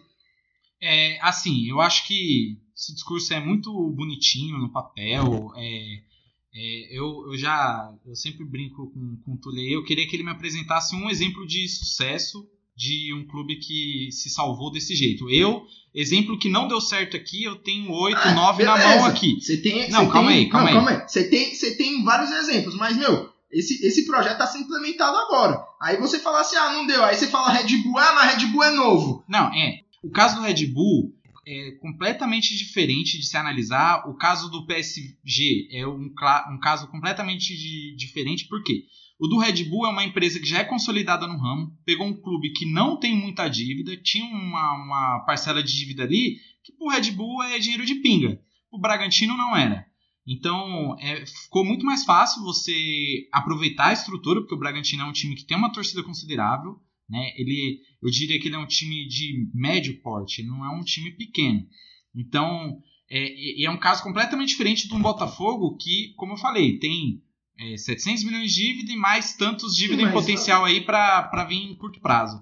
É, 0.82 1.18
assim, 1.22 1.68
eu 1.68 1.80
acho 1.80 2.06
que 2.08 2.56
esse 2.80 2.94
discurso 2.94 3.34
é 3.34 3.40
muito 3.44 3.70
bonitinho 3.90 4.56
no 4.58 4.72
papel. 4.72 5.52
é, 5.54 6.10
é, 6.52 6.98
eu, 6.98 7.26
eu 7.30 7.36
já. 7.36 7.92
Eu 8.06 8.16
sempre 8.16 8.44
brinco 8.44 8.90
com, 8.90 9.16
com 9.24 9.32
o 9.34 9.36
Tulei. 9.36 9.74
Eu 9.74 9.84
queria 9.84 10.08
que 10.08 10.16
ele 10.16 10.24
me 10.24 10.30
apresentasse 10.30 10.96
um 10.96 11.10
exemplo 11.10 11.46
de 11.46 11.68
sucesso 11.68 12.48
de 12.74 13.12
um 13.12 13.26
clube 13.26 13.56
que 13.56 14.08
se 14.10 14.30
salvou 14.30 14.72
desse 14.72 14.96
jeito. 14.96 15.28
Eu, 15.28 15.62
exemplo 15.94 16.38
que 16.38 16.48
não 16.48 16.66
deu 16.66 16.80
certo 16.80 17.16
aqui, 17.16 17.44
eu 17.44 17.56
tenho 17.56 17.92
8, 17.92 18.16
Ah, 18.16 18.32
9 18.32 18.64
na 18.64 18.78
mão 18.78 19.04
aqui. 19.04 19.38
Você 19.38 19.58
tem. 19.58 19.90
Não, 19.90 20.08
calma 20.08 20.30
tem- 20.30 20.38
aí, 20.38 20.48
calma 20.48 20.70
não, 20.70 20.88
aí. 20.88 21.06
Você 21.06 21.28
tem, 21.28 21.54
você 21.54 21.76
tem 21.76 22.02
vários 22.02 22.30
exemplos, 22.30 22.74
mas, 22.76 22.96
meu, 22.96 23.28
esse, 23.52 23.86
esse 23.86 24.06
projeto 24.06 24.38
tá 24.38 24.46
sendo 24.46 24.64
implementado 24.64 25.18
agora. 25.18 25.62
Aí 25.82 25.98
você 25.98 26.18
fala 26.18 26.40
assim, 26.40 26.56
ah, 26.56 26.72
não 26.72 26.86
deu. 26.86 27.04
Aí 27.04 27.14
você 27.14 27.26
fala 27.26 27.52
Red 27.52 27.76
Bull, 27.82 27.98
ah, 27.98 28.14
mas 28.14 28.34
Red 28.34 28.46
Bull 28.46 28.64
é 28.64 28.70
novo. 28.70 29.22
Não, 29.28 29.52
é. 29.54 29.80
O 30.02 30.10
caso 30.10 30.36
do 30.36 30.42
Red 30.42 30.66
Bull 30.68 31.12
é 31.50 31.72
completamente 31.80 32.56
diferente 32.56 33.18
de 33.18 33.26
se 33.26 33.36
analisar. 33.36 34.08
O 34.08 34.14
caso 34.14 34.48
do 34.50 34.64
PSG 34.66 35.68
é 35.72 35.86
um, 35.86 36.12
um 36.52 36.58
caso 36.60 36.88
completamente 36.88 37.56
de- 37.56 37.96
diferente, 37.96 38.46
por 38.46 38.62
quê? 38.62 38.84
O 39.18 39.26
do 39.26 39.38
Red 39.38 39.64
Bull 39.64 39.86
é 39.86 39.90
uma 39.90 40.04
empresa 40.04 40.38
que 40.38 40.46
já 40.46 40.60
é 40.60 40.64
consolidada 40.64 41.26
no 41.26 41.36
ramo, 41.36 41.76
pegou 41.84 42.06
um 42.06 42.18
clube 42.18 42.52
que 42.52 42.64
não 42.64 42.98
tem 42.98 43.14
muita 43.14 43.48
dívida, 43.48 43.96
tinha 43.96 44.24
uma, 44.24 44.72
uma 44.74 45.24
parcela 45.26 45.62
de 45.62 45.76
dívida 45.76 46.04
ali, 46.04 46.38
que 46.64 46.72
pro 46.72 46.88
Red 46.88 47.10
Bull 47.10 47.42
é 47.42 47.58
dinheiro 47.58 47.84
de 47.84 47.96
pinga. 47.96 48.40
O 48.70 48.78
Bragantino 48.80 49.36
não 49.36 49.56
era. 49.56 49.84
Então, 50.26 50.96
é, 51.00 51.26
ficou 51.26 51.64
muito 51.64 51.84
mais 51.84 52.04
fácil 52.04 52.42
você 52.42 53.28
aproveitar 53.32 53.88
a 53.88 53.92
estrutura, 53.92 54.40
porque 54.40 54.54
o 54.54 54.58
Bragantino 54.58 55.02
é 55.02 55.06
um 55.06 55.12
time 55.12 55.34
que 55.34 55.44
tem 55.44 55.56
uma 55.56 55.72
torcida 55.72 56.02
considerável, 56.02 56.76
né? 57.10 57.32
Ele, 57.36 57.80
eu 58.02 58.10
diria 58.10 58.38
que 58.38 58.48
ele 58.48 58.54
é 58.54 58.58
um 58.58 58.66
time 58.66 59.06
de 59.08 59.50
médio 59.52 60.00
porte, 60.00 60.42
não 60.42 60.64
é 60.64 60.70
um 60.70 60.82
time 60.82 61.10
pequeno. 61.10 61.66
Então, 62.14 62.80
é, 63.10 63.64
é 63.64 63.70
um 63.70 63.78
caso 63.78 64.02
completamente 64.02 64.50
diferente 64.50 64.88
de 64.88 64.94
um 64.94 65.02
Botafogo 65.02 65.76
que, 65.76 66.14
como 66.16 66.34
eu 66.34 66.38
falei, 66.38 66.78
tem 66.78 67.20
é, 67.58 67.76
700 67.76 68.24
milhões 68.24 68.54
de 68.54 68.62
dívida 68.62 68.92
e 68.92 68.96
mais 68.96 69.34
tantos 69.34 69.74
dívida 69.74 70.02
em 70.02 70.12
potencial 70.12 70.64
aí 70.64 70.80
para 70.80 71.44
vir 71.48 71.70
em 71.70 71.74
curto 71.74 72.00
prazo. 72.00 72.40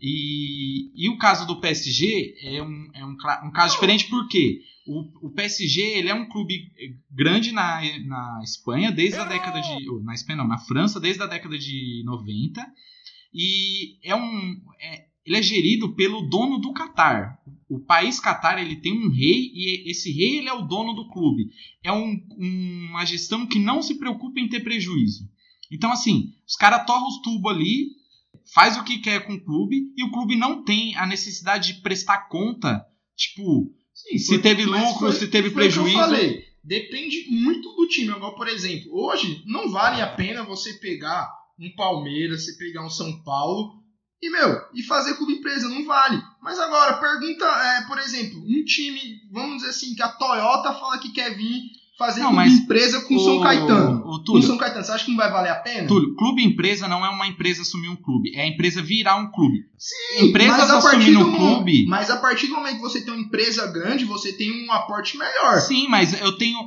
E, 0.00 0.90
e 0.94 1.08
o 1.08 1.16
caso 1.16 1.46
do 1.46 1.60
PSG 1.60 2.36
é 2.42 2.62
um, 2.62 2.90
é 2.94 3.04
um, 3.04 3.16
um 3.44 3.50
caso 3.50 3.74
diferente 3.74 4.06
porque 4.08 4.60
o, 4.86 5.26
o 5.26 5.30
PSG 5.30 5.80
ele 5.80 6.08
é 6.10 6.14
um 6.14 6.28
clube 6.28 6.70
grande 7.10 7.50
na, 7.50 7.80
na 8.04 8.40
Espanha 8.42 8.92
desde 8.92 9.18
a 9.18 9.24
década 9.24 9.60
de. 9.60 10.04
Na 10.04 10.12
Espanha 10.12 10.36
não, 10.36 10.48
na 10.48 10.58
França 10.58 11.00
desde 11.00 11.22
a 11.22 11.26
década 11.26 11.58
de 11.58 12.02
90 12.04 12.66
e 13.32 13.98
é 14.02 14.14
um 14.14 14.60
é- 14.80 15.06
ele 15.24 15.36
é 15.38 15.42
gerido 15.42 15.94
pelo 15.94 16.22
dono 16.28 16.58
do 16.58 16.72
Catar. 16.72 17.38
O 17.68 17.80
país 17.80 18.20
Catar 18.20 18.60
ele 18.60 18.76
tem 18.76 18.92
um 18.92 19.10
rei 19.10 19.50
e 19.52 19.90
esse 19.90 20.12
rei 20.12 20.38
ele 20.38 20.48
é 20.48 20.52
o 20.52 20.62
dono 20.62 20.92
do 20.94 21.08
clube. 21.08 21.48
É 21.82 21.90
um- 21.90 22.16
uma 22.38 23.04
gestão 23.04 23.44
que 23.46 23.58
não 23.58 23.82
se 23.82 23.98
preocupa 23.98 24.38
em 24.38 24.48
ter 24.48 24.60
prejuízo. 24.60 25.28
Então 25.72 25.90
assim, 25.90 26.32
os 26.46 26.54
caras 26.54 26.86
torram 26.86 27.08
os 27.08 27.20
tubos 27.22 27.50
ali, 27.52 27.88
faz 28.54 28.76
o 28.76 28.84
que 28.84 28.98
quer 28.98 29.26
com 29.26 29.34
o 29.34 29.44
clube 29.44 29.92
e 29.96 30.04
o 30.04 30.12
clube 30.12 30.36
não 30.36 30.62
tem 30.62 30.94
a 30.96 31.04
necessidade 31.06 31.72
de 31.74 31.80
prestar 31.80 32.28
conta, 32.28 32.84
tipo, 33.16 33.74
Sim, 33.92 34.18
Se 34.18 34.38
teve 34.38 34.66
mas 34.66 34.86
lucro, 34.92 35.10
se 35.10 35.26
teve 35.26 35.48
foi 35.50 35.68
o 35.68 35.72
que 35.72 35.78
eu 35.78 35.82
prejuízo. 35.84 35.98
falei. 35.98 36.44
Depende 36.62 37.30
muito 37.30 37.72
do 37.74 37.88
time. 37.88 38.10
Agora, 38.10 38.34
por 38.36 38.46
exemplo, 38.46 38.90
hoje 38.92 39.42
não 39.46 39.70
vale 39.70 40.02
a 40.02 40.06
pena 40.06 40.44
você 40.44 40.74
pegar 40.74 41.32
um 41.58 41.74
Palmeiras, 41.76 42.44
você 42.44 42.52
pegar 42.56 42.84
um 42.84 42.90
São 42.90 43.22
Paulo 43.22 43.72
e, 44.22 44.30
meu, 44.30 44.60
e 44.74 44.82
fazer 44.82 45.14
clube 45.14 45.34
empresa. 45.34 45.68
Não 45.68 45.84
vale. 45.84 46.20
Mas 46.42 46.58
agora, 46.58 46.94
pergunta, 46.94 47.44
é, 47.44 47.86
por 47.86 47.98
exemplo, 47.98 48.38
um 48.40 48.64
time, 48.64 49.00
vamos 49.32 49.58
dizer 49.58 49.70
assim, 49.70 49.94
que 49.94 50.02
a 50.02 50.08
Toyota 50.08 50.72
fala 50.74 50.98
que 50.98 51.10
quer 51.12 51.36
vir 51.36 51.62
fazer 51.98 52.20
Não, 52.20 52.34
clube 52.34 52.50
empresa 52.50 53.00
com 53.00 53.14
o 53.16 53.18
São 53.20 53.40
Caetano. 53.40 54.00
O 54.00 54.02
Com 54.18 54.24
Túlio, 54.24 54.46
São 54.46 54.58
Caetano, 54.58 54.84
você 54.84 54.92
acha 54.92 55.04
que 55.06 55.10
não 55.10 55.16
vai 55.16 55.30
valer 55.30 55.48
a 55.48 55.54
pena? 55.56 55.88
Túlio, 55.88 56.14
clube 56.14 56.44
empresa 56.44 56.86
não 56.86 57.04
é 57.04 57.08
uma 57.08 57.26
empresa 57.26 57.62
assumir 57.62 57.88
um 57.88 57.96
clube, 57.96 58.34
é 58.36 58.42
a 58.42 58.46
empresa 58.46 58.82
virar 58.82 59.16
um 59.16 59.30
clube. 59.32 59.64
Sim, 59.78 60.26
empresas 60.28 60.68
assumindo 60.70 61.26
mo- 61.26 61.36
clube- 61.38 61.86
Mas 61.88 62.10
a 62.10 62.18
partir 62.18 62.48
do 62.48 62.54
momento 62.54 62.76
que 62.76 62.82
você 62.82 63.00
tem 63.00 63.14
uma 63.14 63.22
empresa 63.22 63.66
grande, 63.72 64.04
você 64.04 64.30
tem 64.34 64.66
um 64.66 64.70
aporte 64.72 65.16
melhor. 65.16 65.58
Sim, 65.60 65.88
mas 65.88 66.20
eu 66.20 66.36
tenho. 66.36 66.58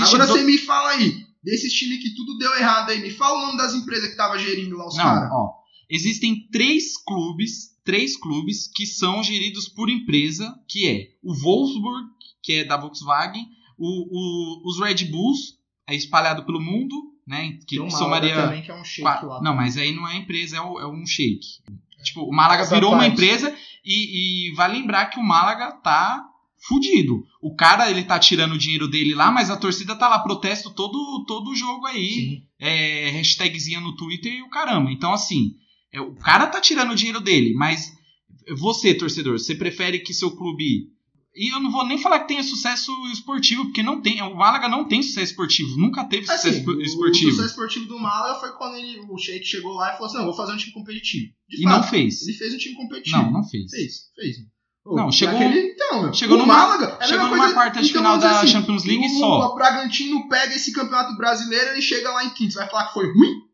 Agora 0.00 0.26
do- 0.26 0.32
você 0.32 0.42
me 0.42 0.56
fala 0.56 0.90
aí, 0.92 1.27
desses 1.42 1.72
times 1.72 2.02
que 2.02 2.14
tudo 2.14 2.36
deu 2.38 2.54
errado 2.56 2.90
aí, 2.90 3.00
me 3.00 3.10
fala 3.10 3.38
o 3.38 3.46
nome 3.46 3.58
das 3.58 3.74
empresas 3.74 4.10
que 4.10 4.16
tava 4.16 4.38
gerindo 4.38 4.76
lá 4.76 4.86
os 4.86 4.96
caras. 4.96 5.30
ó. 5.32 5.52
Existem 5.90 6.46
três 6.50 6.96
clubes, 7.02 7.76
três 7.84 8.16
clubes 8.16 8.68
que 8.74 8.84
são 8.86 9.22
geridos 9.22 9.68
por 9.68 9.88
empresa, 9.88 10.54
que 10.68 10.86
é 10.86 11.08
o 11.22 11.32
Wolfsburg, 11.34 12.06
que 12.42 12.52
é 12.54 12.64
da 12.64 12.76
Volkswagen, 12.76 13.46
o, 13.78 13.86
o- 13.86 14.68
os 14.68 14.78
Red 14.80 15.06
Bulls, 15.10 15.56
é 15.86 15.94
espalhado 15.94 16.44
pelo 16.44 16.60
mundo, 16.60 16.94
né? 17.26 17.52
Que 17.66 17.76
Tem 17.76 17.78
Málaga 17.78 17.96
somaria. 17.96 18.34
também, 18.34 18.62
que 18.62 18.70
é 18.70 18.74
um 18.74 18.84
shake 18.84 19.00
qua- 19.02 19.20
lá. 19.22 19.42
Não, 19.42 19.54
mas 19.54 19.76
aí 19.78 19.92
não 19.94 20.06
é 20.06 20.16
empresa, 20.16 20.56
é, 20.58 20.60
o- 20.60 20.78
é 20.78 20.86
um 20.86 21.06
shake. 21.06 21.40
Tipo, 22.04 22.22
o 22.24 22.32
Málaga 22.34 22.62
Essa 22.62 22.74
virou 22.74 22.90
uma 22.92 22.98
parte. 23.00 23.12
empresa 23.14 23.56
e, 23.84 24.50
e 24.50 24.54
vai 24.54 24.70
lembrar 24.70 25.06
que 25.06 25.18
o 25.18 25.22
Málaga 25.22 25.72
tá 25.72 26.27
fudido. 26.66 27.22
O 27.40 27.54
cara, 27.54 27.90
ele 27.90 28.02
tá 28.04 28.18
tirando 28.18 28.52
o 28.52 28.58
dinheiro 28.58 28.88
dele 28.88 29.14
lá, 29.14 29.30
mas 29.30 29.50
a 29.50 29.56
torcida 29.56 29.94
tá 29.96 30.08
lá, 30.08 30.18
protesto 30.18 30.70
todo, 30.74 31.24
todo 31.26 31.50
o 31.50 31.54
jogo 31.56 31.86
aí 31.86 32.42
é, 32.58 33.10
hashtagzinha 33.10 33.80
no 33.80 33.94
Twitter 33.96 34.32
e 34.32 34.42
o 34.42 34.50
caramba. 34.50 34.90
Então, 34.90 35.12
assim, 35.12 35.52
é, 35.92 36.00
o 36.00 36.14
cara 36.16 36.46
tá 36.46 36.60
tirando 36.60 36.90
o 36.92 36.96
dinheiro 36.96 37.20
dele, 37.20 37.54
mas 37.54 37.92
você, 38.56 38.94
torcedor, 38.94 39.38
você 39.38 39.54
prefere 39.54 39.98
que 40.00 40.14
seu 40.14 40.30
clube. 40.34 40.88
E 41.36 41.52
eu 41.52 41.60
não 41.60 41.70
vou 41.70 41.86
nem 41.86 41.98
falar 41.98 42.20
que 42.20 42.28
tenha 42.28 42.42
sucesso 42.42 42.90
esportivo, 43.12 43.66
porque 43.66 43.82
não 43.82 44.00
tem. 44.00 44.20
O 44.22 44.34
Málaga 44.34 44.68
não 44.68 44.84
tem 44.88 45.02
sucesso 45.02 45.30
esportivo, 45.32 45.76
nunca 45.76 46.02
teve 46.04 46.26
sucesso 46.26 46.48
Assim, 46.48 46.58
espo- 46.58 46.72
o- 46.72 46.80
esportivo. 46.82 47.28
O 47.28 47.30
sucesso 47.32 47.48
esportivo 47.50 47.86
do 47.86 47.98
Málaga 47.98 48.40
foi 48.40 48.50
quando 48.56 48.74
ele, 48.76 48.98
o 49.08 49.16
Sheik 49.16 49.44
chegou 49.46 49.74
lá 49.74 49.90
e 49.90 49.92
falou 49.92 50.06
assim: 50.06 50.18
não, 50.18 50.24
vou 50.24 50.34
fazer 50.34 50.52
um 50.52 50.56
time 50.56 50.72
competitivo. 50.72 51.32
De 51.48 51.60
E 51.60 51.62
fato, 51.62 51.76
não 51.76 51.82
fez. 51.88 52.22
Ele 52.26 52.36
fez 52.36 52.54
um 52.54 52.58
time 52.58 52.74
competitivo. 52.74 53.16
Não, 53.22 53.30
não 53.30 53.44
fez. 53.44 53.70
Fez, 53.70 53.94
fez. 54.16 54.36
Não, 54.96 55.12
chegou- 55.12 55.34
aquele- 55.36 55.72
então, 55.72 56.12
chegou 56.12 56.36
o 56.36 56.40
numa- 56.40 56.54
Málaga, 56.54 56.96
é 57.00 57.06
chegou 57.06 57.26
mesma 57.28 57.36
numa 57.44 57.54
quarta 57.54 57.80
de 57.82 57.88
então, 57.90 58.00
final 58.02 58.18
da 58.18 58.40
assim, 58.40 58.48
Champions 58.48 58.84
League 58.84 59.04
o, 59.06 59.18
só. 59.18 59.48
O 59.50 59.54
Bragantino 59.54 60.28
pega 60.28 60.54
esse 60.54 60.72
campeonato 60.72 61.16
brasileiro 61.16 61.70
ele 61.70 61.82
chega 61.82 62.10
lá 62.10 62.24
em 62.24 62.30
quinto. 62.30 62.52
Você 62.52 62.58
vai 62.58 62.68
falar 62.70 62.88
que 62.88 62.94
foi 62.94 63.06
ruim? 63.12 63.48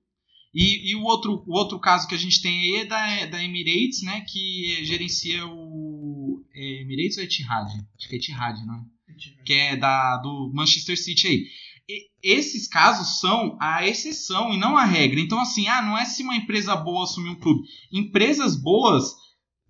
E, 0.55 0.93
e 0.93 0.97
o, 0.97 1.03
outro, 1.03 1.43
o 1.47 1.59
outro 1.59 1.81
caso 1.81 2.07
que 2.07 2.15
a 2.15 2.19
gente 2.19 2.41
tem 2.41 2.53
aí 2.77 2.81
é 2.83 2.85
da, 2.85 3.27
da 3.27 3.43
Emirates, 3.43 4.03
né? 4.03 4.21
Que 4.29 4.85
gerencia 4.85 5.45
o. 5.47 6.41
É 6.55 6.83
Emirates 6.83 7.19
ou 7.19 7.25
Etihad? 7.25 7.67
Acho 7.99 8.09
que 8.09 8.15
é 8.15 8.19
Etihad, 8.19 8.65
não 8.65 8.75
é? 8.75 8.79
que 9.45 9.53
é 9.53 9.77
da, 9.77 10.17
do 10.19 10.51
Manchester 10.55 10.97
City 10.99 11.27
aí. 11.27 11.45
E 11.89 12.09
esses 12.23 12.67
casos 12.69 13.21
são 13.21 13.57
a 13.61 13.87
exceção 13.87 14.53
e 14.53 14.57
não 14.57 14.77
a 14.77 14.85
regra. 14.85 15.21
Então, 15.21 15.39
assim, 15.41 15.69
ah, 15.69 15.83
não 15.83 15.97
é 15.99 16.05
se 16.05 16.23
uma 16.23 16.35
empresa 16.37 16.75
boa 16.75 17.05
assumir 17.05 17.31
um 17.31 17.35
clube. 17.39 17.63
Empresas 17.93 18.57
boas 18.57 19.13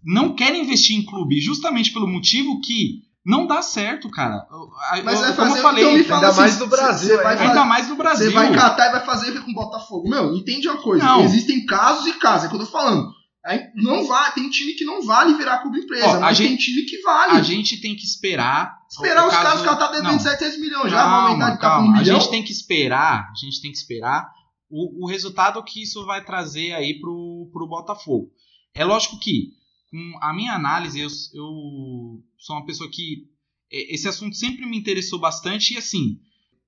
não 0.05 0.35
querem 0.35 0.62
investir 0.62 0.97
em 0.97 1.05
clube, 1.05 1.40
justamente 1.40 1.93
pelo 1.93 2.07
motivo 2.07 2.61
que 2.61 3.03
não 3.27 3.47
dá 3.47 3.62
certo, 3.62 4.11
cara. 4.11 4.47
Eu- 4.51 4.59
eu- 4.99 5.05
Mas 5.05 5.21
vai 5.21 5.35
como 5.35 5.49
fazer 5.49 5.59
eu 5.59 5.62
falei, 5.62 5.85
então 5.85 5.97
me 5.99 6.05
fala 6.05 6.17
ainda 6.21 6.29
assim, 6.29 6.40
mais 6.40 6.59
no 6.59 6.67
você- 6.67 6.77
Brasil, 6.77 7.09
Você 7.09 7.23
vai, 7.23 7.33
ainda 7.38 7.55
fazer- 7.55 7.64
mais 7.69 7.88
no 7.88 7.97
Brasil. 7.97 8.27
você 8.27 8.35
vai 8.35 8.53
catar 8.55 8.88
e 8.88 8.93
vai 8.93 9.05
fazer 9.07 9.40
com 9.40 9.53
Botafogo. 9.55 10.09
Meu, 10.11 10.35
entende 10.35 10.69
uma 10.69 10.77
coisa. 10.83 11.05
Não. 11.05 11.25
Existem 11.25 11.64
casos 11.64 12.07
e 12.07 12.12
casos, 12.19 12.45
é 12.45 12.47
o 12.47 12.51
que 12.51 12.57
eu 12.57 12.61
tô 12.67 12.71
falando. 12.71 13.09
Aí 13.47 13.61
não 13.77 14.07
vale, 14.07 14.33
tem 14.33 14.49
time 14.49 14.73
que 14.73 14.85
não 14.87 15.03
vale 15.03 15.35
virar 15.35 15.59
clube 15.59 15.79
empresa, 15.81 16.07
Ó, 16.07 16.14
a 16.17 16.21
mas 16.21 16.38
tem 16.38 16.49
gente- 16.49 16.64
time 16.64 16.83
que 16.87 17.01
vale. 17.03 17.33
A 17.33 17.43
gente 17.43 17.79
tem 17.81 17.95
que 17.95 18.03
esperar. 18.05 18.75
Esperar 18.90 19.25
o 19.25 19.29
os 19.29 19.33
caso- 19.35 19.43
caras, 19.45 19.61
os 19.61 19.64
caras 19.67 19.79
tá 19.81 19.87
devendo 19.93 20.12
Não. 20.12 20.19
700 20.19 20.59
milhões, 20.61 20.90
já 20.90 20.97
vai 20.97 21.05
Calma, 21.11 21.29
aumentar 21.29 21.51
de 21.51 21.59
capa 21.59 21.75
um 21.77 21.79
calma. 21.83 21.97
A 21.99 22.01
milhão. 22.01 22.21
gente 22.21 22.31
tem 22.31 22.43
que 22.43 22.53
esperar, 22.53 23.31
a 23.31 23.35
gente 23.38 23.61
tem 23.61 23.71
que 23.71 23.77
esperar 23.77 24.27
o, 24.71 25.05
o 25.05 25.09
resultado 25.09 25.62
que 25.62 25.83
isso 25.83 26.05
vai 26.07 26.25
trazer 26.25 26.73
aí 26.73 26.99
pro, 27.01 27.49
pro 27.53 27.69
Botafogo. 27.69 28.29
É 28.75 28.83
lógico 28.85 29.19
que, 29.21 29.49
com 29.94 30.18
a 30.20 30.35
minha 30.35 30.52
análise, 30.52 30.98
eu, 30.98 31.07
eu 31.33 32.20
sou 32.37 32.57
uma 32.57 32.66
pessoa 32.66 32.90
que 32.90 33.28
e- 33.70 33.94
esse 33.94 34.09
assunto 34.09 34.35
sempre 34.35 34.66
me 34.66 34.76
interessou 34.76 35.20
bastante 35.20 35.74
e 35.74 35.78
assim, 35.78 36.18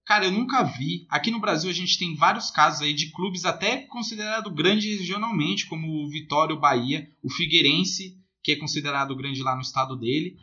cara, 0.05 0.27
eu 0.27 0.31
nunca 0.31 0.63
vi. 0.63 1.07
Aqui 1.11 1.33
no 1.33 1.41
Brasil 1.41 1.69
a 1.69 1.73
gente 1.73 1.99
tem 1.99 2.15
vários 2.15 2.53
casos 2.53 2.83
aí 2.83 2.95
de 2.95 3.11
clubes 3.11 3.45
até 3.45 3.79
considerado 3.79 4.49
grande 4.55 4.95
regionalmente, 4.95 5.67
como 5.67 6.05
o 6.05 6.09
Vitória, 6.09 6.55
o 6.55 6.61
Bahia, 6.61 7.11
o 7.21 7.29
Figueirense, 7.29 8.17
que 8.45 8.53
é 8.53 8.57
considerado 8.57 9.17
grande 9.17 9.43
lá 9.43 9.57
no 9.57 9.63
estado 9.63 9.97
dele. 9.97 10.37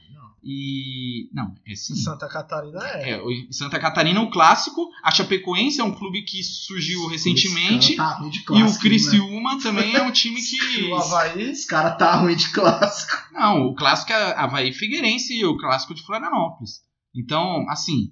E. 0.43 1.29
Não, 1.33 1.55
é 1.65 1.73
sim. 1.73 1.93
Em 1.93 1.95
Santa 1.95 2.27
Catarina 2.27 2.79
é. 2.85 3.11
É, 3.11 3.21
o 3.21 3.29
Santa 3.51 3.79
Catarina, 3.79 4.21
o 4.21 4.29
clássico. 4.29 4.89
A 5.01 5.09
Chapecoense 5.09 5.79
é 5.79 5.83
um 5.83 5.95
clube 5.95 6.23
que 6.23 6.43
surgiu 6.43 7.07
recentemente. 7.07 7.95
Tá 7.95 8.15
ruim 8.15 8.29
de 8.29 8.39
E 8.39 8.43
clássico, 8.43 8.77
o 8.77 8.81
Criciúma 8.81 9.59
também 9.61 9.95
é 9.95 10.01
um 10.01 10.11
time 10.11 10.41
que. 10.43 10.83
O 10.83 10.95
Havaí. 10.95 11.37
Né? 11.37 11.51
Esse 11.51 11.65
cara 11.65 11.91
tá 11.91 12.15
ruim 12.17 12.35
de 12.35 12.49
clássico. 12.49 13.13
Não, 13.31 13.67
o 13.67 13.75
clássico 13.75 14.11
é 14.11 14.37
Havaí 14.37 14.73
Figueirense 14.73 15.33
e 15.33 15.45
o 15.45 15.57
clássico 15.57 15.95
de 15.95 16.03
Florianópolis. 16.03 16.81
Então, 17.15 17.65
assim. 17.69 18.11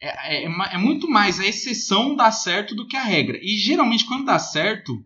É, 0.00 0.44
é, 0.44 0.44
é 0.44 0.74
é 0.74 0.78
muito 0.78 1.10
mais 1.10 1.40
a 1.40 1.46
exceção 1.46 2.14
dar 2.14 2.30
certo 2.30 2.72
do 2.76 2.86
que 2.86 2.96
a 2.96 3.02
regra. 3.02 3.36
E 3.42 3.56
geralmente, 3.56 4.04
quando 4.04 4.26
dá 4.26 4.38
certo, 4.38 5.04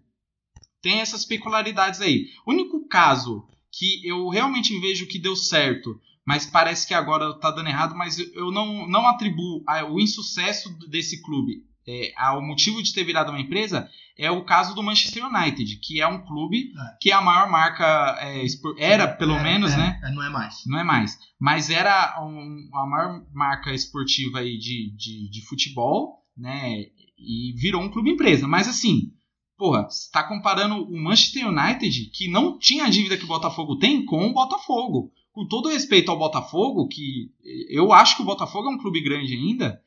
tem 0.82 1.00
essas 1.00 1.24
peculiaridades 1.24 2.02
aí. 2.02 2.26
O 2.44 2.50
único 2.50 2.86
caso 2.88 3.48
que 3.72 4.06
eu 4.06 4.28
realmente 4.28 4.78
vejo 4.80 5.06
que 5.06 5.18
deu 5.18 5.34
certo, 5.34 5.98
mas 6.26 6.46
parece 6.46 6.86
que 6.86 6.94
agora 6.94 7.32
tá 7.38 7.50
dando 7.50 7.68
errado, 7.68 7.94
mas 7.96 8.18
eu- 8.18 8.50
não, 8.50 8.86
não 8.88 9.06
atribuo 9.06 9.62
o 9.90 10.00
insucesso 10.00 10.68
desse 10.88 11.20
clube 11.22 11.64
é, 11.86 12.12
ao 12.16 12.40
motivo 12.40 12.80
de 12.82 12.92
ter 12.94 13.02
virado 13.02 13.30
uma 13.30 13.40
empresa, 13.40 13.88
é 14.16 14.30
o 14.30 14.44
caso 14.44 14.72
do 14.72 14.82
Manchester 14.84 15.26
United, 15.26 15.80
que 15.82 16.00
é 16.00 16.06
um 16.06 16.24
clube 16.24 16.70
É. 16.78 16.96
que 17.00 17.10
é 17.10 17.14
a 17.14 17.20
maior 17.20 17.50
marca, 17.50 18.16
é, 18.20 18.44
era 18.78 19.08
pelo 19.08 19.34
É, 19.34 19.42
menos, 19.42 19.72
é, 19.72 19.76
né? 19.76 20.00
é, 20.04 20.10
não 20.12 20.22
é 20.22 20.28
mais. 20.30 20.62
Não 20.64 20.78
é 20.78 20.84
mais. 20.84 21.18
Mas 21.40 21.70
era 21.70 22.22
um- 22.22 22.70
a 22.72 22.86
maior 22.86 23.24
marca 23.34 23.74
esportiva 23.74 24.38
aí 24.38 24.56
de, 24.58 24.94
de, 24.96 25.28
de 25.28 25.44
futebol, 25.46 26.22
né? 26.36 26.84
E 27.18 27.52
virou 27.60 27.82
um 27.82 27.90
clube 27.90 28.10
empresa. 28.10 28.46
Mas 28.46 28.68
assim, 28.68 29.10
porra, 29.58 29.82
você 29.90 30.08
tá 30.12 30.22
comparando 30.22 30.76
o 30.84 30.96
Manchester 31.02 31.48
United, 31.48 32.10
que 32.14 32.28
não 32.28 32.58
tinha 32.60 32.84
a 32.84 32.90
dívida 32.90 33.16
que 33.16 33.24
o 33.24 33.28
Botafogo 33.28 33.76
tem, 33.76 34.04
com 34.04 34.26
o 34.26 34.32
Botafogo. 34.32 35.10
Com 35.32 35.46
todo 35.48 35.68
respeito 35.70 36.10
ao 36.10 36.18
Botafogo, 36.18 36.86
que 36.88 37.30
eu 37.70 37.92
acho 37.92 38.16
que 38.16 38.22
o 38.22 38.26
Botafogo 38.26 38.68
é 38.68 38.72
um 38.72 38.78
clube 38.78 39.00
grande 39.02 39.34
ainda, 39.34 39.82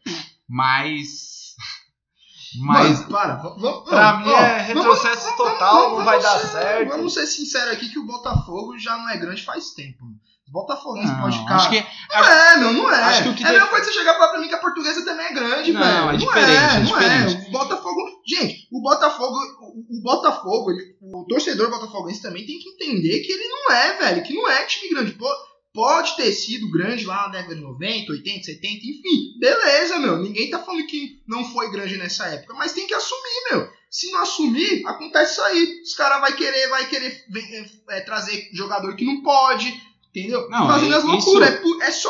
mas. 0.48 1.54
Mas. 2.58 3.00
Mano, 3.02 3.12
para. 3.12 3.36
v- 3.36 3.60
v- 3.60 3.82
Pra 3.90 4.18
mim 4.20 4.30
ó, 4.30 4.38
é 4.38 4.74
vamos- 4.74 4.84
retrocesso 4.86 5.24
vamos- 5.26 5.38
total, 5.38 5.76
vamos- 5.76 5.98
não 6.00 6.06
vai 6.06 6.20
vamos 6.22 6.42
dar 6.42 6.48
certo. 6.52 6.90
Vamos 6.90 7.14
ser 7.14 7.28
sinceros 7.28 7.74
aqui 7.74 7.90
que 7.90 8.00
o 8.00 8.06
Botafogo 8.06 8.80
já 8.80 8.96
não 8.98 9.10
é 9.10 9.18
grande 9.18 9.44
faz 9.44 9.72
tempo. 9.72 10.06
Não, 11.08 11.22
pode 11.22 11.38
ficar. 11.40 11.56
acho 11.56 11.70
que 11.70 11.80
Não 11.80 12.24
é, 12.24 12.58
meu, 12.58 12.74
não 12.74 12.92
é. 12.92 13.04
acho 13.04 13.24
que 13.24 13.30
o 13.30 13.34
que 13.36 13.44
é 13.44 13.48
a 13.48 13.50
deve- 13.50 13.60
mesma 13.60 13.70
coisa 13.70 13.86
você 13.86 13.98
chegar 13.98 14.12
e 14.14 14.18
falar 14.18 14.28
pra 14.32 14.40
mim 14.40 14.48
que 14.48 14.54
a 14.56 14.60
portuguesa 14.60 15.04
também 15.04 15.26
é 15.26 15.34
grande, 15.34 15.74
Não, 15.74 15.82
velho. 15.82 15.98
é 15.98 16.02
não 16.12 16.18
diferente, 16.18 16.50
é, 16.52 16.56
é 16.76 16.80
não 16.80 16.86
diferente. 16.86 17.36
é. 17.46 17.48
O 17.48 17.52
Botafogo. 17.52 18.02
Gente, 18.28 18.68
o 18.72 18.82
Botafogo. 18.82 19.36
O, 19.62 19.98
o 19.98 20.02
Botafogo, 20.02 20.72
ele- 20.72 20.96
o 21.14 21.26
torcedor 21.28 21.70
botafoguense 21.70 22.22
também 22.22 22.46
tem 22.46 22.60
que 22.60 22.70
entender 22.70 23.20
que 23.22 23.32
ele 23.32 23.48
não 23.48 23.72
é, 23.74 23.98
velho. 23.98 24.24
Que 24.24 24.34
não 24.34 24.50
é 24.50 24.64
time 24.66 24.90
grande. 24.90 25.12
Pô, 25.14 25.28
pode 25.74 26.16
ter 26.16 26.32
sido 26.32 26.70
grande 26.72 27.06
lá 27.06 27.24
na 27.24 27.28
década 27.30 27.56
de 27.56 27.62
90, 27.62 28.12
80, 28.14 28.44
70, 28.46 28.68
enfim. 28.86 29.40
Beleza, 29.40 30.00
meu. 30.00 30.18
Ninguém 30.20 30.50
tá 30.50 30.60
falando 30.60 30.86
que 30.88 31.22
não 31.28 31.44
foi 31.44 31.70
grande 31.72 31.98
nessa 31.98 32.26
época. 32.28 32.54
Mas 32.54 32.72
tem 32.74 32.88
que 32.88 32.94
assumir, 32.94 33.52
meu. 33.52 33.68
Se 33.90 34.12
não 34.12 34.22
assumir, 34.22 34.84
acontece 34.86 35.34
isso 35.34 35.42
aí. 35.42 35.82
Os 35.84 35.94
caras 35.96 36.22
vai 36.22 36.34
querer, 36.34 36.70
vai 36.70 36.86
querer 36.88 37.26
vem- 37.30 37.56
é, 37.56 37.98
é, 37.98 38.02
trazer 38.02 38.50
jogador 38.54 38.96
que 38.96 39.06
não 39.06 39.22
pode. 39.22 39.74
Entendeu? 40.16 40.50
Não, 40.50 40.68
Fazendo 40.68 40.94
é- 40.94 40.98
as 40.98 41.04
loucuras. 41.04 41.50
isso- 41.60 41.82
É, 41.84 41.88
é 41.88 41.92
só 41.92 42.10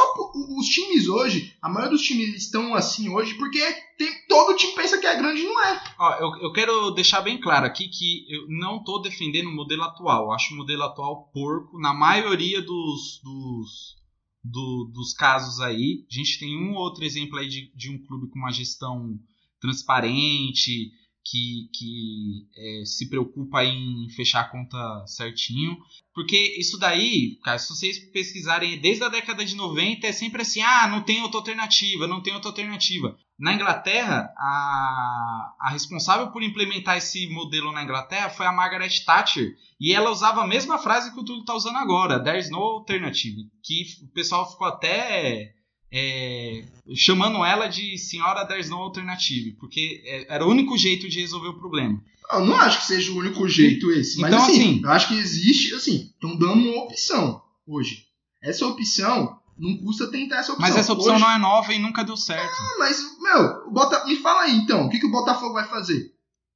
os 0.60 0.68
times 0.68 1.08
hoje, 1.08 1.56
a 1.60 1.68
maioria 1.68 1.90
dos 1.98 2.04
times 2.04 2.36
estão 2.36 2.76
assim 2.76 3.10
hoje 3.10 3.34
porque 3.34 3.60
tem, 3.98 4.08
todo 4.30 4.56
time 4.56 4.74
pensa 4.76 5.00
que 5.00 5.08
é 5.08 5.16
grande 5.16 5.42
e 5.42 5.46
não 5.46 5.60
é. 5.64 5.84
Ó, 5.98 6.14
eu, 6.20 6.44
eu 6.44 6.52
quero 6.54 6.92
deixar 6.92 7.22
bem 7.22 7.40
claro 7.42 7.66
aqui 7.66 7.88
que 7.88 8.26
eu 8.30 8.46
não 8.48 8.84
tô 8.84 9.00
defendendo 9.00 9.48
o 9.48 9.56
modelo 9.56 9.82
atual. 9.82 10.26
Eu 10.26 10.32
acho 10.34 10.54
o 10.54 10.58
modelo 10.58 10.84
atual 10.84 11.32
porco 11.34 11.80
na 11.80 11.96
maioria 11.96 12.62
dos, 12.62 13.20
dos, 13.24 13.96
do- 14.44 14.92
dos 14.94 15.12
casos 15.14 15.60
aí. 15.60 16.06
A 16.08 16.14
gente 16.14 16.38
tem 16.38 16.56
um 16.56 16.74
ou 16.76 16.82
outro 16.82 17.04
exemplo 17.04 17.40
aí 17.40 17.48
de, 17.48 17.72
de 17.76 17.90
um 17.90 17.98
clube 18.06 18.30
com 18.30 18.38
uma 18.38 18.52
gestão 18.52 19.18
transparente, 19.60 20.92
que, 21.26 21.70
que 21.74 22.48
é, 22.56 22.86
se 22.86 23.10
preocupa 23.10 23.64
em 23.64 24.08
fechar 24.16 24.42
a 24.42 24.50
conta 24.50 25.04
certinho. 25.08 25.76
Porque 26.14 26.56
isso 26.58 26.78
daí, 26.78 27.40
cara, 27.44 27.58
se 27.58 27.68
vocês 27.70 27.98
pesquisarem 28.12 28.80
desde 28.80 29.04
a 29.04 29.10
década 29.10 29.44
de 29.44 29.56
90, 29.56 30.06
é 30.06 30.12
sempre 30.12 30.44
assim: 30.44 30.62
ah, 30.62 30.88
não 30.88 31.02
tem 31.02 31.22
outra 31.24 31.40
alternativa, 31.40 32.08
não 32.08 32.22
tem 32.22 32.34
outra 32.34 32.50
alternativa. 32.50 33.18
Na 33.38 33.54
Inglaterra, 33.54 34.34
a, 34.38 35.56
a 35.60 35.70
responsável 35.72 36.32
por 36.32 36.42
implementar 36.42 36.96
esse 36.98 37.28
modelo 37.28 37.72
na 37.74 37.84
Inglaterra 37.84 38.30
foi 38.30 38.46
a 38.46 38.52
Margaret 38.52 39.04
Thatcher. 39.04 39.58
E 39.78 39.94
ela 39.94 40.12
usava 40.12 40.42
a 40.42 40.48
mesma 40.48 40.78
frase 40.78 41.14
que 41.14 41.20
o 41.20 41.26
Túlio 41.26 41.42
está 41.42 41.56
usando 41.56 41.78
agora: 41.78 42.24
There's 42.24 42.50
no 42.50 42.60
alternative. 42.60 43.50
Que 43.62 43.84
o 44.04 44.08
pessoal 44.14 44.50
ficou 44.50 44.68
até 44.68 45.55
é, 45.98 46.64
chamando 46.94 47.44
ela 47.46 47.68
de 47.68 47.98
senhora 47.98 48.46
There's 48.46 48.70
no 48.70 48.76
alternative. 48.78 49.52
Porque 49.54 50.02
é- 50.06 50.26
era 50.36 50.46
o 50.46 50.50
único 50.50 50.78
jeito 50.78 51.08
de 51.08 51.22
resolver 51.22 51.48
o 51.48 51.58
problema. 51.60 52.02
Eu 52.34 52.44
não 52.46 52.56
acho 52.56 52.80
que 52.80 52.86
seja 52.88 53.12
o 53.12 53.18
único 53.18 53.48
jeito 53.48 53.90
esse. 53.92 54.20
Mas 54.20 54.34
Então, 54.34 54.44
assim, 54.46 54.54
assim- 54.60 54.82
eu 54.84 54.90
acho 54.92 55.08
que 55.08 55.14
existe, 55.16 55.74
assim, 55.74 56.12
estão 56.14 56.36
dando 56.36 56.54
uma 56.70 56.84
opção 56.84 57.42
hoje. 57.66 58.04
Essa 58.44 58.66
opção 58.68 59.40
não 59.58 59.78
custa 59.78 60.08
tentar 60.08 60.40
essa 60.40 60.52
opção. 60.52 60.68
Mas 60.68 60.76
essa 60.76 60.92
opção 60.92 61.14
Hoje- 61.16 61.24
não 61.24 61.32
é 61.32 61.38
nova 61.38 61.74
e 61.74 61.80
nunca 61.80 62.04
deu 62.04 62.18
certo. 62.18 62.52
Ah, 62.60 62.76
Mas, 62.80 63.00
meu, 63.22 63.72
Bota... 63.72 64.06
me 64.06 64.18
fala 64.18 64.42
aí 64.42 64.56
então, 64.58 64.86
o 64.86 64.90
que, 64.90 65.00
que 65.00 65.06
o 65.08 65.12
Botafogo 65.12 65.54
vai 65.54 65.66
fazer? 65.68 66.12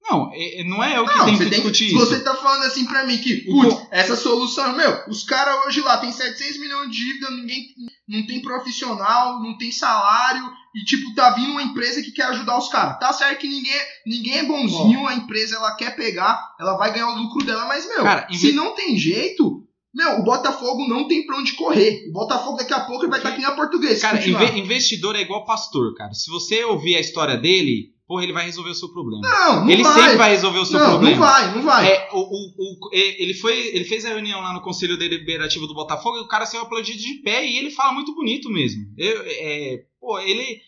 Não, 0.09 0.31
é- 0.33 0.61
é- 0.61 0.63
não 0.63 0.83
é 0.83 0.97
eu 0.97 1.05
que 1.05 1.15
Não, 1.17 1.25
tenho 1.25 1.37
que 1.37 1.43
tem 1.45 1.59
discutir 1.59 1.89
se 1.89 1.95
isso. 1.95 2.05
você 2.05 2.19
tá 2.21 2.33
falando 2.35 2.63
assim 2.63 2.85
pra 2.85 3.03
mim 3.05 3.17
que, 3.17 3.45
O 3.47 3.61
putz, 3.61 3.87
essa 3.91 4.15
solução, 4.15 4.75
meu, 4.75 5.03
os 5.07 5.23
caras 5.23 5.65
hoje 5.65 5.81
lá 5.81 5.97
tem 5.97 6.11
700 6.11 6.57
milhões 6.59 6.89
de 6.89 6.97
dívida, 6.97 7.29
ninguém 7.31 7.63
não 8.07 8.25
tem 8.25 8.41
profissional, 8.41 9.41
não 9.41 9.57
tem 9.57 9.71
salário, 9.71 10.43
e 10.75 10.83
tipo, 10.83 11.13
tá 11.13 11.31
vindo 11.31 11.51
uma 11.51 11.61
empresa 11.63 12.01
que 12.01 12.11
quer 12.11 12.23
ajudar 12.25 12.57
os 12.57 12.69
caras. 12.69 12.99
Tá 12.99 13.13
certo 13.13 13.39
que 13.39 13.47
ninguém, 13.47 13.73
ninguém 14.05 14.37
é 14.39 14.43
bonzinho, 14.45 15.05
a 15.07 15.15
empresa 15.15 15.55
ela 15.55 15.75
quer 15.75 15.95
pegar, 15.95 16.39
ela 16.59 16.75
vai 16.77 16.91
ganhar 16.91 17.09
o 17.09 17.17
lucro 17.21 17.45
dela, 17.45 17.65
mas, 17.67 17.87
meu, 17.87 18.03
Cara, 18.03 18.27
se 18.31 18.51
não 18.51 18.73
tem 18.75 18.97
jeito, 18.97 19.63
meu, 19.93 20.19
o 20.19 20.23
Botafogo 20.23 20.87
não 20.87 21.07
tem 21.07 21.25
pra 21.25 21.37
onde 21.37 21.53
correr. 21.53 22.07
O 22.09 22.13
Botafogo 22.13 22.57
daqui 22.57 22.73
a 22.73 22.81
pouco 22.81 23.03
ele 23.03 23.09
vai 23.09 23.19
estar 23.19 23.29
tá 23.29 23.35
que 23.35 23.41
nem 23.41 23.51
a 23.51 23.55
portuguesa. 23.55 24.01
Cara, 24.01 24.17
continuar. 24.17 24.57
investidor 24.57 25.15
é 25.15 25.21
igual 25.21 25.45
pastor, 25.45 25.93
cara. 25.95 26.13
Se 26.13 26.29
você 26.29 26.63
ouvir 26.63 26.95
a 26.95 26.99
história 26.99 27.35
dele, 27.37 27.91
porra, 28.09 28.23
ele 28.23 28.33
vai 28.33 28.45
resolver 28.45 28.71
o 28.71 28.75
seu 28.75 28.89
problema. 28.89 29.21
Não, 29.21 29.61
não 29.61 29.69
ele 29.69 29.83
vai. 29.83 29.93
sempre 29.93 30.17
vai 30.17 30.29
resolver 30.31 30.57
o 30.59 30.65
seu 30.65 30.79
não, 30.79 30.89
problema. 30.89 31.15
não 31.15 31.21
vai, 31.23 31.55
não 31.55 31.61
vai. 31.61 31.87
É, 31.87 32.09
o, 32.11 32.17
o, 32.17 32.53
o- 32.57 32.89
é, 32.91 33.21
ele, 33.21 33.35
foi, 33.35 33.55
ele 33.67 33.85
fez 33.85 34.03
a 34.03 34.09
reunião 34.09 34.41
lá 34.41 34.51
no 34.51 34.61
Conselho 34.61 34.97
Deliberativo 34.97 35.67
do 35.67 35.75
Botafogo 35.75 36.17
e 36.17 36.21
o 36.21 36.27
cara 36.27 36.47
saiu 36.47 36.63
aplaudido 36.63 36.97
de 36.97 37.21
pé 37.21 37.45
e 37.45 37.57
ele 37.59 37.69
fala 37.69 37.93
muito 37.93 38.15
bonito 38.15 38.49
mesmo. 38.49 38.81
Eu- 38.97 39.21
é, 39.25 39.83
pô, 40.01 40.19
ele, 40.19 40.59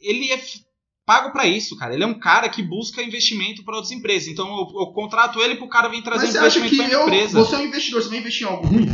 ele 0.00 0.30
é 0.32 0.40
pago 1.04 1.32
pra 1.32 1.44
isso, 1.44 1.76
cara. 1.76 1.92
Ele 1.92 2.04
é 2.04 2.06
um 2.06 2.18
cara 2.20 2.48
que 2.48 2.62
busca 2.62 3.02
investimento 3.02 3.64
para 3.64 3.74
outras 3.74 3.90
empresas. 3.92 4.28
Então 4.28 4.46
eu, 4.46 4.80
eu 4.80 4.86
contrato 4.92 5.40
ele 5.40 5.56
pro 5.56 5.68
cara 5.68 5.88
vir 5.88 6.02
trazer 6.04 6.26
Mas 6.40 6.56
investimento 6.56 6.76
pra 6.76 6.88
eu, 6.88 7.02
empresa. 7.02 7.36
você 7.44 7.56
é 7.56 7.58
um 7.58 7.66
investidor, 7.66 8.00
você 8.02 8.08
vai 8.10 8.18
investir 8.18 8.46
em 8.46 8.50
algo 8.50 8.66
ruim? 8.68 8.86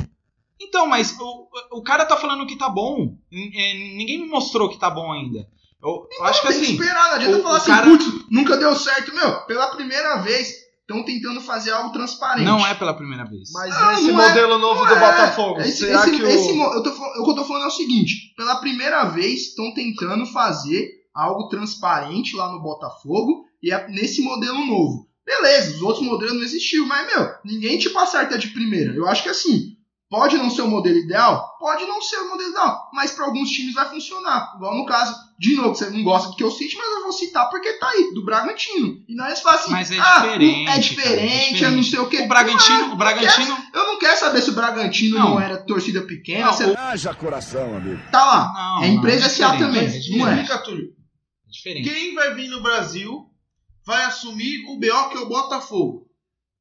Então, 0.58 0.86
mas 0.86 1.14
o, 1.20 1.48
o 1.72 1.82
cara 1.82 2.06
tá 2.06 2.16
falando 2.16 2.46
que 2.46 2.56
tá 2.56 2.70
bom. 2.70 3.14
É, 3.30 3.74
Ninguém 3.74 4.18
me 4.22 4.28
mostrou 4.28 4.70
que 4.70 4.78
tá 4.78 4.88
bom 4.88 5.12
ainda. 5.12 5.46
Eu, 5.86 6.08
eu 6.18 6.24
acho 6.24 6.40
que 6.42 6.48
tem 6.48 6.56
assim. 6.56 6.66
que 6.66 6.72
esperar, 6.82 7.08
não 7.08 7.14
adianta 7.14 7.38
o- 7.38 7.42
falar 7.42 7.54
o 7.54 7.56
assim, 7.58 7.70
cara- 7.70 7.86
putz, 7.86 8.06
nunca 8.30 8.56
deu 8.56 8.74
certo. 8.76 9.14
Meu, 9.14 9.40
pela 9.46 9.68
primeira 9.68 10.16
vez, 10.16 10.48
estão 10.80 11.04
tentando 11.04 11.40
fazer 11.40 11.70
algo 11.72 11.92
transparente. 11.92 12.44
Não 12.44 12.66
é 12.66 12.74
pela 12.74 12.94
primeira 12.94 13.24
vez. 13.24 13.50
Mas 13.52 13.70
Não, 13.74 13.90
nesse 13.92 14.12
não 14.12 14.20
é- 14.22 14.28
modelo 14.28 14.58
novo 14.58 14.80
não 14.84 14.88
do 14.90 14.94
é. 14.96 15.00
Botafogo, 15.00 15.60
Esse, 15.60 15.78
será 15.86 16.00
esse- 16.06 16.16
que 16.16 16.22
o... 16.22 16.26
esse 16.26 16.58
eu 16.58 16.82
tô, 16.82 16.90
o 16.90 17.24
que 17.24 17.30
eu 17.30 17.34
tô 17.34 17.44
falando 17.44 17.64
é 17.64 17.68
o 17.68 17.70
seguinte: 17.70 18.34
pela 18.36 18.56
primeira 18.56 19.04
vez, 19.04 19.48
estão 19.48 19.72
tentando 19.74 20.26
fazer 20.26 20.88
algo 21.14 21.48
transparente 21.48 22.36
lá 22.36 22.50
no 22.52 22.60
Botafogo 22.60 23.44
e 23.62 23.72
é 23.72 23.88
nesse 23.88 24.22
modelo 24.22 24.64
novo. 24.66 25.06
Beleza, 25.24 25.74
os 25.76 25.82
outros 25.82 26.04
modelos 26.06 26.34
não 26.34 26.42
existiam, 26.42 26.86
mas, 26.86 27.04
meu, 27.06 27.28
ninguém 27.44 27.78
tipo 27.78 27.98
acerta 27.98 28.38
de 28.38 28.48
primeira. 28.48 28.92
Eu 28.94 29.08
acho 29.08 29.24
que 29.24 29.28
assim, 29.28 29.72
pode 30.08 30.36
não 30.36 30.48
ser 30.50 30.62
o 30.62 30.68
modelo 30.68 30.96
ideal? 30.96 31.56
Pode 31.58 31.84
não 31.84 32.00
ser 32.00 32.18
o 32.18 32.28
modelo 32.28 32.50
ideal, 32.50 32.88
mas 32.92 33.10
para 33.10 33.24
alguns 33.24 33.50
times 33.50 33.74
vai 33.74 33.88
funcionar. 33.88 34.52
Igual 34.56 34.76
no 34.76 34.86
caso, 34.86 35.12
de 35.38 35.54
novo, 35.54 35.74
você 35.74 35.90
não 35.90 36.02
gosta 36.02 36.30
do 36.30 36.36
que 36.36 36.42
eu 36.42 36.50
cite, 36.50 36.76
mas 36.76 36.86
eu 36.86 37.02
vou 37.02 37.12
citar 37.12 37.50
porque 37.50 37.72
tá 37.74 37.88
aí, 37.90 38.14
do 38.14 38.24
Bragantino. 38.24 39.04
E 39.06 39.14
não 39.14 39.26
é 39.26 39.36
fácil 39.36 39.64
assim, 39.64 39.70
Mas 39.72 39.90
é 39.90 39.98
ah, 39.98 40.20
diferente, 40.20 40.62
É 40.62 40.66
cara, 40.66 40.78
diferente, 40.80 41.64
é 41.64 41.66
é 41.66 41.70
não 41.70 41.82
sei 41.82 41.98
o 41.98 42.08
que. 42.08 42.18
O 42.22 42.28
Bragantino, 42.28 42.92
o 42.92 42.96
Bragantino. 42.96 43.58
Eu 43.74 43.86
não 43.86 43.98
quero 43.98 44.18
saber 44.18 44.40
se 44.40 44.50
o 44.50 44.54
Bragantino 44.54 45.18
não, 45.18 45.30
Não. 45.30 45.40
era 45.40 45.58
torcida 45.58 46.00
pequena. 46.02 46.46
Não, 46.46 46.52
se 46.54 46.64
Haja 46.76 47.14
coração, 47.14 47.76
amigo. 47.76 48.00
Tá 48.10 48.24
lá. 48.24 48.52
Não, 48.54 48.84
é 48.84 48.88
empresa 48.88 49.24
não, 49.24 49.30
SA 49.30 49.58
também, 49.58 49.82
é 49.84 50.16
não 50.16 50.26
é? 50.28 50.34
Explica, 50.34 50.58
Túlio. 50.58 50.86
É 51.46 51.50
diferente. 51.50 51.88
Quem 51.90 52.14
vai 52.14 52.34
vir 52.34 52.48
no 52.48 52.62
Brasil 52.62 53.26
vai 53.84 54.04
assumir 54.04 54.64
o 54.68 54.78
BO 54.78 55.10
que 55.10 55.18
é 55.18 55.20
o 55.20 55.28
Botafogo. 55.28 56.06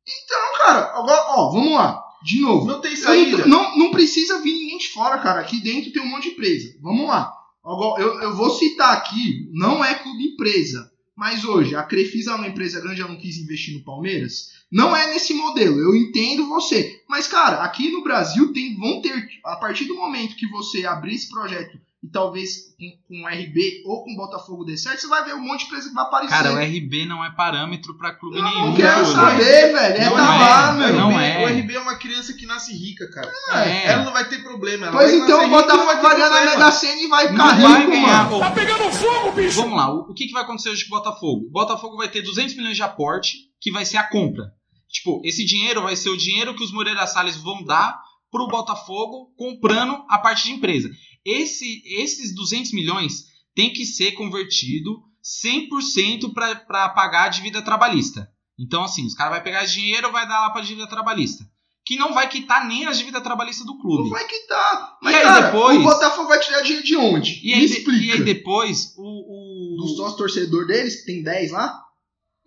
Então, 0.05 0.57
cara, 0.59 0.91
agora, 0.97 1.25
ó, 1.29 1.49
vamos 1.51 1.73
lá. 1.73 2.03
De 2.23 2.41
novo. 2.41 2.65
Não 2.65 2.81
tem 2.81 2.91
Eu 2.91 2.97
saída. 2.97 3.45
não, 3.45 3.63
não, 3.63 3.77
não 3.77 3.91
precisa 3.91 4.41
vir 4.41 4.53
ninguém 4.53 4.77
de 4.79 4.89
fora, 4.89 5.19
cara. 5.19 5.41
Aqui 5.41 5.61
dentro 5.61 5.93
tem 5.93 6.01
um 6.01 6.07
monte 6.07 6.23
de 6.23 6.29
empresa. 6.29 6.75
Vamos 6.81 7.07
lá. 7.07 7.31
Eu, 7.65 8.21
eu 8.21 8.35
vou 8.35 8.51
citar 8.51 8.93
aqui, 8.93 9.49
não 9.51 9.83
é 9.83 9.95
clube 9.95 10.33
empresa, 10.33 10.91
Mas 11.15 11.43
hoje, 11.43 11.75
a 11.75 11.83
Crefisa 11.83 12.31
é 12.31 12.35
uma 12.35 12.47
empresa 12.47 12.79
grande, 12.79 13.01
ela 13.01 13.09
não 13.09 13.19
quis 13.19 13.37
investir 13.37 13.73
no 13.73 13.83
Palmeiras? 13.83 14.51
Não 14.71 14.95
é 14.95 15.13
nesse 15.13 15.33
modelo, 15.33 15.79
eu 15.79 15.95
entendo 15.95 16.47
você. 16.47 17.01
Mas, 17.09 17.25
cara, 17.25 17.63
aqui 17.63 17.89
no 17.89 18.03
Brasil 18.03 18.51
tem, 18.53 18.75
vão 18.75 19.01
ter, 19.01 19.27
a 19.43 19.55
partir 19.55 19.85
do 19.85 19.95
momento 19.95 20.35
que 20.35 20.47
você 20.49 20.85
abrir 20.85 21.15
esse 21.15 21.29
projeto 21.29 21.79
e 22.05 22.09
talvez 22.11 22.75
com, 22.77 22.91
com 23.07 23.27
RB 23.27 23.81
ou 23.85 24.03
com 24.03 24.15
Botafogo 24.15 24.63
dê 24.63 24.77
certo, 24.77 25.01
você 25.01 25.07
vai 25.07 25.25
ver 25.25 25.33
um 25.33 25.41
monte 25.41 25.61
de 25.61 25.65
empresa 25.65 25.89
que 25.89 25.95
vai 25.95 26.03
aparecer. 26.03 26.29
Cara, 26.35 26.53
o 26.53 26.57
RB 26.59 27.05
não 27.05 27.25
é 27.25 27.31
parâmetro 27.31 27.97
pra 27.97 28.13
clube 28.13 28.37
eu 28.37 28.43
nenhum. 28.43 28.67
não 28.67 28.75
quero 28.75 28.99
Júlio. 29.05 29.13
saber, 29.15 29.71
velho. 29.73 29.95
É 29.97 30.05
Não 30.05 30.15
tá 30.15 30.23
é, 30.35 30.39
lá, 30.39 30.71
O 30.71 30.77
meu. 30.77 30.93
não 30.93 31.09
RB, 31.09 31.23
é. 31.23 31.43
O 31.45 31.59
RB 31.59 31.73
é 31.75 31.79
uma 31.79 31.95
criança 31.97 32.33
que 32.33 32.45
nasce 32.45 32.73
rica, 32.73 33.09
cara. 33.09 33.31
É. 33.65 33.87
Ela 33.87 34.03
não 34.03 34.13
vai 34.13 34.29
ter 34.29 34.43
problema. 34.43 34.87
Ela 34.87 34.95
Pois 34.97 35.11
vai 35.11 35.19
então 35.19 35.45
o 35.45 35.49
Botafogo 35.49 35.77
não 35.77 35.85
vai 36.01 36.15
ganhar 36.15 36.29
na. 36.29 36.45
Mega 36.45 36.71
Sena 36.71 37.01
e 37.01 37.07
vai 37.07 37.23
Não 37.25 37.31
ficar 37.31 37.55
vai 37.61 37.79
rico, 37.79 37.91
ganhar. 37.91 38.23
mano. 38.29 38.39
Tá 38.39 38.51
pegando 38.51 38.91
fogo, 38.91 39.31
bicho! 39.31 39.61
Vamos 39.61 39.77
lá, 39.77 39.91
o, 39.93 39.99
o 40.11 40.13
que, 40.13 40.27
que 40.27 40.33
vai 40.33 40.43
acontecer 40.43 40.69
hoje 40.69 40.85
com 40.87 40.95
o 40.95 40.99
Botafogo? 40.99 41.45
O 41.47 41.51
Botafogo 41.51 41.97
vai 41.97 42.07
ter 42.09 42.21
200 42.21 42.55
milhões 42.55 42.75
de 42.75 42.83
aporte, 42.83 43.37
que 43.59 43.71
vai 43.71 43.83
ser 43.85 43.97
a 43.97 44.03
compra. 44.07 44.51
Tipo, 44.89 45.21
esse 45.25 45.43
dinheiro 45.43 45.81
vai 45.81 45.95
ser 45.95 46.09
o 46.09 46.17
dinheiro 46.17 46.53
que 46.55 46.63
os 46.63 46.71
Moreira 46.71 47.05
Salles 47.07 47.35
vão 47.35 47.63
dar 47.63 47.99
pro 48.31 48.47
Botafogo 48.47 49.33
comprando 49.37 50.03
a 50.09 50.17
parte 50.17 50.43
de 50.43 50.51
empresa. 50.51 50.89
Esse, 51.25 51.81
esses 51.85 52.35
200 52.35 52.71
milhões 52.71 53.25
tem 53.55 53.73
que 53.73 53.85
ser 53.85 54.11
convertido 54.11 55.01
100% 55.23 56.33
para 56.33 56.89
pagar 56.89 57.25
a 57.25 57.29
dívida 57.29 57.61
trabalhista. 57.61 58.29
Então, 58.59 58.83
assim, 58.83 59.05
os 59.05 59.13
caras 59.15 59.33
vão 59.35 59.43
pegar 59.43 59.65
dinheiro 59.65 60.07
e 60.07 60.11
vai 60.11 60.27
dar 60.27 60.41
lá 60.41 60.49
pra 60.51 60.61
dívida 60.61 60.87
trabalhista. 60.87 61.43
Que 61.85 61.97
não 61.97 62.13
vai 62.13 62.27
quitar 62.29 62.67
nem 62.67 62.85
a 62.85 62.91
dívida 62.91 63.21
trabalhista 63.21 63.63
do 63.63 63.73
Não 63.73 63.79
clube. 63.81 64.09
vai 64.09 64.25
quitar. 64.27 64.97
Mas, 65.01 65.13
E 65.13 65.17
aí 65.17 65.23
cara, 65.23 65.45
depois- 65.51 65.77
o 65.77 65.83
Botafogo 65.83 66.27
vai 66.29 66.39
tirar 66.39 66.61
dinheiro 66.61 66.83
de 66.85 66.95
onde? 66.95 67.39
E 67.43 67.53
aí, 67.53 67.59
Me 67.59 67.65
explica. 67.65 68.05
e 68.05 68.11
aí 68.11 68.23
depois, 68.23 68.93
o. 68.97 69.03
o- 69.03 69.77
Do 69.77 69.87
sócio 69.95 70.17
torcedor 70.17 70.65
deles, 70.67 71.01
que 71.01 71.05
tem 71.05 71.21
10 71.21 71.51
lá? 71.51 71.79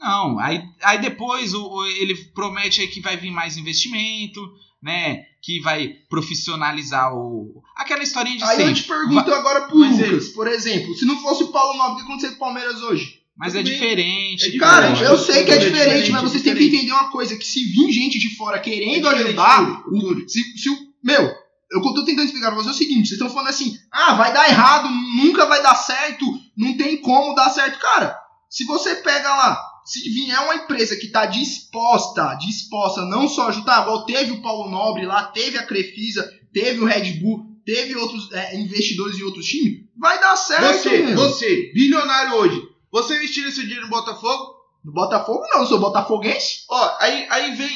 Não, 0.00 0.38
aí, 0.38 0.62
aí 0.82 1.00
depois 1.00 1.52
o- 1.54 1.84
ele 1.86 2.14
promete 2.32 2.80
aí 2.80 2.88
que 2.88 3.00
vai 3.00 3.16
vir 3.16 3.30
mais 3.30 3.56
investimento, 3.56 4.40
né? 4.82 5.22
Que 5.42 5.60
vai 5.60 5.88
profissionalizar 6.08 7.14
o. 7.14 7.62
Aquela 7.76 8.02
historinha 8.02 8.36
de 8.38 8.44
Aí 8.44 8.60
eu 8.60 8.66
sempre. 8.66 8.82
te 8.82 8.88
pergunto 8.88 9.32
agora 9.32 9.62
pro 9.62 9.78
Mas 9.78 9.98
Lucas, 9.98 10.28
por 10.28 10.46
exemplo, 10.48 10.94
se 10.96 11.04
não 11.04 11.20
fosse 11.20 11.44
o 11.44 11.48
Paulo 11.48 11.76
Nobre, 11.76 11.94
o 11.94 11.96
que 11.96 12.02
aconteceria 12.02 12.36
com 12.36 12.44
o 12.44 12.46
Palmeiras 12.46 12.82
hoje? 12.82 13.18
Mas 13.36 13.54
é 13.54 13.62
diferente. 13.62 14.56
É 14.56 14.58
Cara, 14.58 14.88
diferente. 14.90 15.10
eu 15.12 15.16
sei 15.18 15.44
que 15.44 15.50
é 15.52 15.54
É 15.54 15.58
diferente, 15.58 15.84
diferente, 15.84 16.10
mas 16.10 16.20
é 16.22 16.26
vocês 16.28 16.42
têm 16.42 16.56
que 16.56 16.64
entender 16.64 16.90
uma 16.92 17.10
coisa, 17.10 17.36
que 17.36 17.46
se 17.46 17.62
vir 17.64 17.92
gente 17.92 18.18
de 18.18 18.34
fora 18.36 18.58
querendo 18.58 19.06
É 19.06 19.14
ajudar, 19.14 19.82
o- 19.86 20.28
se, 20.28 20.42
se 20.58 20.68
o... 20.68 20.76
Meu, 21.04 21.22
eu 21.70 21.80
tô 21.80 22.04
tentando 22.04 22.24
explicar 22.24 22.48
pra 22.48 22.56
vocês 22.56 22.66
é 22.66 22.70
o 22.74 22.78
seguinte, 22.78 23.06
vocês 23.08 23.12
estão 23.12 23.30
falando 23.30 23.50
assim, 23.50 23.76
ah, 23.92 24.14
vai 24.14 24.32
dar 24.32 24.48
errado, 24.48 24.88
nunca 25.22 25.46
vai 25.46 25.62
dar 25.62 25.76
certo, 25.76 26.24
não 26.56 26.76
tem 26.76 26.96
como 26.96 27.32
dar 27.36 27.50
certo. 27.50 27.78
Cara, 27.78 28.18
se 28.50 28.64
você 28.64 28.96
pega 28.96 29.28
lá, 29.28 29.56
se 29.88 30.00
vier 30.10 30.38
uma 30.44 30.56
empresa 30.56 30.96
que 30.96 31.08
tá 31.08 31.24
disposta, 31.24 32.34
disposta 32.34 33.06
não 33.06 33.26
só 33.26 33.48
ajudar, 33.48 33.82
igual 33.82 34.04
teve 34.04 34.32
o 34.32 34.42
Paulo 34.42 34.70
Nobre 34.70 35.06
lá, 35.06 35.24
teve 35.24 35.56
a 35.56 35.66
Crefisa, 35.66 36.30
teve 36.52 36.80
o 36.80 36.84
Red 36.84 37.12
Bull, 37.14 37.46
teve 37.64 37.96
outros 37.96 38.30
é, 38.32 38.54
investidores 38.60 39.18
em 39.18 39.22
outros 39.22 39.46
times, 39.46 39.84
vai 39.96 40.20
dar 40.20 40.36
certo, 40.36 40.82
Você, 40.82 40.98
meu. 40.98 41.16
você, 41.16 41.72
bilionário 41.72 42.34
hoje, 42.34 42.62
você 42.92 43.16
investiria 43.16 43.50
seu 43.50 43.62
dinheiro 43.62 43.84
no 43.84 43.90
Botafogo? 43.90 44.58
No 44.84 44.92
Botafogo 44.92 45.42
não, 45.52 45.60
eu 45.60 45.66
sou 45.66 45.78
botafoguense. 45.80 46.64
Ó, 46.70 46.96
aí, 47.00 47.26
aí 47.30 47.54
vem. 47.54 47.70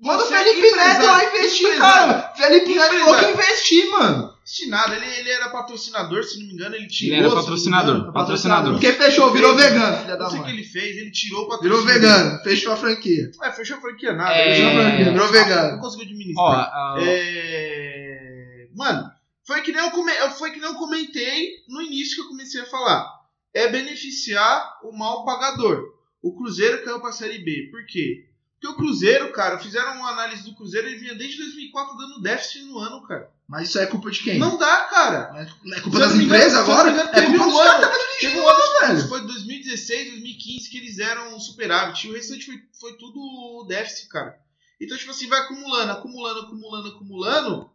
Manda 0.00 0.22
o 0.22 0.26
Felipe 0.26 0.70
Neto 0.76 1.04
lá 1.04 1.24
investir, 1.24 1.78
cara. 1.78 2.32
Felipe 2.36 2.74
Neto 2.74 2.98
falou 3.00 3.18
que 3.18 3.30
investir, 3.30 3.90
mano. 3.90 4.37
De 4.56 4.66
nada, 4.66 4.96
ele, 4.96 5.04
ele 5.04 5.30
era 5.30 5.50
patrocinador, 5.50 6.24
se 6.24 6.38
não 6.38 6.46
me 6.46 6.54
engano, 6.54 6.74
ele 6.74 6.84
Ele 6.84 6.90
tirou. 6.90 7.16
era 7.18 7.28
não 7.28 7.34
me 7.34 7.40
patrocinador. 7.42 7.96
engano. 7.96 8.12
Patrocinador. 8.14 8.72
Porque 8.72 8.92
fechou, 8.94 9.30
virou 9.30 9.54
Fez, 9.58 9.70
vegano, 9.72 9.96
filha 9.98 10.16
da 10.16 10.24
Não 10.24 10.30
sei 10.30 10.38
o 10.40 10.42
que 10.42 10.48
mãe. 10.48 10.58
ele 10.58 10.66
fez, 10.66 10.96
ele 10.96 11.10
tirou 11.10 11.40
o 11.40 11.60
Virou 11.60 11.78
patrocínio. 11.82 11.92
vegano, 12.00 12.42
fechou 12.42 12.72
a 12.72 12.76
franquia. 12.76 13.30
É, 13.42 13.52
fechou 13.52 13.76
a 13.76 13.80
franquia 13.80 14.12
nada. 14.14 14.32
É. 14.32 14.54
fechou 14.54 14.68
a 14.70 14.72
franquia, 14.82 15.12
Virou 15.12 15.28
vegano. 15.28 15.72
Não 15.72 15.78
conseguiu 15.80 16.08
ah, 16.40 16.96
É... 16.98 18.68
Mano, 18.74 19.10
foi 19.46 19.60
que, 19.60 19.72
nem 19.72 19.82
eu 19.84 19.90
come... 19.90 20.12
foi 20.38 20.50
que 20.50 20.60
nem 20.60 20.68
eu 20.70 20.76
comentei 20.76 21.56
no 21.68 21.82
início 21.82 22.16
que 22.16 22.22
eu 22.22 22.28
comecei 22.28 22.60
a 22.62 22.66
falar. 22.66 23.06
É 23.52 23.68
beneficiar 23.68 24.78
o 24.82 24.92
mal 24.96 25.24
pagador. 25.24 25.84
O 26.22 26.34
Cruzeiro 26.36 26.82
caiu 26.84 27.00
pra 27.00 27.12
Série 27.12 27.38
B. 27.38 27.68
Por 27.70 27.84
quê? 27.86 28.26
Porque 28.54 28.68
o 28.68 28.76
Cruzeiro, 28.76 29.30
cara, 29.32 29.58
fizeram 29.58 29.96
uma 29.96 30.10
análise 30.10 30.42
do 30.44 30.54
Cruzeiro, 30.54 30.88
ele 30.88 30.98
vinha 30.98 31.14
desde 31.14 31.38
2004 31.38 31.96
dando 31.96 32.22
déficit 32.22 32.64
no 32.64 32.78
ano, 32.78 33.02
cara. 33.06 33.30
Mas 33.48 33.68
isso 33.70 33.78
é 33.78 33.86
culpa 33.86 34.10
de 34.10 34.22
quem? 34.22 34.38
Não 34.38 34.58
dá, 34.58 34.84
cara. 34.90 35.48
É 35.72 35.80
culpa 35.80 35.98
das 36.00 36.14
empresas 36.14 36.54
agora? 36.54 36.90
É 36.90 37.22
culpa 37.26 37.44
dos 37.44 37.62
caras 37.62 37.86
que 37.86 38.02
Teve 38.20 38.34
dirigindo 38.34 38.44
lá, 38.44 38.86
velho. 38.86 39.08
foi 39.08 39.20
2016, 39.22 40.10
2015 40.10 40.70
que 40.70 40.76
eles 40.76 40.96
deram 40.96 41.34
um 41.34 41.40
superávit. 41.40 42.06
E 42.06 42.10
o 42.10 42.14
restante 42.14 42.44
foi, 42.44 42.62
foi 42.78 42.92
tudo 42.98 43.64
déficit, 43.66 44.08
cara. 44.08 44.38
Então, 44.78 44.98
tipo 44.98 45.10
assim, 45.10 45.28
vai 45.28 45.40
acumulando, 45.40 45.92
acumulando, 45.92 46.40
acumulando, 46.40 46.88
acumulando. 46.88 47.70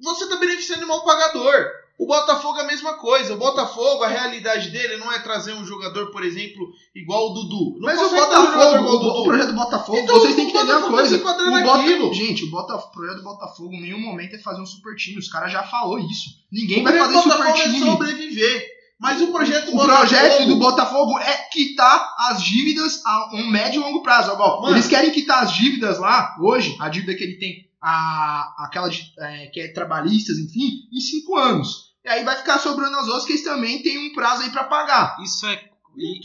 Você 0.00 0.28
tá 0.28 0.36
beneficiando 0.36 0.84
o 0.84 0.88
mal 0.88 1.04
pagador. 1.04 1.81
O 1.98 2.06
Botafogo 2.06 2.58
é 2.58 2.62
a 2.62 2.66
mesma 2.66 2.94
coisa. 2.94 3.34
O 3.34 3.36
Botafogo, 3.36 4.02
a 4.02 4.08
realidade 4.08 4.70
dele 4.70 4.96
não 4.96 5.12
é 5.12 5.18
trazer 5.20 5.52
um 5.52 5.64
jogador, 5.64 6.10
por 6.10 6.24
exemplo, 6.24 6.68
igual 6.94 7.30
o 7.30 7.34
Dudu. 7.34 7.76
Não 7.78 7.86
Mas 7.86 8.00
o 8.00 8.10
Botafogo, 8.10 8.84
o, 8.88 8.94
o 8.96 8.98
Dudu. 8.98 9.22
projeto 9.24 9.46
do 9.48 9.54
Botafogo, 9.54 9.98
Então, 9.98 10.18
vocês 10.18 10.34
têm 10.34 10.50
que 10.50 10.56
o 10.56 10.60
entender 10.60 10.72
uma 10.72 10.88
Botafogo 10.88 10.96
tá 10.96 11.02
coisa. 11.02 11.16
enquadrando 11.16 11.56
O 11.56 11.62
Bota... 12.08 12.14
Gente, 12.14 12.44
o, 12.44 12.50
Bota... 12.50 12.74
o 12.76 12.90
projeto 12.90 13.16
do 13.18 13.22
Botafogo 13.22 13.72
em 13.74 13.80
nenhum 13.82 14.00
momento 14.00 14.34
é 14.34 14.38
fazer 14.38 14.60
um 14.60 14.66
super 14.66 14.96
time. 14.96 15.18
Os 15.18 15.28
caras 15.28 15.52
já 15.52 15.62
falou 15.62 15.98
isso. 15.98 16.30
Ninguém 16.50 16.80
O 16.80 16.84
vai 16.84 16.98
fazer 16.98 17.14
super 17.18 17.36
Botafogo 17.36 17.58
time. 17.62 17.76
é 17.82 17.90
sobreviver. 17.92 18.71
Mas 19.02 19.20
o 19.20 19.32
projeto 19.32 19.64
do 19.66 19.72
O 19.72 19.74
Botafogo... 19.74 19.98
projeto 19.98 20.46
do 20.46 20.56
Botafogo 20.56 21.18
é 21.18 21.36
quitar 21.52 22.14
as 22.30 22.42
dívidas 22.42 23.02
a 23.04 23.34
um 23.34 23.50
médio 23.50 23.80
e 23.80 23.84
longo 23.84 24.00
prazo. 24.02 24.30
Agora, 24.30 24.60
Mano. 24.62 24.76
eles 24.76 24.86
querem 24.86 25.10
quitar 25.10 25.42
as 25.42 25.52
dívidas 25.52 25.98
lá, 25.98 26.36
hoje, 26.40 26.76
a 26.80 26.88
dívida 26.88 27.14
que 27.16 27.24
ele 27.24 27.34
tem, 27.36 27.68
a, 27.82 28.54
aquela 28.64 28.88
de- 28.88 29.12
é, 29.18 29.46
que 29.48 29.60
é 29.60 29.72
trabalhistas, 29.72 30.38
enfim, 30.38 30.82
em 30.92 31.00
cinco 31.00 31.36
anos. 31.36 31.90
E 32.04 32.08
aí 32.08 32.22
vai 32.24 32.36
ficar 32.36 32.58
sobrando 32.60 32.96
as 32.96 33.06
outras 33.08 33.24
que 33.24 33.32
eles 33.32 33.44
também 33.44 33.82
têm 33.82 33.98
um 33.98 34.12
prazo 34.14 34.42
aí 34.44 34.50
pra 34.50 34.64
pagar. 34.64 35.16
Isso 35.22 35.46
é. 35.46 35.60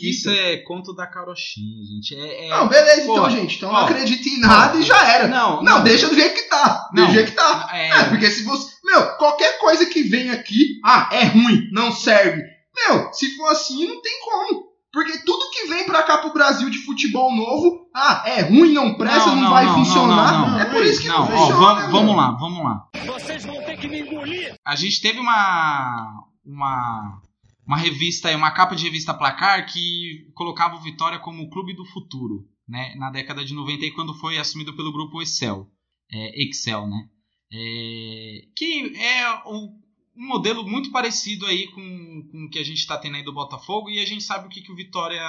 Isso 0.02 0.30
é 0.30 0.58
conto 0.58 0.94
da 0.94 1.06
carochinha, 1.06 1.84
gente. 1.86 2.16
É, 2.16 2.46
é- 2.48 2.50
Não, 2.52 2.68
beleza, 2.70 3.06
Pô, 3.06 3.12
então, 3.14 3.30
gente. 3.30 3.58
Então 3.58 3.70
ó, 3.70 3.74
não 3.74 3.80
acredita 3.82 4.30
em 4.30 4.40
nada 4.40 4.78
e 4.78 4.82
já 4.84 5.06
era. 5.12 5.28
Não, 5.28 5.62
Não, 5.62 5.84
deixa 5.84 6.08
do 6.08 6.16
jeito 6.16 6.36
que 6.36 6.44
tá. 6.50 6.90
Não. 6.94 7.08
Do 7.08 7.12
jeito 7.14 7.32
que 7.32 7.36
tá. 7.38 7.70
É, 7.74 7.90
É, 7.90 8.04
porque 8.06 8.32
se 8.32 8.44
você. 8.44 8.72
Meu, 8.86 9.18
qualquer 9.18 9.58
coisa 9.60 9.86
que 9.86 10.04
vem 10.04 10.30
aqui, 10.30 10.80
ah, 10.86 11.10
é 11.12 11.26
ruim, 11.26 11.70
não 11.74 11.92
serve. 11.92 12.44
Meu, 12.78 13.12
se 13.14 13.36
for 13.36 13.48
assim, 13.48 13.88
não 13.88 14.02
tem 14.02 14.20
como. 14.22 14.68
Porque 14.92 15.20
tudo 15.26 15.50
que 15.52 15.68
vem 15.68 15.86
pra 15.86 16.04
cá 16.04 16.18
pro 16.18 16.34
Brasil 16.34 16.70
de 16.70 16.80
futebol 16.80 17.36
novo, 17.36 17.90
ah, 17.94 18.24
é 18.26 18.42
ruim, 18.42 18.74
não 18.74 18.96
presta, 18.96 19.36
não, 19.36 19.50
vai 19.50 19.68
funcionar. 19.68 20.32
não, 20.34 20.50
não. 20.52 20.60
É 20.60 20.66
por 20.66 20.86
isso 20.86 21.02
que 21.02 21.08
não, 21.08 21.20
Não, 21.20 21.36
ó, 21.36 21.48
funciona. 21.48 21.60
vamos, 21.62 21.84
né, 21.84 21.90
vamos 21.92 22.16
lá, 22.16 22.32
vamos 22.32 22.64
lá. 22.64 22.90
Vocês 23.06 23.46
vão 23.46 23.64
ter 23.64 23.78
que 23.78 23.88
me 23.88 24.00
engolir! 24.02 24.56
A 24.66 24.76
gente 24.76 25.02
teve 25.02 25.20
uma 25.20 26.24
uma 26.46 27.22
uma 27.66 27.78
revista 27.78 28.36
uma 28.36 28.52
capa 28.52 28.76
de 28.76 28.86
revista 28.86 29.14
Placar 29.14 29.66
que 29.66 30.32
colocava 30.34 30.76
o 30.76 30.82
Vitória 30.82 31.20
como 31.20 31.44
o 31.44 31.50
clube 31.50 31.76
do 31.76 31.86
futuro, 31.86 32.48
né, 32.68 32.96
na 32.96 33.12
década 33.12 33.44
de 33.44 33.54
90 33.54 33.86
e 33.86 33.92
quando 33.92 34.14
foi 34.14 34.38
assumido 34.38 34.74
pelo 34.76 34.94
grupo 34.94 35.22
Excel, 35.22 35.68
é, 36.12 36.44
Excel, 36.44 36.88
né? 36.88 37.10
É, 37.52 38.42
que 38.56 38.94
é 38.98 39.34
um, 39.46 39.70
um 40.18 40.28
modelo 40.28 40.68
muito 40.68 40.92
parecido 40.92 41.46
aí 41.46 41.68
com, 41.68 42.28
com 42.32 42.46
o 42.46 42.50
que 42.50 42.60
a 42.60 42.64
gente 42.64 42.80
está 42.80 42.98
tendo 42.98 43.16
aí 43.16 43.24
do 43.24 43.34
Botafogo 43.34 43.90
e 43.90 44.00
a 44.00 44.06
gente 44.06 44.24
sabe 44.24 44.48
o 44.48 44.50
que, 44.50 44.62
que 44.62 44.72
o 44.72 44.76
Vitória 44.76 45.22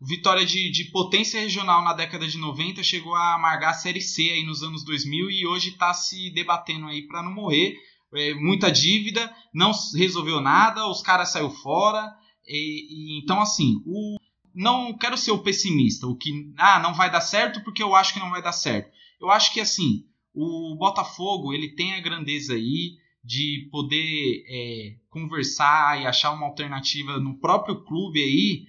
o 0.00 0.06
Vitória 0.06 0.44
de, 0.44 0.70
de 0.70 0.84
potência 0.86 1.40
regional 1.40 1.82
na 1.82 1.92
década 1.94 2.28
de 2.28 2.36
90 2.38 2.82
chegou 2.82 3.14
a 3.14 3.34
amargar 3.34 3.70
a 3.70 3.74
Série 3.74 4.00
C 4.00 4.30
aí 4.30 4.44
nos 4.44 4.62
anos 4.62 4.84
2000 4.84 5.30
e 5.30 5.46
hoje 5.46 5.70
está 5.70 5.92
se 5.94 6.30
debatendo 6.30 6.86
aí 6.86 7.02
para 7.06 7.22
não 7.22 7.32
morrer. 7.32 7.76
É, 8.14 8.34
muita 8.34 8.70
dívida, 8.70 9.34
não 9.52 9.72
resolveu 9.94 10.40
nada, 10.40 10.86
os 10.88 11.02
caras 11.02 11.32
saiu 11.32 11.50
fora. 11.50 12.14
E, 12.46 13.16
e- 13.16 13.22
então, 13.22 13.40
assim, 13.40 13.82
o, 13.86 14.16
não 14.54 14.96
quero 14.96 15.16
ser 15.16 15.32
o 15.32 15.42
pessimista, 15.42 16.06
o 16.06 16.16
que 16.16 16.52
ah, 16.58 16.78
não 16.78 16.94
vai 16.94 17.10
dar 17.10 17.20
certo 17.22 17.62
porque 17.64 17.82
eu 17.82 17.94
acho 17.94 18.12
que 18.12 18.20
não 18.20 18.30
vai 18.30 18.42
dar 18.42 18.52
certo. 18.52 18.90
Eu 19.20 19.30
acho 19.30 19.52
que 19.52 19.60
assim, 19.60 20.04
o 20.34 20.76
Botafogo 20.78 21.52
ele 21.54 21.74
tem 21.74 21.94
a 21.94 22.00
grandeza 22.00 22.52
aí 22.54 22.96
de 23.26 23.68
poder 23.72 24.44
é, 24.48 24.94
conversar 25.10 26.00
e 26.00 26.06
achar 26.06 26.30
uma 26.32 26.46
alternativa 26.46 27.18
no 27.18 27.38
próprio 27.40 27.84
clube 27.84 28.22
aí 28.22 28.66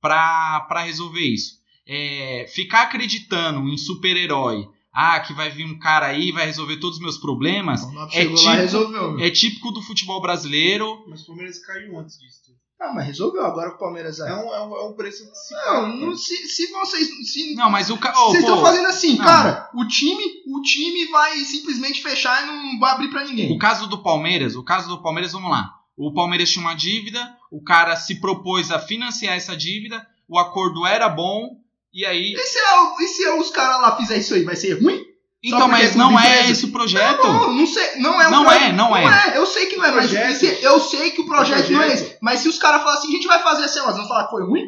para 0.00 0.82
resolver 0.84 1.20
isso. 1.26 1.56
É, 1.86 2.46
ficar 2.48 2.82
acreditando 2.82 3.68
em 3.68 3.76
super-herói, 3.76 4.68
ah, 4.92 5.18
que 5.20 5.32
vai 5.32 5.50
vir 5.50 5.64
um 5.64 5.78
cara 5.78 6.06
aí 6.06 6.30
vai 6.32 6.46
resolver 6.46 6.76
todos 6.78 6.96
os 6.98 7.02
meus 7.02 7.18
problemas, 7.18 7.82
É 8.12 8.24
e 8.24 8.56
resolveu. 8.56 9.12
meu. 9.12 9.20
é 9.26 9.30
típico 9.30 9.70
do 9.72 9.82
futebol 9.82 10.20
brasileiro. 10.20 11.04
Mas 11.08 11.22
o 11.22 11.26
Palmeiras 11.26 11.58
caiu 11.58 11.98
antes 11.98 12.18
disso. 12.18 12.40
Ah, 12.80 12.92
mas 12.94 13.06
resolveu 13.06 13.44
agora 13.44 13.70
com 13.70 13.76
o 13.76 13.78
Palmeiras 13.80 14.20
É 14.20 14.28
aí. 14.28 14.32
um, 14.34 14.54
é 14.54 14.60
um, 14.66 14.76
é 14.76 14.84
um 14.88 14.92
preço 14.92 15.26
que 15.30 15.34
se 15.36 15.54
Não, 15.54 15.88
não, 15.88 16.00
cara. 16.00 16.16
se, 16.16 16.36
se 16.48 16.70
vocês. 16.70 17.08
Se, 17.32 17.54
Não, 17.54 17.70
mas 17.70 17.88
o 17.90 17.96
ca- 17.96 18.12
ô, 18.18 18.26
Vocês 18.30 18.42
estão 18.42 18.60
fazendo 18.60 18.86
assim, 18.86 19.16
não. 19.16 19.24
cara. 19.24 19.70
O 19.74 19.86
time, 19.88 20.22
o 20.46 20.60
time 20.60 21.06
vai 21.06 21.36
simplesmente 21.38 22.02
fechar 22.02 22.42
e 22.42 22.46
não 22.46 22.78
vai 22.78 22.92
abrir 22.92 23.08
pra 23.08 23.24
ninguém. 23.24 23.50
O 23.54 23.58
caso 23.58 23.86
do 23.88 24.02
Palmeiras, 24.02 24.54
o 24.56 24.62
caso 24.62 24.88
do 24.88 25.02
Palmeiras, 25.02 25.32
vamos 25.32 25.50
lá. 25.50 25.72
O 25.96 26.12
Palmeiras 26.12 26.50
tinha 26.50 26.62
uma 26.64 26.74
dívida, 26.74 27.34
o 27.50 27.62
cara 27.62 27.96
se 27.96 28.20
propôs 28.20 28.70
a 28.70 28.78
financiar 28.78 29.34
essa 29.34 29.56
dívida, 29.56 30.06
o 30.28 30.38
acordo 30.38 30.84
era 30.86 31.08
bom, 31.08 31.56
e 31.94 32.04
aí. 32.04 32.34
E 32.34 32.38
se, 32.42 32.58
eu- 32.58 33.00
e 33.00 33.08
se 33.08 33.26
os 33.40 33.50
caras 33.50 33.80
lá 33.80 33.96
fizerem 33.96 34.20
isso 34.20 34.34
aí, 34.34 34.44
vai 34.44 34.54
ser 34.56 34.74
ruim? 34.82 35.02
Então, 35.42 35.68
mas 35.68 35.94
é 35.94 35.98
não 35.98 36.18
é 36.18 36.50
esse 36.50 36.64
o 36.64 36.72
projeto. 36.72 37.22
Não, 37.26 37.52
não 37.52 37.66
sei, 37.66 37.96
não 38.00 38.20
é 38.20 38.26
um 38.26 38.30
Não 38.30 38.42
projeto- 38.44 38.62
é, 38.64 38.72
não 38.72 38.96
é. 38.96 39.32
Eu 39.36 39.46
sei 39.46 39.66
que 39.66 39.76
não 39.76 39.84
é, 39.84 39.90
mas 39.92 40.10
Projeto. 40.10 40.34
se- 40.38 40.58
eu 40.62 40.80
sei 40.80 41.10
que 41.12 41.20
o 41.20 41.26
projeto, 41.26 41.68
O 41.68 41.72
não 41.72 41.82
é 41.82 41.86
projeto. 41.86 42.04
esse. 42.06 42.18
Mas 42.20 42.40
se 42.40 42.48
os 42.48 42.58
caras 42.58 42.80
falarem 42.82 42.98
assim, 43.00 43.08
a 43.08 43.12
gente 43.16 43.26
vai 43.28 43.42
fazer 43.42 43.64
assim, 43.64 43.78
elas 43.78 43.96
vão 43.96 44.08
falar 44.08 44.24
que 44.24 44.30
foi 44.30 44.44
ruim? 44.44 44.64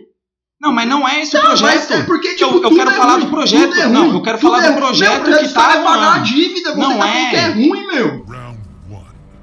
Não, 0.61 0.73
mas 0.73 0.89
não 0.89 1.09
é 1.09 1.23
esse 1.23 1.37
o 1.37 1.43
Mas 1.43 1.61
projeto. 1.61 1.93
é 1.95 2.03
porque, 2.05 2.35
tipo, 2.35 2.45
eu, 2.51 2.55
eu 2.55 2.63
tudo 2.63 2.77
quero 2.77 2.91
é 2.91 2.95
falar 2.95 3.13
ruim, 3.15 3.25
do 3.25 3.31
projeto. 3.31 3.75
é 3.75 3.87
não, 3.89 4.13
eu 4.13 4.23
quero 4.23 4.39
tudo 4.39 4.51
falar 4.53 4.65
é 4.67 4.71
do 4.71 4.77
projeto 4.77 5.13
Meu, 5.13 5.23
projeto 5.23 5.49
que 5.49 5.55
tá 5.55 5.73
vão 5.73 5.85
pagar 5.85 6.15
a 6.15 6.19
dívida, 6.19 6.71
você 6.75 6.79
Não 6.81 6.99
tá 6.99 7.09
é. 7.09 7.31
que 7.31 7.37
é 7.37 7.47
ruim, 7.49 7.87
meu. 7.87 8.27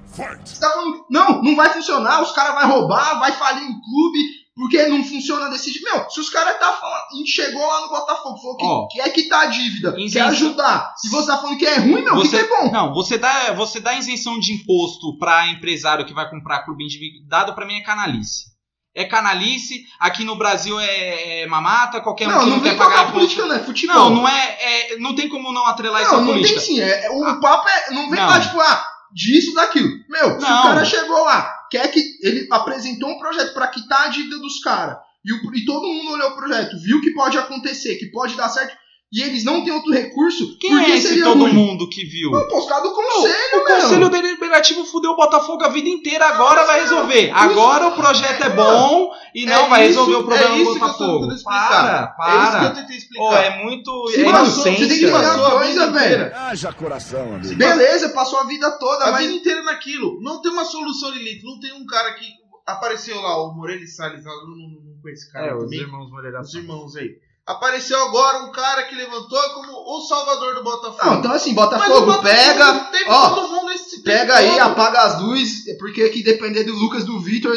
Você 0.08 0.60
tá 0.62 0.70
falando, 0.72 1.06
não, 1.10 1.42
não 1.42 1.56
vai 1.56 1.70
funcionar, 1.74 2.22
os 2.22 2.32
caras 2.32 2.56
vão 2.62 2.72
roubar, 2.80 3.20
vai 3.20 3.32
falir 3.34 3.64
o 3.64 3.82
clube, 3.82 4.20
porque 4.56 4.88
não 4.88 5.04
funciona 5.04 5.50
desse 5.50 5.72
jeito. 5.72 5.84
Meu, 5.84 6.10
se 6.10 6.20
os 6.20 6.30
caras 6.30 6.58
tá 6.58 6.72
falando, 6.74 7.28
chegou 7.28 7.66
lá 7.68 7.82
no 7.82 7.90
Botafogo, 7.90 8.38
falou 8.38 8.58
que 8.58 8.66
Ó. 8.66 8.88
quer 8.88 9.10
quitar 9.12 9.42
a 9.44 9.46
dívida, 9.48 9.90
Isenção. 9.98 10.12
quer 10.12 10.28
ajudar. 10.30 10.94
Se 10.98 11.10
você 11.10 11.28
tá 11.28 11.38
falando 11.38 11.58
que 11.58 11.66
é 11.66 11.78
ruim, 11.78 12.02
meu, 12.04 12.14
o 12.16 12.22
que, 12.22 12.28
Você- 12.30 12.44
que 12.44 12.54
é 12.54 12.58
bom? 12.58 12.72
Não, 12.72 12.94
você 12.94 13.18
dá, 13.18 13.52
você 13.54 13.80
dá 13.80 13.94
isenção 13.98 14.40
de 14.40 14.54
imposto 14.54 15.18
para 15.18 15.48
empresário 15.48 16.06
que 16.06 16.14
vai 16.14 16.30
comprar 16.30 16.64
clube 16.64 16.84
endividado, 16.86 17.54
para 17.54 17.66
mim 17.66 17.76
é 17.76 17.82
canalice. 17.82 18.56
É 18.98 19.04
canalice, 19.04 19.84
aqui 20.00 20.24
no 20.24 20.38
Brasil 20.38 20.80
é, 20.80 21.42
é 21.42 21.48
mamata, 21.48 22.00
qualquer 22.00 22.30
um 22.30 22.32
Não, 22.32 22.40
que 22.40 22.46
não 22.46 22.56
não 22.58 22.64
quer 22.64 22.78
pagar 22.78 23.00
imposto. 23.10 23.14
política, 23.14 23.46
não, 23.46 23.56
é 23.56 23.60
futebol. 23.60 23.96
Não, 23.96 24.10
não 24.22 24.28
é, 24.30 24.58
é- 24.94 24.98
Não 25.00 25.14
tem 25.14 25.28
como 25.28 25.52
não 25.52 25.66
atrelar 25.68 26.02
isso 26.02 26.12
Não, 26.14 26.20
à 26.20 26.22
não 26.22 26.28
política. 26.32 26.60
tem 26.62 26.66
sim. 26.76 26.80
É, 26.80 27.08
é- 27.08 27.10
o 27.12 27.40
papo 27.42 27.68
é. 27.68 27.92
Não 27.94 28.10
vem 28.10 28.18
Não. 28.22 28.26
lá, 28.30 28.40
tipo, 28.40 28.58
ah, 28.62 28.86
disso, 29.14 29.54
daquilo. 29.54 29.90
Meu, 30.10 30.40
se 30.40 30.48
Não. 30.48 30.60
o 30.60 30.64
cara 30.64 30.86
chegou 30.86 31.26
lá, 31.26 31.54
quer 31.70 31.92
que. 31.92 32.18
Ele 32.22 32.48
apresentou 32.52 33.10
um 33.10 33.20
projeto 33.20 33.54
pra 33.54 33.68
quitar 33.68 34.08
a 34.08 34.10
dívida 34.10 34.38
dos 34.38 34.60
caras. 34.60 34.98
E, 35.26 35.32
e 35.32 35.66
todo 35.66 35.88
mundo 35.88 36.12
olhou 36.12 36.32
o 36.32 36.36
projeto, 36.36 36.78
viu 36.80 37.02
que 37.02 37.14
pode 37.14 37.38
acontecer, 37.38 37.96
que 37.96 38.12
pode 38.12 38.36
dar 38.36 38.50
certo. 38.50 38.78
E 39.14 39.22
eles 39.22 39.46
não 39.46 39.64
têm 39.64 39.72
outro 39.72 39.94
recurso. 39.94 40.58
Quem 40.58 40.72
por 40.72 40.84
que 40.84 40.92
é 40.92 40.96
esse 40.98 41.08
seria 41.10 41.24
todo 41.24 41.44
ruim? 41.44 41.54
mundo 41.54 41.88
que 41.88 42.04
viu? 42.06 42.32
Pô, 42.32 42.48
pô, 42.48 42.58
os 42.60 42.68
caras 42.68 42.84
do 42.84 42.94
conselho, 42.94 43.34
O 43.54 43.56
meu. 43.56 43.66
Conselho 43.82 44.10
Deliberativo 44.10 44.84
fudeu 44.84 45.12
o 45.12 45.16
Botafogo 45.16 45.64
a 45.64 45.70
vida 45.70 45.88
inteira, 45.88 46.26
agora 46.28 46.66
vai 46.66 46.82
resolver. 46.82 47.32
Agora 47.34 47.88
o 47.88 47.96
projeto 47.96 48.44
é 48.44 48.50
bom 48.50 49.12
e 49.34 49.46
não 49.46 49.66
É 49.66 49.70
vai 49.70 49.82
isso- 49.88 50.00
resolver 50.00 50.16
o 50.16 50.24
problema 50.26 50.56
é 50.56 50.58
do 50.58 50.64
isso 50.64 50.74
que 50.74 50.78
eu 50.78 50.80
tô 50.80 50.88
Botafogo. 50.98 51.32
explicar. 51.34 52.16
Para, 52.18 52.32
É 52.34 52.44
isso 52.44 52.52
que 52.52 52.56
eu 52.58 52.60
para. 52.62 52.70
tentei 52.82 52.98
explicar. 52.98 53.24
Pô, 53.30 53.36
é 53.36 53.64
muito. 53.64 54.08
Sim, 54.10 54.22
é 54.22 54.32
você 54.40 54.64
tem 54.64 54.88
que 54.88 55.12
Passou 55.12 55.46
a 55.46 55.52
coisa, 55.52 55.92
velho. 55.92 56.36
Haja 56.36 56.74
coração, 56.74 57.36
amigo. 57.36 57.56
Beleza, 57.56 58.10
passou 58.10 58.40
a 58.40 58.44
vida 58.46 58.72
toda, 58.72 59.06
A 59.06 59.12
mas. 59.12 59.22
vida 59.28 59.34
inteira 59.38 59.62
naquilo. 59.64 60.20
Não 60.22 60.42
tem 60.42 60.52
uma 60.52 60.66
solução, 60.66 61.12
Lilith. 61.12 61.42
Não 61.44 61.60
tem 61.60 61.72
um 61.74 61.86
cara 61.86 62.12
que 62.16 62.26
apareceu 62.66 63.22
lá, 63.22 63.38
o 63.44 63.54
Moreira 63.56 63.84
e 63.84 63.88
Salles, 63.88 64.26
lá, 64.26 64.32
não, 64.32 64.50
não, 64.58 64.70
não 64.96 65.02
conheço 65.02 65.24
esse 65.24 65.32
cara 65.32 65.48
É, 65.48 65.54
os 65.56 65.64
também. 65.66 65.80
irmãos 65.80 66.10
Moreira 66.10 66.42
Os 66.42 66.54
irmãos 66.56 66.96
aí. 66.96 67.10
Apareceu 67.48 68.02
agora 68.06 68.40
um 68.40 68.52
cara 68.52 68.84
que 68.84 68.96
levantou 68.96 69.40
como 69.54 69.72
o 69.72 70.02
salvador 70.02 70.56
do 70.56 70.64
Botafogo. 70.64 71.06
Não, 71.06 71.20
então 71.20 71.32
assim, 71.32 71.54
Botafogo, 71.54 72.08
Botafogo 72.08 72.24
pega. 72.24 72.74
teve 72.92 73.10
ó, 73.10 73.30
todo 73.30 73.50
mundo 73.54 73.72
esse 73.72 74.02
tempo 74.02 74.18
Pega 74.18 74.36
aí, 74.38 74.50
todo. 74.50 74.62
apaga 74.62 75.00
as 75.02 75.22
luzes, 75.22 75.64
porque 75.78 76.02
aqui 76.02 76.24
depender 76.24 76.64
do 76.64 76.74
Lucas 76.74 77.04
do 77.04 77.20
Vitor, 77.20 77.56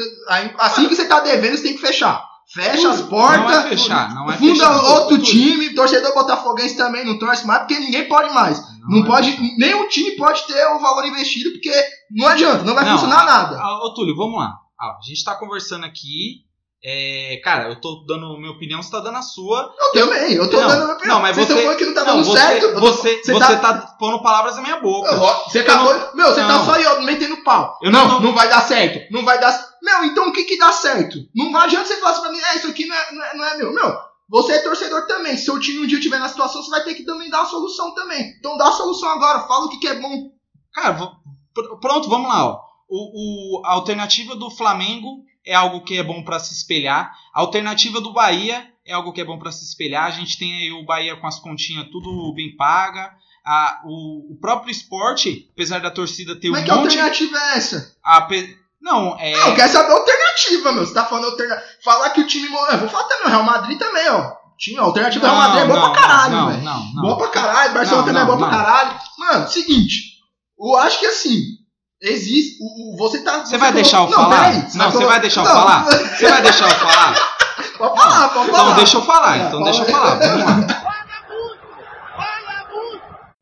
assim 0.58 0.86
que 0.88 0.94
você 0.94 1.06
tá 1.06 1.20
devendo, 1.20 1.56
você 1.56 1.62
tem 1.62 1.72
que 1.74 1.80
fechar. 1.80 2.22
Fecha 2.52 2.88
as 2.90 3.00
Não 3.00 3.06
é 3.06 3.10
portas, 3.10 3.64
fechar, 3.68 4.14
não 4.14 4.30
é 4.30 4.36
funda 4.38 4.54
fechar. 4.54 4.82
outro 4.94 5.18
time, 5.22 5.74
torcedor 5.74 6.14
botafoguense 6.14 6.76
também 6.76 7.04
não 7.04 7.18
torce 7.18 7.46
mais, 7.46 7.60
porque 7.60 7.78
ninguém 7.78 8.08
pode 8.08 8.32
mais. 8.34 8.62
Não, 8.88 9.04
é 9.04 9.06
pode, 9.06 9.32
fechar. 9.32 9.54
nenhum 9.58 9.86
time 9.88 10.12
pode 10.16 10.46
ter 10.46 10.66
o 10.66 10.78
valor 10.80 11.04
investido, 11.06 11.50
porque 11.52 11.72
não 12.10 12.26
adianta, 12.26 12.64
não 12.64 12.74
vai 12.74 12.84
Não, 12.86 12.92
funcionar 12.92 13.20
a- 13.20 13.24
nada. 13.24 13.58
Ô, 13.84 13.92
Túlio, 13.94 14.16
vamos 14.16 14.38
lá. 14.38 14.52
A 14.80 14.98
gente 15.06 15.22
tá 15.24 15.34
conversando 15.34 15.84
aqui. 15.84 16.46
É, 16.84 17.40
cara, 17.42 17.68
eu 17.68 17.80
tô 17.80 18.04
dando 18.06 18.36
minha 18.38 18.52
opinião, 18.52 18.80
você 18.82 18.90
tá 18.90 19.00
dando 19.00 19.18
a 19.18 19.22
sua. 19.22 19.74
Eu 19.94 20.00
também, 20.06 20.32
eu 20.34 20.48
tô 20.48 20.60
Não, 20.60 20.68
dando 20.68 20.80
a 20.82 20.84
minha 20.84 20.94
opinião. 20.96 21.14
não, 21.16 21.22
mas 21.22 21.34
Vocês 21.36 21.46
você- 21.48 21.52
estão 21.54 21.64
falando 21.64 21.78
que 21.78 21.84
não 21.86 21.94
tá 21.94 22.04
não, 22.04 22.16
dando 22.16 22.24
você, 22.26 22.38
certo. 22.38 22.62
eu 22.64 22.80
você, 22.80 23.16
você 23.22 23.32
você 23.32 23.56
tá- 23.56 23.74
tá... 23.74 23.96
pondo 23.98 24.22
palavras 24.22 24.56
na 24.56 24.62
minha 24.62 24.80
boca. 24.80 25.10
Eu- 25.10 25.18
Você 25.18 25.58
Eu 25.58 25.62
acabou. 25.62 25.94
Meu, 26.14 26.28
você 26.28 26.40
tá 26.40 26.48
Não. 26.48 26.64
só 26.64 26.72
aí, 26.74 26.86
ó, 26.86 27.00
metendo 27.00 27.42
pau. 27.42 27.76
Eu 27.82 27.90
não, 27.90 28.06
não 28.06 28.20
não, 28.20 28.32
vai 28.34 28.48
dar 28.48 28.60
certo. 28.62 29.12
Não 29.12 29.24
vai 29.24 29.40
dar. 29.40 29.52
Meu, 29.82 30.04
então 30.04 30.28
o 30.28 30.32
que 30.32 30.44
que 30.44 30.56
dá 30.58 30.70
certo? 30.72 31.16
Não 31.34 31.50
vai 31.50 31.64
adianta 31.64 31.86
você 31.88 31.96
falar 31.96 32.12
assim 32.12 32.20
pra 32.22 32.32
mim, 32.32 32.38
é, 32.40 32.56
isso 32.56 32.68
aqui 32.68 32.86
não 32.86 32.94
é, 32.96 33.12
não 33.12 33.24
é, 33.24 33.36
não 33.36 33.44
é 33.44 33.56
meu. 33.56 33.72
Meu, 33.72 33.96
você 34.28 34.52
é 34.54 34.58
torcedor 34.62 35.06
também. 35.06 35.36
Se 35.36 35.46
seu 35.46 35.58
time 35.58 35.80
um 35.82 35.86
dia 35.86 35.98
estiver 35.98 36.18
na 36.20 36.28
situação, 36.28 36.62
você 36.62 36.70
vai 36.70 36.84
ter 36.84 36.94
que 36.94 37.04
também 37.04 37.28
dar 37.30 37.42
a 37.42 37.46
solução 37.46 37.92
também. 37.94 38.34
Então 38.38 38.56
dá 38.56 38.68
a 38.68 38.72
solução 38.72 39.08
agora, 39.10 39.40
fala 39.48 39.66
o 39.66 39.68
que, 39.68 39.78
que 39.80 39.88
é 39.88 39.94
bom. 40.00 40.30
Cara, 40.74 40.96
pronto, 41.80 42.08
vamos 42.08 42.28
lá. 42.28 42.46
Ó. 42.46 42.58
O, 42.90 43.58
o- 43.60 43.66
a 43.66 43.72
alternativa 43.72 44.34
do 44.36 44.50
Flamengo 44.50 45.22
é 45.48 45.54
algo 45.54 45.82
que 45.82 45.96
é 45.96 46.02
bom 46.02 46.22
pra 46.22 46.38
se 46.38 46.52
espelhar. 46.54 47.10
A 47.34 47.40
alternativa 47.40 48.00
do 48.00 48.12
Bahia 48.12 48.66
é 48.86 48.92
algo 48.92 49.12
que 49.12 49.20
é 49.20 49.24
bom 49.24 49.38
pra 49.38 49.50
se 49.50 49.64
espelhar. 49.64 50.04
A 50.04 50.10
gente 50.10 50.38
tem 50.38 50.52
aí 50.58 50.72
o 50.72 50.84
Bahia 50.84 51.16
com 51.16 51.26
as 51.26 51.38
continhas 51.38 51.88
tudo 51.90 52.32
bem 52.34 52.54
paga. 52.56 53.10
A- 53.44 53.80
o, 53.84 54.34
o 54.34 54.38
próprio 54.40 54.70
esporte, 54.70 55.48
apesar 55.54 55.80
da 55.80 55.90
torcida 55.90 56.38
ter 56.38 56.50
Mas 56.50 56.62
um 56.62 56.64
que 56.64 56.70
monte. 56.70 56.82
alternativa 56.98 57.36
é 57.38 57.56
essa? 57.56 57.96
a 58.04 58.28
Não, 58.80 59.16
é. 59.18 59.32
Não, 59.32 59.48
eu 59.48 59.54
quero 59.56 59.72
saber 59.72 59.90
a 59.90 59.96
alternativa, 59.96 60.72
meu. 60.72 60.86
Você 60.86 60.92
tá 60.94 61.04
falando 61.06 61.24
alternativa. 61.26 61.66
Falar 61.82 62.10
que 62.10 62.20
o 62.20 62.26
time. 62.26 62.46
Eu 62.46 62.78
vou 62.78 62.88
falar 62.88 63.04
também, 63.08 63.26
o 63.26 63.30
Real 63.30 63.42
Madrid 63.42 63.78
também, 63.78 64.08
ó. 64.10 64.32
Time, 64.58 64.78
a 64.78 64.82
alternativa 64.82 65.26
do 65.26 65.32
Real 65.32 65.38
Madrid 65.48 65.62
é 65.62 65.66
boa 65.66 65.78
não, 65.80 65.92
pra 65.92 66.02
caralho, 66.02 66.34
não, 66.34 66.48
velho. 66.48 66.62
Não, 66.62 66.92
não, 66.94 67.02
Boa 67.02 67.16
pra 67.16 67.28
caralho, 67.28 67.74
Barcelona 67.74 68.02
Não, 68.02 68.06
também 68.08 68.22
é 68.22 68.26
não, 68.26 68.36
boa 68.36 68.48
pra 68.48 68.58
não. 68.58 68.64
caralho. 68.64 69.00
Mano, 69.18 69.48
seguinte. 69.48 70.02
Eu 70.60 70.76
acho 70.76 70.98
que 70.98 71.06
assim. 71.06 71.40
Existe. 72.00 72.58
O, 72.60 72.94
o- 72.94 72.96
você 72.96 73.18
tá. 73.22 73.44
Você 73.44 73.58
vai 73.58 73.72
deixar 73.72 73.98
eu 74.02 74.08
falar? 74.08 74.52
Não, 74.74 74.86
você 74.90 74.98
colo- 74.98 75.06
vai 75.08 75.20
deixar 75.20 75.40
eu 75.40 75.46
falar? 75.46 75.84
Você 75.84 76.28
vai 76.28 76.42
deixar 76.42 76.64
eu 76.68 76.74
falar? 76.78 77.14
Pode 77.78 78.00
falar, 78.00 78.28
pode 78.30 78.50
falar. 78.50 78.62
Então 78.62 78.74
deixa 78.76 78.96
eu 78.96 79.02
falar, 79.02 79.38
então 79.38 79.62
deixa 79.62 79.82
eu 79.82 79.86
falar. 79.86 80.14
Vamos 80.16 80.44
lá. 80.44 80.87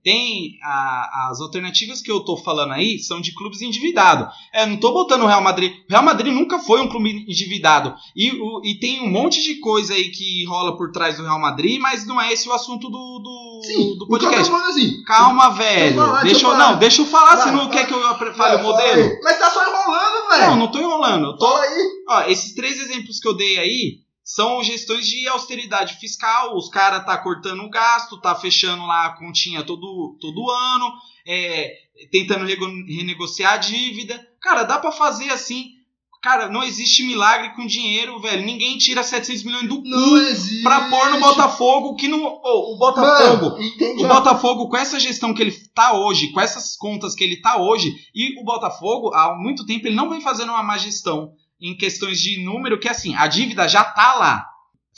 Tem 0.07 0.57
a- 0.63 1.29
as 1.33 1.41
alternativas 1.41 2.01
que 2.01 2.13
eu 2.13 2.21
tô 2.21 2.37
falando 2.37 2.73
aí 2.75 3.01
são 3.01 3.21
de 3.21 3.35
clubes 3.35 3.61
endividados. 3.61 4.33
É, 4.55 4.65
não 4.65 4.77
tô 4.77 4.93
botando 4.93 5.23
o 5.23 5.27
Real 5.27 5.43
Madrid. 5.43 5.73
O 5.73 5.91
Real 5.91 6.03
Madrid 6.05 6.33
nunca 6.33 6.61
foi 6.61 6.81
um 6.81 6.89
clube 6.89 7.11
endividado. 7.29 7.93
E, 8.15 8.31
o- 8.31 8.61
e 8.65 8.79
tem 8.79 9.01
um 9.01 9.11
monte 9.11 9.43
de 9.43 9.57
coisa 9.57 9.95
aí 9.95 10.11
que 10.11 10.45
rola 10.45 10.77
por 10.77 10.93
trás 10.93 11.17
do 11.17 11.25
Real 11.25 11.41
Madrid, 11.41 11.81
mas 11.81 12.07
não 12.07 12.21
é 12.21 12.33
esse 12.33 12.49
o 12.49 12.53
assunto 12.53 12.89
do, 12.89 13.19
do, 13.19 13.61
Sim, 13.65 13.99
do 13.99 14.07
podcast. 14.07 14.49
falando 14.49 14.69
assim. 14.69 15.03
Calma, 15.03 15.51
velho. 15.51 15.97
falar, 15.97 16.23
deixa 16.23 16.25
deixa 16.35 16.47
eu 16.47 16.57
não, 16.57 16.79
deixa 16.79 17.03
eu 17.03 17.07
falar, 17.07 17.37
você 17.39 17.51
não 17.51 17.69
quer 17.69 17.85
que 17.89 17.93
eu 17.93 18.01
fale 18.35 18.61
o 18.61 18.63
modelo? 18.63 19.11
Mas 19.25 19.39
tá 19.41 19.51
só 19.51 19.61
enrolando, 19.69 20.29
velho. 20.31 20.47
Não, 20.51 20.57
não 20.57 20.69
tô 20.71 20.79
enrolando. 20.79 21.25
Eu 21.27 21.37
tô, 21.37 21.47
Fala 21.49 21.63
aí. 21.65 21.89
Ó, 22.09 22.21
esses 22.31 22.55
três 22.55 22.79
exemplos 22.79 23.19
que 23.19 23.27
eu 23.27 23.37
dei 23.37 23.59
aí 23.59 24.06
são 24.27 24.61
gestões 24.61 25.07
de 25.07 25.29
austeridade 25.29 26.01
fiscal. 26.01 26.57
Os 26.57 26.69
caras 26.69 27.07
tá 27.07 27.17
cortando 27.17 27.63
o 27.63 27.71
gasto, 27.71 28.21
tá 28.21 28.35
fechando 28.35 28.85
lá 28.85 29.07
a 29.07 29.17
continha 29.17 29.63
todo, 29.63 30.19
todo 30.21 30.51
ano, 30.51 30.93
é, 31.25 31.73
tentando 32.11 32.45
renegociar 32.45 33.53
a 33.53 33.59
dívida. 33.59 34.21
Cara, 34.41 34.65
dá 34.65 34.81
pra 34.81 34.91
fazer 34.91 35.31
assim. 35.31 35.77
Cara, 36.21 36.49
não 36.49 36.65
existe 36.65 37.05
milagre 37.05 37.55
com 37.55 37.65
dinheiro, 37.69 38.19
velho. 38.19 38.45
Ninguém 38.45 38.77
tira 38.79 39.05
700 39.05 39.45
milhões 39.45 39.69
do 39.69 39.81
Não 39.85 40.09
cu 40.09 40.63
pra 40.65 40.89
pôr 40.89 41.11
no 41.11 41.21
Botafogo, 41.21 41.95
que 41.95 42.09
não. 42.09 42.25
Ô, 42.25 42.75
o 42.75 42.79
Botafogo. 42.79 43.51
Mano? 43.51 44.05
O 44.05 44.09
Botafogo, 44.09 44.69
com 44.69 44.77
essa 44.77 44.99
gestão 44.99 45.33
que 45.33 45.41
ele 45.41 45.53
tá 45.73 45.93
hoje, 45.93 46.33
com 46.33 46.41
essas 46.41 46.75
contas 46.75 47.15
que 47.15 47.23
ele 47.23 47.41
tá 47.41 47.59
hoje, 47.59 47.95
e 48.13 48.41
o 48.41 48.45
Botafogo, 48.45 49.15
há 49.15 49.37
muito 49.37 49.65
tempo, 49.65 49.87
ele 49.87 49.95
não 49.95 50.11
vem 50.11 50.21
fazendo 50.21 50.49
uma 50.49 50.65
má 50.65 50.77
gestão 50.77 51.33
em 51.61 51.77
questões 51.77 52.21
de 52.21 52.45
número, 52.45 52.79
que 52.79 52.89
assim, 52.89 53.15
a 53.15 53.27
dívida 53.27 53.69
já 53.69 53.85
tá 53.85 54.15
lá. 54.15 54.47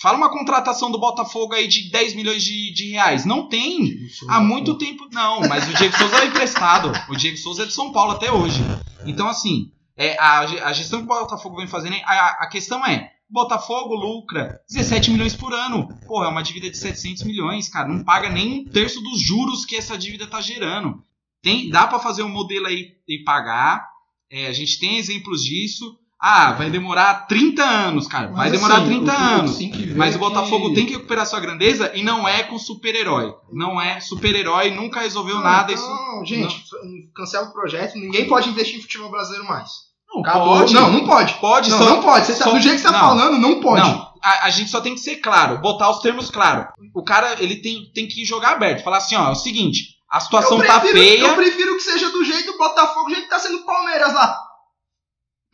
Fala 0.01 0.17
uma 0.17 0.31
contratação 0.31 0.93
do 0.93 0.99
Botafogo 0.99 1.55
aí 1.55 1.67
de 1.67 1.91
10 1.91 2.15
milhões 2.15 2.45
de, 2.45 2.73
de 2.73 2.91
reais. 2.91 3.25
Não 3.25 3.49
tem. 3.49 3.97
Há 4.29 4.41
muito 4.41 4.79
tempo. 4.79 5.09
Não, 5.13 5.41
mas 5.41 5.69
o 5.69 5.75
Diego 5.75 5.97
Souza 5.97 6.23
é 6.23 6.27
emprestado. 6.27 6.93
O 7.09 7.17
Diego 7.17 7.37
Souza 7.37 7.65
é 7.65 7.67
de 7.67 7.73
São 7.73 7.91
Paulo 7.91 8.13
até 8.13 8.31
hoje. 8.31 8.61
Então, 9.05 9.29
assim, 9.29 9.73
é, 9.97 10.17
a, 10.17 10.41
a 10.69 10.73
gestão 10.73 11.01
que 11.01 11.07
o 11.07 11.09
Botafogo 11.09 11.57
vem 11.57 11.67
fazendo. 11.67 11.97
A, 12.05 12.45
a 12.45 12.49
questão 12.49 12.87
é: 12.87 13.11
Botafogo 13.29 13.97
lucra 13.97 14.61
17 14.71 15.11
milhões 15.11 15.35
por 15.35 15.53
ano. 15.53 15.89
Pô, 16.07 16.23
é 16.23 16.29
uma 16.29 16.43
dívida 16.43 16.71
de 16.71 16.79
700 16.79 17.25
milhões, 17.25 17.69
cara. 17.69 17.89
Não 17.89 18.05
paga 18.05 18.31
nem 18.31 18.61
um 18.61 18.65
terço 18.65 19.01
dos 19.01 19.21
juros 19.21 19.65
que 19.65 19.75
essa 19.75 19.99
dívida 19.99 20.29
tá 20.29 20.41
gerando. 20.41 21.03
Tem, 21.43 21.69
dá 21.71 21.89
para 21.89 21.99
fazer 21.99 22.23
um 22.23 22.29
modelo 22.29 22.67
aí 22.67 22.93
e 23.09 23.25
pagar. 23.25 23.85
É, 24.31 24.47
a 24.47 24.53
gente 24.53 24.79
tem 24.79 24.97
exemplos 24.97 25.43
disso. 25.43 25.98
Ah, 26.21 26.53
vai 26.53 26.69
demorar 26.69 27.27
30 27.29 27.63
anos, 27.63 28.09
cara. 28.09 28.27
Vai 28.29 28.37
Mas, 28.49 28.53
demorar 28.53 28.77
assim, 28.79 28.87
30 28.87 29.13
o 29.13 29.15
o 29.15 29.17
que 29.19 29.23
anos. 29.23 29.59
ver 29.59 29.95
Mas 29.97 30.15
é 30.15 30.17
o 30.17 30.21
Botafogo 30.21 30.69
que- 30.71 30.75
tem 30.75 30.87
que 30.87 30.95
recuperar 30.95 31.25
sua 31.27 31.39
grandeza 31.39 31.93
e 31.95 32.03
não 32.03 32.27
é 32.27 32.43
com 32.43 32.59
super-herói. 32.59 33.33
Não 33.53 33.81
é 33.81 34.01
super-herói, 34.01 34.73
nunca 34.73 35.01
resolveu 35.01 35.37
Não, 35.37 35.43
nada. 35.45 35.73
então, 35.73 36.23
Isso 36.25 36.35
gente, 36.35 36.55
f- 36.57 37.11
cancela 37.15 37.47
o 37.49 37.53
projeto. 37.53 37.95
Ninguém 37.97 38.27
pode 38.27 38.49
investir 38.49 38.79
em 38.79 38.83
futebol 38.83 39.11
brasileiro 39.11 39.47
mais. 39.47 39.71
não 40.13 40.21
Acabou. 40.23 40.59
pode. 40.59 40.75
Não, 40.75 40.91
não 40.91 41.07
pode. 41.07 41.35
pode, 41.35 41.71
não, 41.71 41.79
só, 41.79 41.85
não 41.85 42.03
pode. 42.03 42.27
Você 42.27 42.35
tá- 42.35 42.45
só- 42.47 42.51
do 42.51 42.61
jeito 42.61 42.77
que 42.77 42.81
você 42.83 42.87
tá 42.89 42.93
não. 42.93 43.09
falando, 43.09 43.39
não 43.39 43.61
pode. 43.61 43.83
Não, 43.87 44.13
a, 44.23 44.47
a 44.47 44.51
gente 44.51 44.71
só 44.71 44.81
tem 44.81 44.95
que 44.95 45.01
ser 45.01 45.17
claro, 45.17 45.59
botar 45.59 45.89
os 45.91 46.01
termos 46.01 46.31
claros. 46.31 46.67
O 46.95 47.05
cara, 47.05 47.37
ele 47.39 47.57
tem, 47.57 47.93
tem 47.95 48.09
que 48.09 48.25
jogar 48.25 48.53
aberto. 48.53 48.83
Falar 48.83 48.97
assim, 48.97 49.15
ó, 49.15 49.29
é 49.29 49.33
o 49.33 49.35
seguinte, 49.37 49.99
a 50.11 50.19
situação 50.19 50.59
eu 50.61 50.67
tá 50.67 50.81
prefiro, 50.81 50.99
feia. 50.99 51.21
Eu 51.29 51.35
prefiro 51.37 51.77
que 51.77 51.83
seja 51.83 52.09
do 52.11 52.25
jeito 52.25 52.51
do 52.53 52.59
Botafogo, 52.59 53.05
do 53.09 53.11
jeito 53.15 53.25
que 53.25 53.31
tá 53.31 53.39
sendo 53.39 53.59
o 53.59 53.67
Palmeiras 53.67 54.13
lá. 54.15 54.37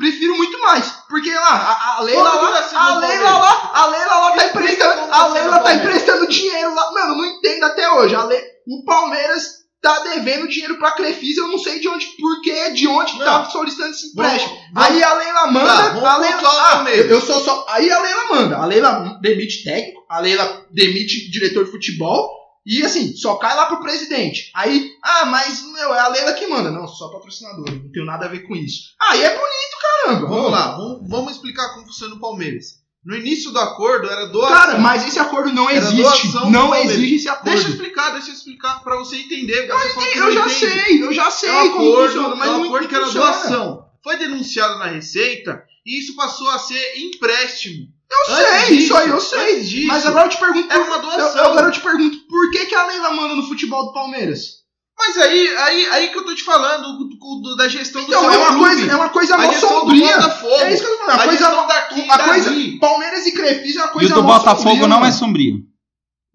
Prefiro 0.04 0.36
muito 0.36 0.60
mais. 0.60 0.86
Porque 1.08 1.32
lá, 1.32 1.48
a, 1.48 1.96
a 1.96 2.00
Leila 2.02 2.22
lá, 2.22 2.62
tá 2.62 2.78
a 2.78 2.98
Leila 2.98 3.30
lá, 3.38 3.70
a 3.72 3.86
Leila 3.86 4.16
lá 4.18 4.30
tá 4.32 4.46
emprestando, 4.48 5.00
a 5.00 5.06
tá 5.06 5.26
Leila 5.28 5.58
tá 5.60 5.74
emprestando 5.74 6.28
dinheiro 6.28 6.74
lá. 6.74 6.92
Mano, 6.92 7.12
eu 7.12 7.16
não 7.16 7.24
entendo 7.24 7.64
até 7.64 7.90
hoje. 7.90 8.14
A 8.14 8.24
Le... 8.24 8.36
O 8.68 8.84
Palmeiras 8.84 9.64
tá 9.80 10.00
devendo 10.00 10.46
dinheiro 10.46 10.78
pra 10.78 10.92
Crefisa, 10.92 11.40
eu 11.40 11.48
não 11.48 11.58
sei 11.58 11.80
de 11.80 11.88
onde, 11.88 12.06
por 12.20 12.42
que, 12.42 12.70
de 12.72 12.86
onde 12.86 13.18
tá 13.18 13.44
Não. 13.44 13.50
solicitando 13.50 13.92
esse 13.92 14.08
empréstimo. 14.08 14.54
Aí 14.76 15.02
a 15.02 15.14
Leila 15.14 15.46
manda, 15.46 16.00
Tá, 16.00 16.12
a 16.12 16.16
Leila, 16.18 16.40
ah, 16.44 16.90
eu 16.90 17.20
sou 17.22 17.40
só, 17.40 17.64
aí 17.70 17.90
a 17.90 17.98
Leila 17.98 18.24
manda, 18.30 18.56
a 18.58 18.66
Leila 18.66 19.18
demite 19.22 19.64
técnico, 19.64 20.04
a 20.10 20.20
Leila 20.20 20.66
demite 20.70 21.30
diretor 21.30 21.64
de 21.64 21.70
futebol, 21.70 22.30
e 22.66 22.82
assim, 22.82 23.14
só 23.14 23.34
cai 23.36 23.54
lá 23.54 23.66
pro 23.66 23.80
presidente. 23.80 24.50
Aí, 24.54 24.90
ah, 25.02 25.26
mas 25.26 25.62
meu, 25.70 25.94
é 25.94 26.00
a 26.00 26.08
Leila 26.08 26.32
que 26.32 26.46
manda. 26.46 26.70
Não, 26.70 26.88
só 26.88 27.08
patrocinador, 27.10 27.70
não 27.70 27.92
tenho 27.92 28.06
nada 28.06 28.24
a 28.24 28.28
ver 28.28 28.46
com 28.46 28.56
isso. 28.56 28.94
Aí 29.10 29.22
é 29.22 29.28
bonito, 29.28 29.73
Vamos 30.06 30.50
lá, 30.50 30.76
vamos, 30.76 31.08
vamos 31.08 31.32
explicar 31.32 31.74
como 31.74 31.86
funciona 31.86 32.14
o 32.14 32.20
Palmeiras. 32.20 32.82
No 33.04 33.14
início 33.14 33.50
do 33.50 33.58
acordo 33.58 34.08
era 34.08 34.26
doação. 34.28 34.56
Cara, 34.56 34.78
mas 34.78 35.06
esse 35.06 35.18
acordo 35.18 35.52
não 35.52 35.68
Era 35.68 35.78
existe. 35.78 36.28
Não 36.50 36.74
existe 36.74 37.14
esse 37.16 37.28
acordo. 37.28 37.50
Deixa 37.50 37.68
eu 37.68 37.70
explicar, 37.72 38.10
deixa 38.12 38.28
eu 38.30 38.34
explicar 38.34 38.82
pra 38.82 38.96
você 38.96 39.16
entender. 39.16 39.66
Falou 39.68 40.10
que 40.10 40.18
eu 40.18 40.32
já 40.32 40.46
entende. 40.46 40.54
sei, 40.84 41.02
eu 41.02 41.12
já 41.12 41.30
sei 41.30 41.50
É 41.50 41.62
um 41.64 41.70
como 41.72 41.90
acordo, 41.90 42.06
funciona, 42.14 42.34
mas 42.36 42.48
é 42.48 42.52
um 42.52 42.58
não 42.60 42.64
acordo 42.64 42.88
que 42.88 42.94
era 42.94 43.10
doação. 43.10 43.84
Foi 44.02 44.16
denunciado 44.16 44.78
na 44.78 44.86
Receita 44.86 45.62
e 45.84 45.98
isso 45.98 46.16
passou 46.16 46.48
a 46.48 46.58
ser 46.58 46.98
empréstimo. 46.98 47.88
Eu 48.10 48.34
Antes 48.36 48.46
sei, 48.48 48.60
disso, 48.76 48.84
isso 48.84 48.96
aí 48.96 49.08
eu 49.10 49.20
sei. 49.20 49.60
disso, 49.64 49.86
Mas 49.88 50.06
agora 50.06 50.26
eu 50.26 50.30
te 50.30 50.38
pergunto, 50.38 50.72
era 50.72 50.80
por- 50.84 50.86
uma 50.86 50.96
eu, 50.96 51.02
doação. 51.02 51.42
eu 51.44 51.50
agora 51.50 51.66
eu 51.66 51.72
te 51.72 51.80
pergunto, 51.80 52.18
por 52.28 52.50
que, 52.50 52.66
que 52.66 52.74
a 52.74 52.86
Leila 52.86 53.12
manda 53.12 53.34
no 53.34 53.46
futebol 53.46 53.86
do 53.86 53.92
Palmeiras? 53.92 54.63
Mas 54.96 55.16
aí, 55.18 55.48
aí, 55.56 55.86
aí 55.86 56.08
que 56.08 56.18
eu 56.18 56.24
tô 56.24 56.34
te 56.34 56.42
falando 56.44 56.96
do- 56.98 57.08
do- 57.08 57.40
do- 57.42 57.56
da 57.56 57.68
gestão 57.68 58.02
do 58.02 58.08
Então, 58.08 58.30
é 58.32 58.36
uma 58.38 58.46
clube. 58.46 58.60
coisa, 58.64 58.92
é 58.92 58.96
uma 58.96 59.08
coisa 59.08 59.36
mó 59.38 59.52
sombria. 59.52 60.18
do. 60.18 60.46
É 60.62 60.72
isso 60.72 60.82
que 60.82 60.88
eu 60.88 60.92
tô 60.98 61.04
falando. 61.04 61.10
A, 61.10 61.22
a 61.22 61.26
coisa, 61.26 61.44
gestão 61.44 61.66
daqui, 61.66 62.06
a 62.10 62.18
coisa. 62.18 62.50
Palmeiras 62.80 63.26
e 63.26 63.32
Crefisa 63.32 63.80
é 63.80 63.82
uma 63.82 63.90
E 63.90 63.92
coisa 63.92 64.12
o 64.12 64.14
do 64.16 64.22
mó 64.22 64.38
Botafogo 64.38 64.70
sombria, 64.70 64.88
não 64.88 65.04
é 65.04 65.10
sombrio. 65.12 65.56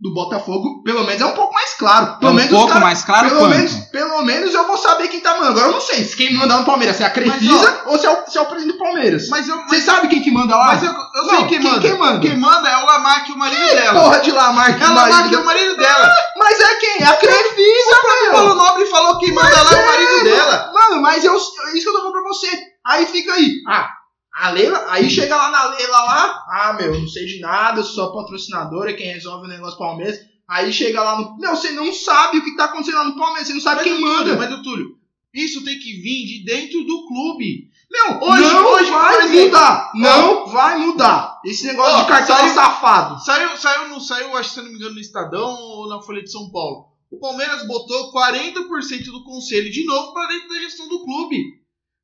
Do 0.02 0.14
Botafogo, 0.14 0.82
pelo 0.84 1.04
menos 1.04 1.22
é 1.22 1.26
um 1.26 1.34
pouco 1.34 1.54
mais 1.54 1.74
claro. 1.74 2.14
É 2.16 2.20
Pelo 2.20 2.32
um 2.32 2.36
menos 2.36 2.52
os 2.52 2.58
pouco 2.58 2.72
cara- 2.72 2.86
mais 2.86 3.04
claro 3.04 3.28
pelo 3.28 3.40
quanto? 3.42 3.56
menos, 3.58 3.74
pelo 3.92 4.22
menos 4.24 4.54
eu 4.54 4.66
vou 4.66 4.78
saber 4.78 5.10
quem 5.10 5.20
tá 5.20 5.32
mandando. 5.34 5.52
Agora 5.52 5.68
eu 5.68 5.72
não 5.74 5.82
sei 5.82 6.06
se 6.06 6.16
quem 6.16 6.34
manda 6.36 6.56
no 6.58 6.64
Palmeiras 6.64 6.96
se 6.96 7.04
é 7.04 7.06
a 7.06 7.10
Crefisa 7.10 7.82
ou 7.86 8.00
se 8.00 8.06
é, 8.06 8.10
o, 8.10 8.26
se 8.32 8.38
é 8.38 8.42
o 8.42 8.46
presidente 8.46 8.78
do 8.78 8.80
Palmeiras. 8.82 9.28
Mas 9.28 9.50
eu, 9.50 9.58
Você 9.58 9.76
mas, 9.76 9.84
sabe 9.84 10.08
quem 10.08 10.22
que 10.22 10.32
manda 10.32 10.56
lá? 10.56 10.68
mas 10.68 10.84
eu, 10.84 10.92
eu 10.94 11.24
sei 11.26 11.34
Não, 11.40 11.48
quem, 11.48 11.60
quem- 11.60 11.70
manda. 11.70 11.82
quem 11.82 11.98
manda? 11.98 12.20
Quem 12.22 12.38
manda 12.38 12.70
é 12.70 12.78
o 12.78 12.86
Lamarck, 12.86 13.30
o 13.30 13.38
marido 13.38 13.62
dela. 13.76 14.00
Porra 14.02 14.20
de 14.20 14.32
lá, 14.32 14.54
Mark, 14.54 14.82
É 14.82 14.86
o 14.86 14.94
Lamarck, 14.94 15.36
o 15.36 15.46
marido 15.46 15.76
dela. 15.78 16.14
Mas 16.38 16.60
é 16.62 16.76
quem? 16.76 17.02
É 17.02 17.06
a 17.06 17.18
Crefisa, 17.18 18.00
O 18.02 18.24
meu. 18.24 18.32
Paulo 18.32 18.56
Nobre 18.56 18.86
falou 18.86 19.18
que 19.20 19.32
manda 19.34 19.64
lá 19.64 19.72
é 19.74 19.84
o 19.84 19.86
marido 19.86 20.24
dela. 20.24 20.72
Mano, 20.74 21.02
mas 21.02 21.26
eu, 21.26 21.34
é 21.34 21.38
isso 21.38 21.52
que 21.84 21.90
eu 21.90 21.94
tô 21.94 22.00
falando 22.00 22.14
pra 22.14 22.22
você. 22.24 22.48
Aí 22.88 23.06
fica 23.06 23.34
aí. 23.34 23.52
Ah, 23.68 23.90
a 24.48 24.50
Leila, 24.52 24.86
aí 24.90 25.10
chega 25.10 25.36
lá 25.36 25.52
na 25.52 25.66
Leila 25.76 25.98
lá. 26.04 26.46
Ah, 26.50 26.74
meu, 26.80 27.00
não 27.00 27.08
sei 27.08 27.26
de 27.26 27.40
nada, 27.40 27.80
eu 27.82 27.84
sou 27.86 28.14
patrocinadora, 28.14 28.94
quem 28.94 29.14
resolve 29.14 29.46
o 29.46 29.50
negócio 29.50 29.78
Palmeiras. 29.78 30.20
Aí 30.48 30.72
chega 30.74 31.02
lá 31.04 31.18
no. 31.20 31.38
Meu, 31.38 31.56
você 31.56 31.72
não 31.72 31.94
sabe 31.94 32.38
o 32.40 32.44
que 32.44 32.56
tá 32.56 32.66
acontecendo 32.66 32.98
lá 32.98 33.04
no 33.06 33.16
Palmeiras, 33.18 33.48
você 33.48 33.54
não 33.54 33.62
sabe 33.62 33.76
Mas 33.78 33.84
quem 33.86 33.96
Túlio, 34.00 34.08
manda. 34.08 34.36
Mas 34.36 34.62
Túlio, 34.64 34.96
isso 35.34 35.64
tem 35.64 35.78
que 35.78 35.94
vir 36.02 36.26
de 36.26 36.44
dentro 36.46 36.84
do 36.84 37.08
clube. 37.08 37.70
Meu, 37.92 38.22
Hoje- 38.22 38.42
não 38.42 38.66
hoje, 38.74 38.92
vai 38.92 39.28
mudar. 39.30 39.92
Não 39.96 40.46
vai 40.48 40.78
mudar. 40.78 41.40
Esse 41.44 41.66
negócio 41.66 41.98
Ó, 41.98 42.02
de 42.02 42.08
cartão 42.08 42.50
safado. 42.54 43.20
Saiu, 43.24 43.58
saiu, 43.58 43.88
não 43.90 44.00
saiu, 44.00 44.38
acho 44.38 44.50
que 44.50 44.56
se 44.56 44.62
não 44.62 44.70
me 44.70 44.76
engano, 44.76 44.94
no 44.94 45.00
Estadão 45.00 45.56
ou 45.60 45.88
na 45.90 46.00
Folha 46.02 46.22
de 46.24 46.32
São 46.32 46.52
Paulo. 46.52 46.86
O 47.12 47.20
Palmeiras 47.20 47.66
botou 47.66 48.12
40% 48.12 49.06
do 49.06 49.24
conselho 49.24 49.72
de 49.72 49.84
novo 49.86 50.14
pra 50.14 50.28
dentro 50.28 50.50
da 50.50 50.60
gestão 50.60 50.88
do 50.88 51.04
clube. 51.04 51.44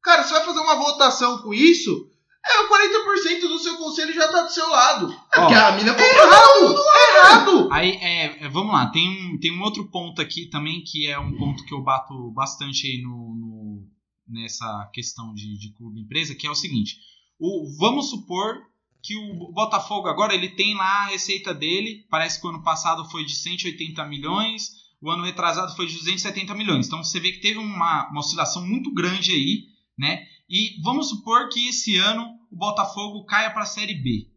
Cara, 0.04 0.24
você 0.24 0.34
vai 0.34 0.44
fazer 0.46 0.60
uma 0.60 0.76
votação 0.76 1.38
com 1.40 1.54
isso? 1.54 2.08
É, 2.48 2.60
o 2.62 2.70
40% 2.70 3.42
do 3.48 3.58
seu 3.60 3.76
conselho 3.78 4.14
já 4.14 4.28
tá 4.32 4.44
do 4.44 4.52
seu 4.52 4.70
lado. 4.70 5.12
É 5.34 5.40
Ó, 5.40 5.42
porque 5.42 5.54
a 5.56 5.72
mina 5.72 5.92
É 5.92 6.16
errado! 6.16 6.76
É 6.78 7.18
errado! 7.18 7.70
Aí, 7.72 7.92
é, 8.02 8.46
é, 8.46 8.50
vamos 8.50 8.72
lá, 8.74 8.88
tem 8.92 9.10
um, 9.10 9.40
tem 9.40 9.52
um 9.52 9.62
outro 9.64 9.90
ponto 9.90 10.22
aqui 10.22 10.46
também 10.48 10.84
que 10.84 11.08
é 11.08 11.18
um 11.20 11.36
ponto 11.38 11.64
que 11.66 11.74
eu 11.74 11.82
bato 11.82 12.32
bastante 12.32 12.86
aí 12.88 13.02
no, 13.02 13.10
no- 13.36 13.88
nessa 14.28 14.90
questão 14.94 15.34
de, 15.34 15.58
de 15.58 15.74
clube 15.74 16.02
empresa, 16.02 16.36
que 16.36 16.46
é 16.48 16.52
o 16.52 16.56
seguinte: 16.56 16.98
o, 17.40 17.76
vamos 17.80 18.10
supor 18.10 18.56
que 19.04 19.16
o 19.16 19.52
Botafogo 19.52 20.08
agora 20.08 20.34
ele 20.34 20.50
tem 20.50 20.76
lá 20.76 21.04
a 21.04 21.08
receita 21.08 21.54
dele, 21.54 22.06
parece 22.10 22.40
que 22.40 22.48
o 22.48 22.50
ano 22.50 22.64
passado 22.64 23.06
foi 23.10 23.24
de 23.26 23.36
180 23.36 24.04
milhões, 24.06 24.72
o 25.02 25.10
ano 25.12 25.24
retrasado 25.24 25.76
foi 25.76 25.86
de 25.88 25.94
270 25.98 26.54
milhões. 26.56 26.88
Então 26.88 27.04
você 27.04 27.20
vê 27.20 27.32
que 27.32 27.40
teve 27.42 27.60
uma, 27.60 28.10
uma 28.10 28.20
oscilação 28.20 28.66
muito 28.66 28.92
grande 28.94 29.32
aí, 29.32 29.66
né? 29.98 30.26
E 30.50 30.80
vamos 30.84 31.10
supor 31.10 31.50
que 31.50 31.70
esse 31.70 31.96
ano 31.98 32.24
o 32.52 32.56
Botafogo 32.56 33.26
caia 33.26 33.52
para 33.52 33.64
a 33.64 33.68
Série 33.68 33.96
B. 33.96 34.30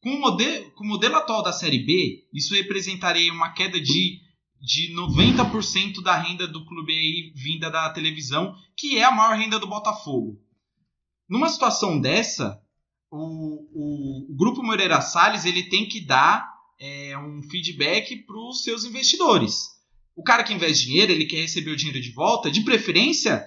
Com 0.00 0.10
o, 0.10 0.20
modelo, 0.20 0.70
com 0.72 0.84
o 0.84 0.86
modelo 0.86 1.16
atual 1.16 1.42
da 1.42 1.52
Série 1.52 1.84
B, 1.84 2.28
isso 2.32 2.54
representaria 2.54 3.32
uma 3.32 3.52
queda 3.52 3.80
de, 3.80 4.20
de 4.60 4.94
90% 4.94 6.02
da 6.02 6.16
renda 6.16 6.46
do 6.46 6.64
clube 6.64 6.92
aí 6.92 7.32
vinda 7.34 7.70
da 7.70 7.90
televisão, 7.90 8.54
que 8.76 8.96
é 8.96 9.04
a 9.04 9.10
maior 9.10 9.36
renda 9.36 9.58
do 9.58 9.66
Botafogo. 9.66 10.40
Numa 11.28 11.48
situação 11.48 12.00
dessa, 12.00 12.60
o, 13.10 13.16
o, 13.72 14.32
o 14.32 14.36
Grupo 14.36 14.62
Moreira 14.62 15.00
Salles 15.00 15.44
ele 15.44 15.64
tem 15.64 15.88
que 15.88 16.00
dar 16.00 16.48
é, 16.78 17.18
um 17.18 17.42
feedback 17.42 18.16
para 18.24 18.38
os 18.38 18.62
seus 18.62 18.84
investidores. 18.84 19.78
O 20.14 20.22
cara 20.22 20.44
que 20.44 20.52
investe 20.52 20.86
dinheiro, 20.86 21.12
ele 21.12 21.26
quer 21.26 21.40
receber 21.40 21.70
o 21.70 21.76
dinheiro 21.76 22.00
de 22.00 22.12
volta, 22.12 22.50
de 22.50 22.62
preferência, 22.62 23.46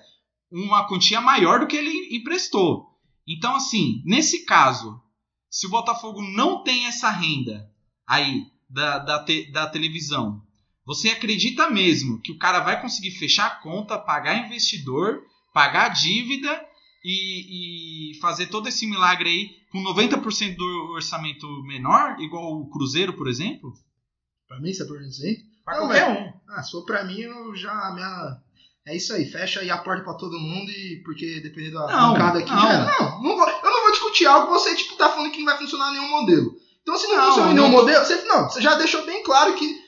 uma 0.52 0.88
quantia 0.88 1.22
maior 1.22 1.60
do 1.62 1.68
que 1.68 1.76
ele 1.78 2.16
emprestou. 2.16 2.88
Então, 3.28 3.56
assim, 3.56 4.02
nesse 4.06 4.46
caso, 4.46 5.02
se 5.50 5.68
o 5.68 5.70
Botafogo 5.70 6.22
não 6.22 6.64
tem 6.64 6.86
essa 6.88 7.10
renda 7.10 7.70
aí 8.08 8.46
da, 8.70 8.98
da, 9.00 9.24
te- 9.24 9.52
da 9.52 9.68
televisão, 9.68 10.42
você 10.86 11.10
acredita 11.10 11.70
mesmo 11.70 12.20
que 12.22 12.32
o 12.32 12.38
cara 12.38 12.60
vai 12.60 12.82
conseguir 12.82 13.12
fechar 13.12 13.48
a 13.48 13.56
conta, 13.62 13.98
pagar 13.98 14.46
investidor, 14.46 15.22
pagar 15.54 15.86
a 15.86 15.90
dívida 15.94 16.66
e, 17.06 18.12
e 18.16 18.20
fazer 18.20 18.48
todo 18.48 18.68
esse 18.68 18.86
milagre 18.88 19.30
aí 19.30 19.50
com 19.72 19.82
90% 19.84 20.56
do 20.58 20.92
orçamento 20.94 21.48
menor, 21.64 22.20
igual 22.20 22.60
o 22.60 22.70
Cruzeiro, 22.70 23.14
por 23.14 23.28
exemplo? 23.30 23.72
Pra 24.48 24.60
mim, 24.60 24.74
você 24.74 24.84
pergunta 24.86 25.08
isso 25.10 25.24
aí? 25.24 25.38
Pra 25.64 25.76
Não, 25.80 25.86
qualquer 25.88 26.10
mas- 26.10 26.18
um. 26.20 26.34
Ah, 26.50 26.64
se 26.64 26.72
for 26.72 26.84
pra 26.86 27.04
mim, 27.06 27.20
eu 27.20 27.56
já. 27.56 27.92
Minha... 27.94 28.42
É 28.88 28.96
isso 28.96 29.14
aí, 29.14 29.26
fecha 29.26 29.60
aí 29.60 29.70
a 29.70 29.78
porta 29.78 30.04
pra 30.04 30.16
todo 30.16 30.40
mundo 30.40 30.70
e 30.72 31.02
porque 31.06 31.40
dependendo 31.40 31.76
da 31.80 31.88
Não, 31.88 32.14
bancada 32.14 32.40
aqui. 32.40 32.50
não. 32.50 32.62
Já, 32.62 32.86
não, 33.00 33.22
não 33.22 33.38
vou, 33.38 33.48
eu 33.48 33.70
não 33.72 33.82
vou 33.84 33.92
discutir 33.92 34.26
algo 34.26 34.48
que 34.48 34.54
você 34.54 34.76
tipo, 34.76 34.96
tá 34.96 35.10
falando 35.10 35.32
que 35.32 35.38
não 35.40 35.46
vai 35.46 35.58
funcionar 35.58 35.92
nenhum 35.92 36.10
modelo. 36.10 36.52
Então, 36.82 36.98
se 36.98 37.08
não, 37.08 37.16
Não, 37.16 37.26
funciona 37.28 37.54
nenhum 37.54 37.70
não 37.70 37.72
modelo, 37.72 38.04
você, 38.04 38.16
não, 38.24 38.50
você 38.50 38.60
já 38.62 38.74
deixou 38.76 39.06
bem 39.06 39.22
claro 39.24 39.54
que. 39.54 39.80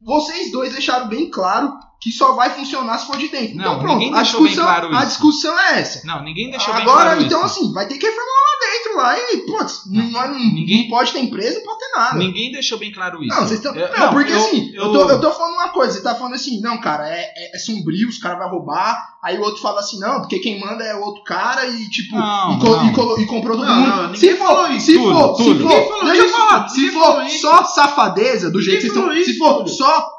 Vocês 0.00 0.52
dois 0.52 0.72
deixaram 0.72 1.08
bem 1.08 1.28
claro 1.28 1.72
que 2.00 2.12
só 2.12 2.32
vai 2.34 2.50
funcionar 2.50 2.98
se 2.98 3.06
for 3.06 3.16
de 3.16 3.28
dentro. 3.28 3.56
Não, 3.56 3.64
então, 3.64 3.78
pronto. 3.80 3.98
ninguém 3.98 4.12
A 4.14 4.22
deixou 4.22 4.40
bem 4.40 4.48
discussão, 4.50 4.74
claro 4.74 4.96
a 4.96 5.04
discussão 5.04 5.58
é 5.58 5.80
essa. 5.80 6.06
Não, 6.06 6.22
ninguém 6.22 6.50
deixou 6.50 6.72
bem 6.74 6.82
Agora, 6.82 7.02
claro 7.04 7.22
então, 7.22 7.44
isso. 7.46 7.60
assim, 7.60 7.72
vai 7.72 7.86
ter 7.88 7.96
que 7.98 8.06
reformular 8.06 8.36
lá 8.36 8.72
dentro 8.72 8.96
lá 8.96 9.18
e, 9.32 9.36
putz, 9.38 9.82
não, 9.86 10.04
não, 10.04 10.28
não, 10.28 10.38
Ninguém- 10.38 10.82
não 10.82 10.88
pode 10.90 11.12
ter 11.12 11.20
empresa, 11.20 11.58
não 11.58 11.64
pode 11.64 11.78
ter 11.80 11.98
nada. 11.98 12.18
Ninguém 12.18 12.52
deixou 12.52 12.78
bem 12.78 12.92
claro 12.92 13.22
isso. 13.24 13.34
Não, 13.34 13.46
vocês 13.46 13.58
estão. 13.60 13.74
Eu- 13.74 13.88
Não, 13.98 14.10
porque 14.10 14.32
eu- 14.32 14.36
assim, 14.36 14.70
eu, 14.74 14.84
eu- 14.84 14.92
tô, 14.92 15.10
eu 15.10 15.20
tô 15.20 15.30
falando 15.32 15.54
uma 15.54 15.68
coisa, 15.70 15.94
você 15.94 16.02
tá 16.02 16.14
falando 16.14 16.34
assim, 16.34 16.60
não, 16.60 16.78
cara, 16.80 17.08
é, 17.08 17.20
é, 17.22 17.56
é 17.56 17.58
sombrio, 17.58 18.08
os 18.08 18.18
caras 18.18 18.38
vão 18.38 18.50
roubar, 18.50 19.16
aí 19.22 19.38
o 19.38 19.42
outro 19.42 19.60
fala 19.62 19.80
assim, 19.80 19.98
não, 19.98 20.20
porque 20.20 20.38
quem 20.38 20.60
manda 20.60 20.84
é 20.84 20.94
o 20.94 21.00
outro 21.02 21.24
cara 21.24 21.66
e 21.66 21.88
tipo, 21.88 22.14
Não, 22.14 22.56
e, 22.56 22.60
co- 22.60 22.76
não. 22.76 23.18
e 23.18 23.22
e 23.22 23.26
comprou 23.26 23.56
todo 23.56 23.66
Não, 23.66 23.74
mundo. 23.74 23.88
não, 23.88 24.02
ninguém 24.12 24.16
se 24.30 24.36
falou 24.36 24.66
for, 24.66 24.72
isso, 24.74 24.86
se 24.86 24.92
Túlio, 24.98 25.12
for, 25.18 25.36
se 25.36 25.44
Túlio. 25.44 25.68
for, 25.68 26.04
deixa 26.04 26.22
eu 26.22 26.28
falar, 26.30 26.68
se 26.68 26.90
for 26.90 27.28
só 27.30 27.64
safadeza, 27.64 28.50
do 28.50 28.60
jeito 28.62 28.82
que 28.82 28.90
vocês 28.92 29.28
estão, 29.28 29.32
se 29.32 29.38
for 29.38 29.68
só 29.68 30.15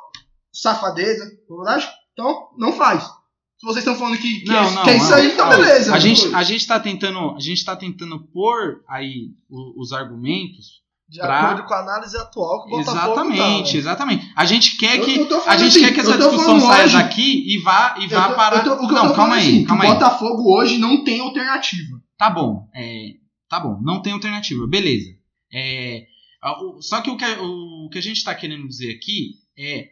safadeza, 0.62 1.26
verdade, 1.50 1.88
então 2.14 2.50
não 2.58 2.74
faz. 2.74 3.04
Se 3.04 3.66
vocês 3.66 3.78
estão 3.80 3.96
falando 3.96 4.18
que, 4.20 4.42
que, 4.42 4.46
Não, 4.48 4.56
é, 4.68 4.72
não, 4.72 4.84
que 4.84 4.90
é 4.92 4.98
isso 4.98 5.14
aí, 5.14 5.32
então 5.34 5.50
beleza. 5.50 5.94
A 5.94 6.00
gente, 6.00 6.36
a 6.36 6.44
gente 6.44 6.68
tá 6.68 6.80
tentando, 6.80 7.36
a 7.36 7.40
gente 7.40 7.66
tá 7.66 7.76
tentando 7.76 8.20
pôr 8.32 8.84
aí 8.88 9.32
o- 9.50 9.82
os 9.82 9.92
argumentos. 9.94 10.86
De 11.10 11.20
Pra- 11.22 11.40
acordo 11.40 11.64
com 11.66 11.74
a 11.74 11.80
análise 11.80 12.18
atual 12.18 12.66
que 12.66 12.74
o 12.76 12.78
Botafogo 12.80 13.14
exatamente, 13.14 13.72
tá, 13.72 13.78
exatamente. 13.78 14.32
A 14.36 14.44
gente 14.46 14.76
quer 14.76 14.98
Eu- 15.00 15.06
que 15.06 15.20
eu 15.34 15.50
a 15.50 15.56
gente 15.58 15.70
assim, 15.78 15.80
quer 15.80 15.94
que 15.94 16.00
essa 16.02 16.12
eu 16.12 16.18
discussão 16.18 16.60
saia 16.60 16.84
hoje- 16.84 16.94
daqui 16.98 17.44
e 17.56 17.58
vá 17.60 17.96
e 17.98 18.04
Eu 18.04 18.10
vá 18.10 18.28
tô- 18.28 18.36
para 18.36 18.58
eu 18.58 18.64
tô- 18.66 18.74
o 18.74 18.78
que 18.80 18.84
eu 18.84 18.88
Não, 18.90 19.08
tô 19.08 19.14
calma 19.14 19.16
falando 19.16 19.34
aí, 19.34 19.48
assim, 19.48 19.64
calma 19.66 19.84
aí. 19.86 19.90
o 19.90 19.94
Botafogo 19.94 20.54
hoje 20.54 20.78
não 20.78 21.04
tem 21.06 21.22
alternativa. 21.22 21.98
Tá 22.18 22.30
bom, 22.30 22.68
é, 22.76 23.12
tá 23.50 23.58
bom, 23.58 23.80
não 23.82 24.02
tem 24.02 24.12
alternativa, 24.12 24.68
beleza. 24.68 25.10
É, 25.54 26.04
o- 26.62 26.82
só 26.82 27.00
que 27.02 27.10
o 27.10 27.16
que, 27.16 27.24
a- 27.24 27.42
o 27.42 27.90
que 27.90 27.98
a 28.00 28.04
gente 28.04 28.18
está 28.18 28.36
querendo 28.36 28.68
dizer 28.68 28.92
aqui 28.94 29.36
é 29.58 29.88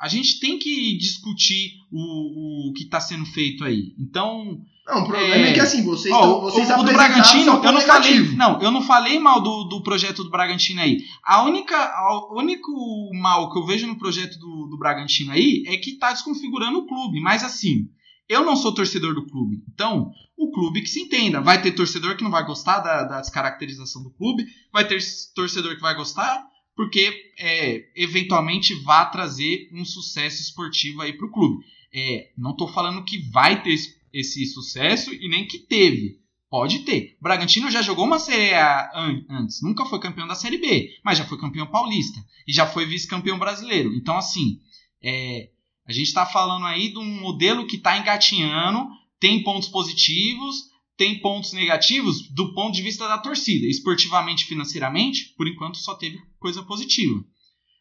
a 0.00 0.08
gente 0.08 0.38
tem 0.40 0.58
que 0.58 0.96
discutir 0.98 1.70
o, 1.90 2.68
o 2.70 2.72
que 2.74 2.84
está 2.84 3.00
sendo 3.00 3.24
feito 3.26 3.64
aí. 3.64 3.94
Então, 3.98 4.60
Não, 4.86 5.02
o 5.02 5.06
problema 5.06 5.46
é, 5.46 5.50
É. 5.50 5.52
que 5.52 5.60
assim, 5.60 5.82
vocês, 5.84 6.14
Ó, 6.14 6.20
tão, 6.20 6.38
o- 6.38 6.40
vocês 6.42 6.66
o, 6.68 6.74
do 6.74 6.80
apresentaram 6.82 7.14
Bragantino, 7.14 7.52
eu 7.64 7.72
não 7.72 7.80
falei, 7.80 8.20
não, 8.36 8.62
eu 8.62 8.70
não 8.70 8.82
falei 8.82 9.18
mal 9.18 9.40
do, 9.40 9.64
do 9.64 9.82
projeto 9.82 10.22
do 10.22 10.30
Bragantino 10.30 10.80
aí. 10.80 10.98
A 11.24 11.42
única, 11.42 11.76
a- 11.76 12.28
o 12.30 12.38
único 12.38 12.70
mal 13.14 13.50
que 13.52 13.58
eu 13.58 13.64
vejo 13.66 13.86
no 13.86 13.98
projeto 13.98 14.38
do, 14.38 14.66
do 14.70 14.78
Bragantino 14.78 15.32
aí 15.32 15.64
é 15.66 15.76
que 15.76 15.98
tá 15.98 16.12
desconfigurando 16.12 16.78
o 16.78 16.86
clube. 16.86 17.20
Mas 17.20 17.42
assim, 17.42 17.88
Eu 18.28 18.44
não 18.44 18.56
sou 18.56 18.74
torcedor 18.74 19.14
do 19.14 19.24
clube. 19.24 19.62
Então, 19.72 20.10
o 20.36 20.50
clube 20.50 20.82
que 20.82 20.88
se 20.88 21.00
entenda. 21.00 21.40
Vai 21.40 21.62
ter 21.62 21.70
torcedor 21.70 22.16
que 22.16 22.24
não 22.24 22.30
vai 22.30 22.44
gostar 22.44 22.80
da, 22.80 23.04
da 23.04 23.20
descaracterização 23.20 24.02
do 24.02 24.10
clube, 24.10 24.44
vai 24.72 24.84
ter 24.84 24.98
torcedor 25.32 25.76
que 25.76 25.80
vai 25.80 25.94
gostar, 25.94 26.44
porque 26.76 27.32
é, 27.38 27.88
eventualmente 27.96 28.74
vai 28.84 29.10
trazer 29.10 29.70
um 29.72 29.84
sucesso 29.84 30.42
esportivo 30.42 31.00
aí 31.00 31.14
para 31.14 31.26
o 31.26 31.32
clube. 31.32 31.64
É, 31.92 32.30
não 32.36 32.50
estou 32.50 32.68
falando 32.68 33.04
que 33.04 33.18
vai 33.30 33.62
ter 33.62 33.74
esse 34.12 34.46
sucesso 34.46 35.12
e 35.14 35.28
nem 35.28 35.46
que 35.46 35.58
teve. 35.58 36.20
Pode 36.48 36.80
ter. 36.80 37.16
O 37.18 37.24
Bragantino 37.24 37.70
já 37.70 37.82
jogou 37.82 38.04
uma 38.04 38.18
Série 38.18 38.54
A 38.54 38.90
antes, 39.28 39.60
nunca 39.62 39.84
foi 39.86 39.98
campeão 39.98 40.28
da 40.28 40.34
Série 40.34 40.58
B, 40.58 40.90
mas 41.02 41.18
já 41.18 41.24
foi 41.24 41.38
campeão 41.38 41.66
paulista 41.66 42.20
e 42.46 42.52
já 42.52 42.66
foi 42.66 42.86
vice-campeão 42.86 43.38
brasileiro. 43.38 43.92
Então, 43.94 44.16
assim, 44.16 44.60
é, 45.02 45.48
a 45.86 45.92
gente 45.92 46.06
está 46.06 46.24
falando 46.26 46.66
aí 46.66 46.90
de 46.90 46.98
um 46.98 47.20
modelo 47.20 47.66
que 47.66 47.76
está 47.76 47.98
engatinhando, 47.98 48.86
tem 49.18 49.42
pontos 49.42 49.68
positivos, 49.68 50.70
tem 50.96 51.20
pontos 51.20 51.52
negativos 51.52 52.28
do 52.30 52.54
ponto 52.54 52.74
de 52.74 52.82
vista 52.82 53.06
da 53.06 53.18
torcida. 53.18 53.66
Esportivamente, 53.66 54.46
financeiramente, 54.46 55.34
por 55.36 55.46
enquanto 55.46 55.76
só 55.78 55.94
teve 55.94 56.18
coisa 56.38 56.62
positiva. 56.62 57.22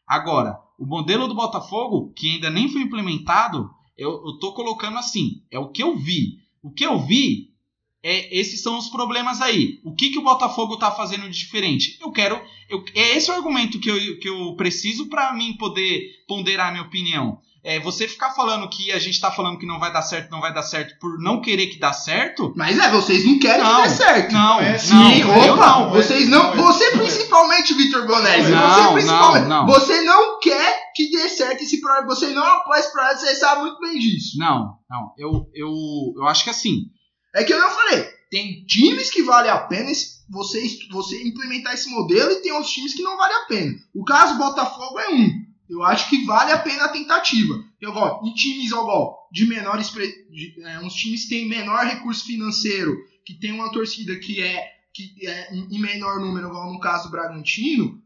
Agora, 0.07 0.59
o 0.77 0.85
modelo 0.85 1.27
do 1.27 1.35
Botafogo, 1.35 2.13
que 2.13 2.29
ainda 2.31 2.49
nem 2.49 2.69
foi 2.69 2.81
implementado, 2.81 3.69
eu, 3.97 4.21
estou 4.33 4.53
colocando 4.53 4.97
assim, 4.97 5.43
é 5.49 5.57
o 5.57 5.69
que 5.69 5.81
eu 5.81 5.97
vi. 5.97 6.39
O 6.61 6.71
que 6.71 6.85
eu 6.85 6.99
vi 6.99 7.55
é, 8.03 8.37
esses 8.37 8.61
são 8.61 8.77
os 8.77 8.89
problemas 8.89 9.41
aí. 9.41 9.79
O 9.83 9.95
que, 9.95 10.11
que 10.11 10.19
o 10.19 10.23
Botafogo 10.23 10.75
está 10.75 10.91
fazendo 10.91 11.27
de 11.29 11.37
diferente? 11.37 11.97
Eu 11.99 12.11
quero. 12.11 12.39
Eu, 12.69 12.83
é 12.93 13.17
esse 13.17 13.31
o 13.31 13.33
argumento 13.33 13.79
que 13.79 13.89
eu, 13.89 14.19
que 14.19 14.29
eu 14.29 14.55
preciso 14.55 15.07
para 15.07 15.33
mim 15.33 15.57
poder 15.57 16.11
ponderar 16.27 16.71
minha 16.71 16.83
opinião. 16.83 17.39
É, 17.65 17.79
você 17.79 18.07
ficar 18.07 18.29
falando 18.31 18.69
que 18.69 18.91
a 18.91 18.99
gente 18.99 19.19
tá 19.19 19.31
falando 19.31 19.57
que 19.57 19.65
não 19.65 19.79
vai 19.79 19.91
dar 19.91 20.03
certo, 20.03 20.29
não 20.29 20.39
vai 20.39 20.53
dar 20.53 20.61
certo 20.61 20.99
por 20.99 21.19
não 21.19 21.41
querer 21.41 21.67
que 21.67 21.79
dá 21.79 21.91
certo. 21.91 22.53
Mas 22.55 22.77
é, 22.77 22.89
vocês 22.91 23.25
não 23.25 23.39
querem 23.39 23.63
não, 23.63 23.81
que 23.81 23.89
dê 23.89 23.95
certo. 23.95 24.31
Não, 24.31 24.61
é, 24.61 24.77
sim, 24.77 25.23
não, 25.23 25.53
opa, 25.53 25.65
não, 25.65 25.89
vocês 25.89 26.29
não. 26.29 26.55
Você 26.55 26.91
principalmente, 26.91 27.73
Vitor 27.73 28.05
Bonesi. 28.05 28.51
Não, 28.51 28.69
você 28.69 28.93
principalmente. 28.93 29.47
Não, 29.47 29.65
não. 29.65 29.73
Você 29.73 30.01
não 30.01 30.39
quer 30.39 30.91
que 30.95 31.09
dê 31.09 31.27
certo 31.27 31.63
esse 31.63 31.81
projeto. 31.81 32.05
Você 32.05 32.27
não 32.27 32.45
apoia 32.45 32.79
esse 32.79 32.91
projeto, 32.91 33.19
você 33.19 33.35
sabe 33.35 33.61
muito 33.61 33.79
bem 33.79 33.97
disso. 33.97 34.37
Não, 34.37 34.77
não. 34.89 35.13
Eu, 35.17 35.49
eu, 35.55 35.73
eu 36.17 36.27
acho 36.27 36.43
que 36.43 36.51
assim. 36.51 36.83
É 37.35 37.43
que 37.43 37.51
eu 37.51 37.59
não 37.59 37.69
falei 37.69 38.15
tem 38.35 38.65
times 38.65 39.09
que 39.09 39.23
vale 39.23 39.49
a 39.49 39.59
pena 39.59 39.89
você, 40.29 40.61
você 40.91 41.23
implementar 41.23 41.73
esse 41.73 41.89
modelo 41.89 42.31
e 42.31 42.41
tem 42.41 42.51
outros 42.51 42.73
times 42.73 42.93
que 42.93 43.01
não 43.01 43.15
vale 43.15 43.33
a 43.33 43.45
pena. 43.45 43.73
O 43.93 44.03
caso 44.03 44.37
Botafogo 44.37 44.99
é 44.99 45.09
um. 45.09 45.44
Eu 45.69 45.83
acho 45.83 46.09
que 46.09 46.25
vale 46.25 46.51
a 46.51 46.59
pena 46.59 46.85
a 46.85 46.89
tentativa. 46.89 47.63
Eu 47.81 47.91
gosto. 47.91 48.25
Em 48.25 48.33
times 48.33 48.71
ó, 48.71 49.27
de 49.31 49.45
menores. 49.47 49.89
De, 49.89 50.61
é, 50.63 50.79
uns 50.79 50.93
times 50.93 51.23
que 51.23 51.29
têm 51.29 51.47
menor 51.47 51.85
recurso 51.85 52.25
financeiro, 52.25 52.95
que 53.25 53.33
tem 53.33 53.51
uma 53.51 53.71
torcida 53.71 54.15
que 54.17 54.41
é, 54.41 54.63
que 54.93 55.27
é 55.27 55.53
em 55.53 55.79
menor 55.79 56.19
número, 56.19 56.47
igual 56.47 56.71
no 56.71 56.79
caso 56.79 57.05
do 57.05 57.11
Bragantino, 57.11 58.01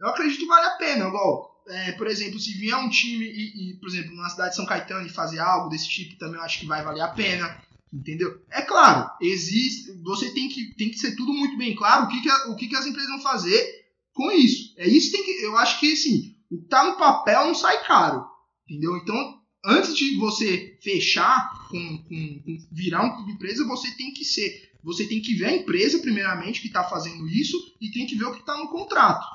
eu 0.00 0.08
acredito 0.08 0.40
que 0.40 0.46
vale 0.46 0.66
a 0.66 0.76
pena. 0.76 1.08
Igual, 1.08 1.62
é, 1.68 1.92
por 1.92 2.06
exemplo, 2.06 2.38
se 2.38 2.52
vier 2.52 2.76
um 2.76 2.88
time 2.88 3.24
e, 3.24 3.72
e, 3.72 3.74
por 3.80 3.88
exemplo, 3.88 4.14
na 4.14 4.28
cidade 4.28 4.50
de 4.50 4.56
São 4.56 4.66
Caetano 4.66 5.06
e 5.06 5.10
fazer 5.10 5.40
algo 5.40 5.68
desse 5.68 5.88
tipo, 5.88 6.18
também 6.18 6.36
eu 6.36 6.42
acho 6.42 6.60
que 6.60 6.66
vai 6.66 6.82
valer 6.82 7.02
a 7.02 7.08
pena. 7.08 7.60
Entendeu? 7.92 8.40
É 8.50 8.62
claro, 8.62 9.10
existe. 9.20 9.92
Você 10.04 10.32
tem 10.32 10.48
que, 10.48 10.72
tem 10.76 10.90
que 10.90 10.98
ser 10.98 11.16
tudo 11.16 11.32
muito 11.32 11.58
bem 11.58 11.74
claro 11.74 12.04
o 12.04 12.08
que, 12.08 12.22
que, 12.22 12.30
o 12.30 12.54
que, 12.54 12.68
que 12.68 12.76
as 12.76 12.86
empresas 12.86 13.10
vão 13.10 13.20
fazer 13.20 13.80
com 14.14 14.30
isso. 14.30 14.74
É 14.78 14.86
isso 14.86 15.10
que 15.10 15.16
tem 15.16 15.26
que. 15.26 15.44
Eu 15.44 15.58
acho 15.58 15.80
que 15.80 15.92
assim, 15.92 16.36
o 16.50 16.58
que 16.58 16.68
tá 16.68 16.84
no 16.84 16.96
papel 16.96 17.46
não 17.46 17.54
sai 17.54 17.82
caro. 17.84 18.26
Entendeu? 18.68 18.96
Então, 18.96 19.40
antes 19.64 19.96
de 19.96 20.16
você 20.16 20.78
fechar 20.82 21.68
com, 21.68 21.98
com, 21.98 22.42
com 22.42 22.58
virar 22.72 23.04
um 23.04 23.14
clube 23.14 23.32
empresa, 23.32 23.66
você 23.66 23.90
tem 23.96 24.12
que 24.12 24.24
ser. 24.24 24.70
Você 24.82 25.06
tem 25.06 25.20
que 25.20 25.34
ver 25.34 25.46
a 25.46 25.56
empresa, 25.56 25.98
primeiramente, 25.98 26.60
que 26.60 26.68
está 26.68 26.84
fazendo 26.84 27.28
isso, 27.28 27.56
e 27.80 27.90
tem 27.90 28.06
que 28.06 28.16
ver 28.16 28.24
o 28.24 28.32
que 28.32 28.40
está 28.40 28.56
no 28.56 28.68
contrato. 28.68 29.26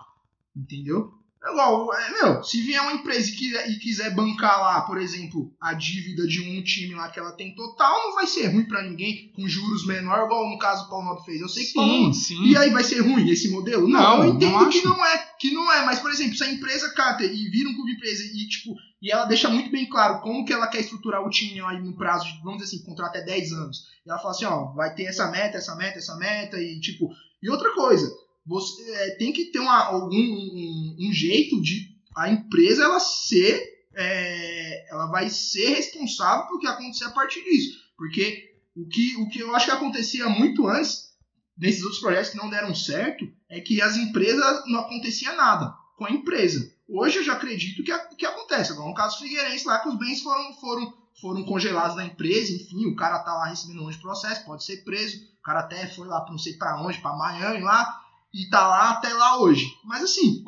Entendeu? 0.55 1.13
É 1.46 1.52
igual, 1.52 1.93
é, 1.93 2.12
meu, 2.12 2.43
se 2.43 2.60
vier 2.62 2.82
uma 2.82 2.93
empresa 2.93 3.30
e 3.30 3.34
quiser, 3.34 3.70
e 3.70 3.78
quiser 3.78 4.16
bancar 4.16 4.60
lá, 4.60 4.82
por 4.82 4.98
exemplo, 4.98 5.54
a 5.62 5.76
dívida 5.76 6.26
de 6.26 6.41
um 6.41 6.64
time 6.64 6.96
lá 6.96 7.08
que 7.10 7.20
ela 7.20 7.34
tem 7.34 7.54
total, 7.54 8.08
não 8.08 8.16
vai 8.16 8.26
ser 8.26 8.48
ruim 8.48 8.66
para 8.66 8.82
ninguém, 8.82 9.32
com 9.36 9.48
juros 9.48 9.86
menor, 9.86 10.26
igual 10.26 10.50
no 10.50 10.58
caso 10.58 10.86
o 10.86 10.89
Paulo 10.89 11.22
fez. 11.24 11.39
Eu 11.39 11.48
sei 11.48 11.66
que 11.66 11.72
sim, 11.72 12.14
sim. 12.14 12.46
E 12.46 12.58
aí 12.58 12.72
vai 12.72 12.84
ser 12.84 13.02
ruim 13.02 13.30
esse 13.30 13.52
modelo? 13.52 13.88
Não, 13.88 14.18
não 14.18 14.24
eu 14.24 14.34
entendo 14.34 14.54
não 14.54 14.70
que 14.70 14.84
não 14.84 15.06
é, 15.06 15.18
que 15.39 15.54
não 15.54 15.72
é, 15.72 15.86
mas 15.86 16.00
por 16.00 16.10
exemplo, 16.10 16.36
se 16.36 16.43
a 16.43 16.52
empresa 16.52 16.91
cata 16.96 17.24
e 17.24 17.50
vira 17.50 17.70
um 17.70 17.76
clube 17.76 17.91
empresa 17.91 18.24
e 18.24 18.48
tipo, 18.48 18.76
e 19.00 19.12
ela 19.12 19.26
deixa 19.26 19.48
muito 19.48 19.70
bem 19.70 19.88
claro 19.88 20.22
como 20.22 20.43
que 20.46 20.52
ela 20.52 20.66
quer 20.66 20.80
estruturar 20.80 21.22
o 21.22 21.30
time 21.30 21.62
aí 21.62 21.80
no 21.80 21.96
prazo 21.96 22.26
de, 22.26 22.41
vamos 22.43 22.64
dizer 22.64 22.76
assim, 22.76 22.86
contrato 22.86 23.18
até 23.18 23.22
10 23.24 23.52
anos. 23.54 23.78
E 24.04 24.10
ela 24.10 24.18
fala 24.18 24.32
assim, 24.32 24.46
ó, 24.46 24.74
vai 24.74 24.96
ter 24.96 25.04
essa 25.04 25.30
meta, 25.30 25.58
essa 25.58 25.76
meta, 25.76 26.00
essa 26.00 26.16
meta 26.16 26.60
e 26.60 26.80
tipo, 26.80 27.12
e 27.43 27.50
outra 27.52 27.72
coisa, 27.76 28.12
você 28.46 28.82
é, 28.91 29.16
tem 29.16 29.34
que 29.34 29.46
ter 29.46 29.60
uma, 29.60 29.86
algum 29.86 30.16
um, 30.16 30.96
um 31.00 31.14
jeito 31.14 31.62
de 31.62 31.96
a 32.16 32.30
empresa 32.30 32.84
ela 32.84 33.00
ser 33.00 33.76
é, 33.96 34.91
ela 34.91 35.08
vai 35.08 35.30
ser 35.30 35.70
responsável 35.70 36.48
pelo 36.48 36.60
que 36.60 36.68
acontecer 36.68 37.06
a 37.06 37.12
partir 37.12 37.43
disso. 37.43 37.80
Porque 37.98 38.54
o 38.76 38.88
que, 38.88 39.16
o 39.18 39.30
que 39.30 39.39
eu 39.39 39.56
acho 39.56 39.66
que 39.66 39.72
acontecia 39.72 40.28
muito 40.28 40.68
antes, 40.68 41.14
nesses 41.58 41.82
outros 41.82 42.02
projetos 42.02 42.32
que 42.32 42.38
não 42.38 42.50
deram 42.50 42.76
certo, 42.76 43.26
é 43.50 43.62
que 43.62 43.82
as 43.82 43.96
empresas 43.96 44.64
não 44.68 44.82
acontecia 44.82 45.34
nada 45.34 45.74
com 45.98 46.06
a 46.06 46.12
empresa. 46.12 46.70
Hoje 46.88 47.20
eu 47.20 47.24
já 47.24 47.34
acredito 47.34 47.84
que, 47.84 47.98
que 48.16 48.26
acontece. 48.26 48.74
Agora, 48.74 48.89
no 48.89 48.93
caso 48.93 49.18
Figueirense 49.20 49.66
lá, 49.66 49.80
que 49.80 49.89
os 49.89 49.98
bens 49.98 50.22
foram, 50.22 50.54
foram, 50.56 50.93
foram 51.22 51.43
congelados 51.46 51.96
na 51.96 52.06
empresa, 52.06 52.52
enfim, 52.52 52.86
o 52.86 52.96
cara 52.96 53.20
tá 53.20 53.34
lá 53.34 53.48
recebendo 53.48 53.80
um 53.80 53.86
monte 53.86 53.96
de 53.96 54.02
processo, 54.02 54.46
pode 54.46 54.66
ser 54.66 54.84
preso, 54.84 55.24
o 55.39 55.41
cara 55.41 55.62
até 55.62 55.88
foi 55.88 56.06
lá 56.06 56.22
para 56.22 56.32
não 56.32 56.38
sei 56.38 56.54
para 56.58 56.82
onde, 56.82 57.00
para 57.00 57.16
Miami 57.16 57.62
lá, 57.62 58.05
e 58.36 58.49
tá 58.49 58.67
lá 58.67 58.89
até 58.89 59.13
lá 59.13 59.39
hoje. 59.39 59.65
Mas 59.86 60.03
assim, 60.03 60.43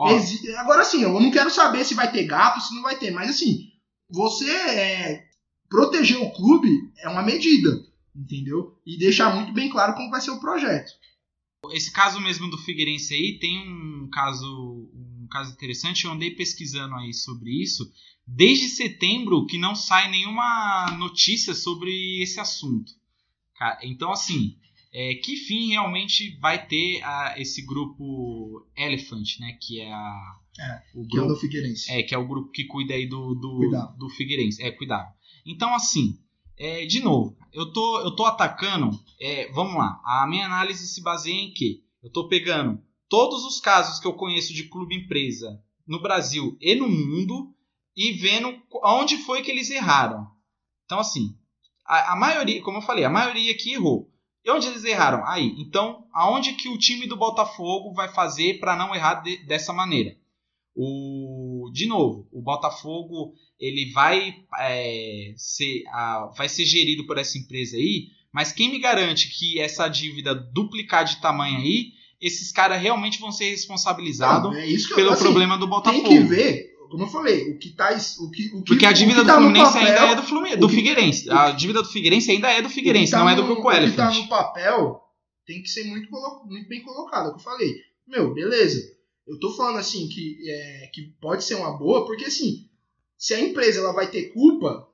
agora 0.57 0.83
sim, 0.83 1.03
eu 1.03 1.13
não 1.21 1.31
quero 1.31 1.49
saber 1.49 1.85
se 1.85 1.93
vai 1.93 2.11
ter 2.11 2.25
gato, 2.25 2.59
se 2.59 2.75
não 2.75 2.81
vai 2.81 2.97
ter, 2.97 3.11
mas 3.11 3.29
assim, 3.29 3.69
você 4.09 4.51
é, 4.51 5.25
proteger 5.69 6.21
o 6.21 6.33
clube 6.33 6.69
é 6.97 7.07
uma 7.07 7.23
medida, 7.23 7.69
entendeu? 8.13 8.77
E 8.85 8.97
deixar 8.99 9.33
muito 9.33 9.53
bem 9.53 9.69
claro 9.69 9.93
como 9.93 10.09
vai 10.09 10.19
ser 10.19 10.31
o 10.31 10.39
projeto. 10.39 10.91
Esse 11.71 11.89
caso 11.91 12.19
mesmo 12.19 12.49
do 12.49 12.57
Figueirense 12.57 13.13
aí 13.13 13.39
tem 13.39 13.57
um 13.57 14.09
caso 14.11 14.89
um 15.27 15.27
caso 15.29 15.51
interessante, 15.53 16.05
eu 16.05 16.11
andei 16.11 16.31
pesquisando 16.31 16.95
aí 16.95 17.13
sobre 17.13 17.51
isso. 17.51 17.89
Desde 18.25 18.67
setembro 18.67 19.45
que 19.45 19.57
não 19.57 19.75
sai 19.75 20.09
nenhuma 20.11 20.91
notícia 20.97 21.53
sobre 21.53 22.21
esse 22.21 22.39
assunto. 22.39 22.91
Então, 23.81 24.11
assim, 24.11 24.57
é, 24.99 25.13
que 25.13 25.35
fim 25.35 25.69
realmente 25.69 26.35
vai 26.39 26.65
ter 26.65 27.03
a, 27.03 27.35
esse 27.37 27.63
grupo 27.63 28.65
Elephant, 28.75 29.37
né? 29.39 29.55
Que 29.61 29.79
é 29.79 29.93
a. 29.93 30.39
É, 30.59 30.81
o 30.95 31.01
grupo, 31.01 31.09
que 31.09 31.17
é 31.19 31.21
o 31.21 31.27
do 31.27 31.35
Figueirense. 31.35 31.91
É, 31.91 32.01
que 32.01 32.15
é 32.15 32.17
o 32.17 32.27
grupo 32.27 32.49
que 32.49 32.63
cuida 32.63 32.95
aí 32.95 33.07
do, 33.07 33.35
do, 33.35 33.93
do 33.95 34.09
Figueirense. 34.09 34.63
É, 34.63 34.71
cuidado. 34.71 35.07
Então, 35.45 35.71
assim, 35.75 36.19
é, 36.57 36.83
de 36.87 36.99
novo, 36.99 37.37
eu 37.53 37.71
tô, 37.71 37.99
eu 37.99 38.15
tô 38.15 38.25
atacando. 38.25 38.89
É, 39.21 39.51
vamos 39.51 39.75
lá, 39.75 40.01
a 40.03 40.25
minha 40.27 40.47
análise 40.47 40.87
se 40.87 40.99
baseia 41.03 41.41
em 41.41 41.53
que? 41.53 41.83
Eu 42.01 42.11
tô 42.11 42.27
pegando 42.27 42.81
todos 43.07 43.45
os 43.45 43.59
casos 43.59 43.99
que 43.99 44.07
eu 44.07 44.13
conheço 44.13 44.51
de 44.51 44.63
clube 44.63 44.95
empresa 44.95 45.61
no 45.85 46.01
Brasil 46.01 46.57
e 46.59 46.73
no 46.73 46.89
mundo 46.89 47.53
e 47.95 48.13
vendo 48.13 48.51
onde 48.83 49.17
foi 49.17 49.43
que 49.43 49.51
eles 49.51 49.69
erraram. 49.69 50.25
Então, 50.85 50.97
assim, 50.97 51.37
a, 51.85 52.13
a 52.13 52.15
maioria, 52.15 52.63
como 52.63 52.79
eu 52.79 52.81
falei, 52.81 53.03
a 53.03 53.11
maioria 53.11 53.51
aqui 53.51 53.73
errou. 53.73 54.11
E 54.47 54.51
onde 54.51 54.67
eles 54.67 54.85
erraram? 54.85 55.27
Aí. 55.27 55.53
Então, 55.57 56.05
aonde 56.13 56.53
que 56.53 56.69
o 56.69 56.77
time 56.77 57.05
do 57.05 57.17
Botafogo 57.17 57.93
vai 57.93 58.07
fazer 58.07 58.61
para 58.61 58.77
não 58.77 58.95
errar 58.95 59.15
de, 59.15 59.45
dessa 59.45 59.73
maneira? 59.73 60.15
O, 60.73 61.69
de 61.73 61.85
novo, 61.85 62.29
o 62.31 62.41
Botafogo 62.41 63.33
ele 63.59 63.91
vai 63.91 64.35
é, 64.57 65.33
ser, 65.35 65.83
a, 65.87 66.31
vai 66.37 66.47
ser 66.47 66.65
gerido 66.65 67.05
por 67.05 67.17
essa 67.17 67.37
empresa 67.37 67.75
aí, 67.75 68.07
mas 68.31 68.53
quem 68.53 68.71
me 68.71 68.79
garante 68.79 69.27
que 69.37 69.59
essa 69.59 69.89
dívida 69.89 70.33
duplicar 70.33 71.03
de 71.03 71.19
tamanho 71.19 71.57
aí, 71.57 71.91
esses 72.21 72.49
caras 72.49 72.81
realmente 72.81 73.19
vão 73.19 73.33
ser 73.33 73.49
responsabilizados 73.49 74.55
é 74.55 74.95
pelo 74.95 75.11
assim, 75.11 75.23
problema 75.23 75.57
do 75.57 75.67
Botafogo? 75.67 76.07
Tem 76.07 76.21
que 76.21 76.23
ver 76.23 76.76
como 76.89 77.03
eu 77.03 77.07
falei, 77.07 77.51
o 77.51 77.59
que 77.59 77.69
tá. 77.69 77.89
O 78.19 78.31
que, 78.31 78.47
o 78.47 78.61
que, 78.61 78.65
Porque 78.65 78.85
a 78.85 78.91
dívida 78.91 79.21
do 79.21 79.27
tá 79.27 79.37
Fluminense 79.37 79.73
papel, 79.73 79.87
ainda 79.87 80.11
é 80.11 80.15
do, 80.15 80.23
Fluminense, 80.23 80.57
do 80.57 80.69
Figueirense. 80.69 81.29
A 81.29 81.51
dívida 81.51 81.81
do 81.81 81.89
Figueirense 81.89 82.31
ainda 82.31 82.49
é 82.49 82.61
do 82.61 82.69
Figueirense, 82.69 83.11
tá 83.11 83.19
não 83.19 83.29
é 83.29 83.35
do 83.35 83.43
Grupo 83.43 83.71
Elephant. 83.71 83.89
O 83.89 83.91
que 83.91 83.97
tá 83.97 84.21
no 84.21 84.27
papel 84.27 85.01
tem 85.45 85.61
que 85.61 85.69
ser 85.69 85.85
muito, 85.85 86.09
muito 86.45 86.67
bem 86.67 86.81
colocado, 86.81 87.27
é 87.27 87.29
o 87.29 87.33
que 87.33 87.39
eu 87.39 87.43
falei. 87.43 87.75
Meu, 88.07 88.33
beleza. 88.33 88.95
Eu 89.27 89.39
tô 89.39 89.53
falando 89.53 89.77
assim 89.77 90.07
que, 90.07 90.37
é, 90.49 90.89
que 90.93 91.13
pode 91.19 91.43
ser 91.43 91.55
uma 91.55 91.77
boa, 91.77 92.05
porque 92.05 92.25
assim, 92.25 92.69
se 93.17 93.33
a 93.33 93.39
empresa 93.39 93.79
ela 93.79 93.93
vai 93.93 94.07
ter 94.07 94.33
culpa, 94.33 94.87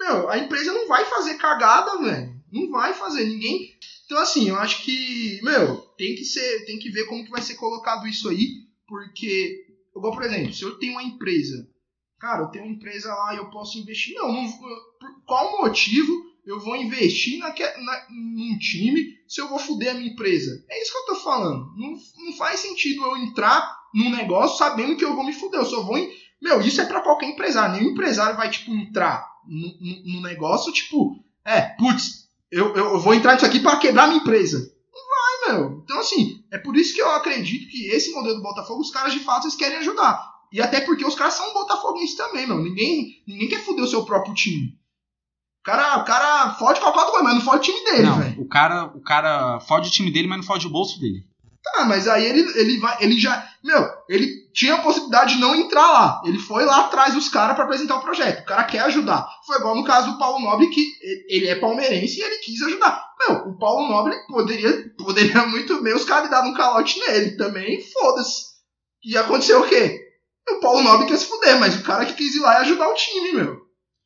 meu, 0.00 0.28
a 0.28 0.38
empresa 0.38 0.72
não 0.72 0.88
vai 0.88 1.04
fazer 1.04 1.34
cagada, 1.34 2.00
velho. 2.02 2.42
Não 2.50 2.70
vai 2.70 2.92
fazer, 2.92 3.24
ninguém. 3.24 3.72
Então, 4.04 4.18
assim, 4.18 4.48
eu 4.48 4.56
acho 4.56 4.82
que, 4.82 5.40
meu, 5.42 5.76
tem 5.96 6.14
que 6.14 6.24
ser, 6.24 6.64
tem 6.64 6.78
que 6.78 6.90
ver 6.90 7.04
como 7.06 7.24
que 7.24 7.30
vai 7.30 7.40
ser 7.40 7.54
colocado 7.54 8.06
isso 8.06 8.28
aí, 8.28 8.66
porque 8.86 9.61
Igual, 9.94 10.12
por 10.12 10.22
exemplo, 10.22 10.52
se 10.52 10.62
eu 10.62 10.78
tenho 10.78 10.92
uma 10.92 11.02
empresa, 11.02 11.68
cara, 12.18 12.42
eu 12.42 12.48
tenho 12.48 12.64
uma 12.64 12.74
empresa 12.74 13.14
lá 13.14 13.34
e 13.34 13.38
eu 13.38 13.50
posso 13.50 13.78
investir. 13.78 14.14
Não, 14.16 14.32
não 14.32 14.50
por 14.52 15.24
qual 15.26 15.62
motivo 15.62 16.12
eu 16.44 16.58
vou 16.58 16.76
investir 16.76 17.38
naque, 17.38 17.62
na, 17.62 18.06
num 18.10 18.58
time 18.58 19.18
se 19.28 19.40
eu 19.40 19.48
vou 19.48 19.58
fuder 19.58 19.90
a 19.90 19.94
minha 19.94 20.12
empresa? 20.12 20.64
É 20.68 20.82
isso 20.82 20.92
que 20.92 20.98
eu 20.98 21.06
tô 21.06 21.16
falando. 21.16 21.72
Não, 21.76 21.94
não 22.24 22.32
faz 22.36 22.60
sentido 22.60 23.02
eu 23.02 23.16
entrar 23.16 23.80
num 23.94 24.10
negócio 24.10 24.58
sabendo 24.58 24.96
que 24.96 25.04
eu 25.04 25.14
vou 25.14 25.24
me 25.24 25.32
fuder. 25.32 25.60
Eu 25.60 25.66
só 25.66 25.82
vou. 25.82 25.98
Em... 25.98 26.10
Meu, 26.40 26.60
isso 26.60 26.80
é 26.80 26.84
para 26.84 27.02
qualquer 27.02 27.28
empresário. 27.28 27.76
Nenhum 27.76 27.92
empresário 27.92 28.36
vai, 28.36 28.50
tipo, 28.50 28.72
entrar 28.72 29.26
no, 29.46 30.14
no 30.14 30.20
negócio, 30.22 30.72
tipo, 30.72 31.22
é, 31.44 31.60
putz, 31.60 32.28
eu, 32.50 32.74
eu, 32.74 32.92
eu 32.92 33.00
vou 33.00 33.14
entrar 33.14 33.34
nisso 33.34 33.46
aqui 33.46 33.60
para 33.60 33.78
quebrar 33.78 34.06
minha 34.06 34.20
empresa. 34.20 34.72
Meu. 35.46 35.82
Então, 35.84 35.98
assim, 35.98 36.44
é 36.50 36.58
por 36.58 36.76
isso 36.76 36.94
que 36.94 37.02
eu 37.02 37.10
acredito 37.10 37.70
que 37.70 37.86
esse 37.88 38.12
modelo 38.12 38.36
do 38.36 38.42
Botafogo, 38.42 38.80
os 38.80 38.90
caras 38.90 39.12
de 39.12 39.20
fato 39.20 39.44
eles 39.44 39.56
querem 39.56 39.78
ajudar. 39.78 40.32
E 40.52 40.60
até 40.60 40.80
porque 40.80 41.04
os 41.04 41.14
caras 41.14 41.34
são 41.34 41.52
botafoguenses 41.54 42.16
também, 42.16 42.46
meu. 42.46 42.62
Ninguém, 42.62 43.22
ninguém 43.26 43.48
quer 43.48 43.64
fuder 43.64 43.84
o 43.84 43.88
seu 43.88 44.04
próprio 44.04 44.34
time. 44.34 44.78
O 45.60 45.64
cara, 45.64 45.98
o 45.98 46.04
cara 46.04 46.54
fode 46.54 46.80
qualquer 46.80 47.06
coisa, 47.06 47.22
mas 47.22 47.34
não 47.34 47.40
fode 47.40 47.58
o 47.58 47.72
time 47.72 47.84
dele, 47.84 48.10
velho. 48.10 48.42
o 48.42 48.48
cara, 48.48 48.84
o 48.86 49.00
cara 49.00 49.60
fode 49.60 49.88
o 49.88 49.92
time 49.92 50.10
dele, 50.10 50.28
mas 50.28 50.38
não 50.38 50.44
fode 50.44 50.66
o 50.66 50.70
bolso 50.70 51.00
dele. 51.00 51.24
Tá, 51.62 51.84
mas 51.84 52.08
aí 52.08 52.24
ele, 52.24 52.40
ele 52.58 52.78
vai. 52.78 52.96
Ele 53.00 53.18
já. 53.18 53.48
Meu, 53.62 53.88
ele 54.08 54.50
tinha 54.52 54.74
a 54.74 54.82
possibilidade 54.82 55.34
de 55.34 55.40
não 55.40 55.54
entrar 55.54 55.90
lá. 55.90 56.22
Ele 56.24 56.38
foi 56.38 56.64
lá 56.64 56.80
atrás 56.80 57.14
dos 57.14 57.28
caras 57.28 57.54
para 57.54 57.64
apresentar 57.64 57.96
o 57.96 58.02
projeto. 58.02 58.42
O 58.42 58.46
cara 58.46 58.64
quer 58.64 58.80
ajudar. 58.80 59.26
Foi 59.46 59.56
igual 59.56 59.76
no 59.76 59.84
caso 59.84 60.12
do 60.12 60.18
Paulo 60.18 60.40
Nobre, 60.40 60.68
que 60.70 60.84
ele 61.28 61.48
é 61.48 61.54
palmeirense 61.54 62.18
e 62.18 62.22
ele 62.22 62.38
quis 62.38 62.60
ajudar. 62.62 63.04
Meu, 63.20 63.48
o 63.48 63.58
Paulo 63.58 63.88
Nobre 63.88 64.16
poderia, 64.26 64.92
poderia 64.98 65.46
muito 65.46 65.80
bem 65.82 65.94
os 65.94 66.04
caras 66.04 66.30
dar 66.30 66.44
um 66.44 66.54
calote 66.54 66.98
nele 66.98 67.36
também. 67.36 67.80
Foda-se. 67.80 68.52
E 69.04 69.16
aconteceu 69.16 69.60
o 69.60 69.68
quê? 69.68 70.00
O 70.50 70.60
Paulo 70.60 70.82
Nobre 70.82 71.06
quer 71.06 71.16
se 71.16 71.26
fuder, 71.26 71.60
mas 71.60 71.76
o 71.76 71.84
cara 71.84 72.04
que 72.04 72.14
quis 72.14 72.34
ir 72.34 72.40
lá 72.40 72.54
e 72.54 72.62
ajudar 72.62 72.88
o 72.88 72.94
time, 72.94 73.32
meu. 73.32 73.56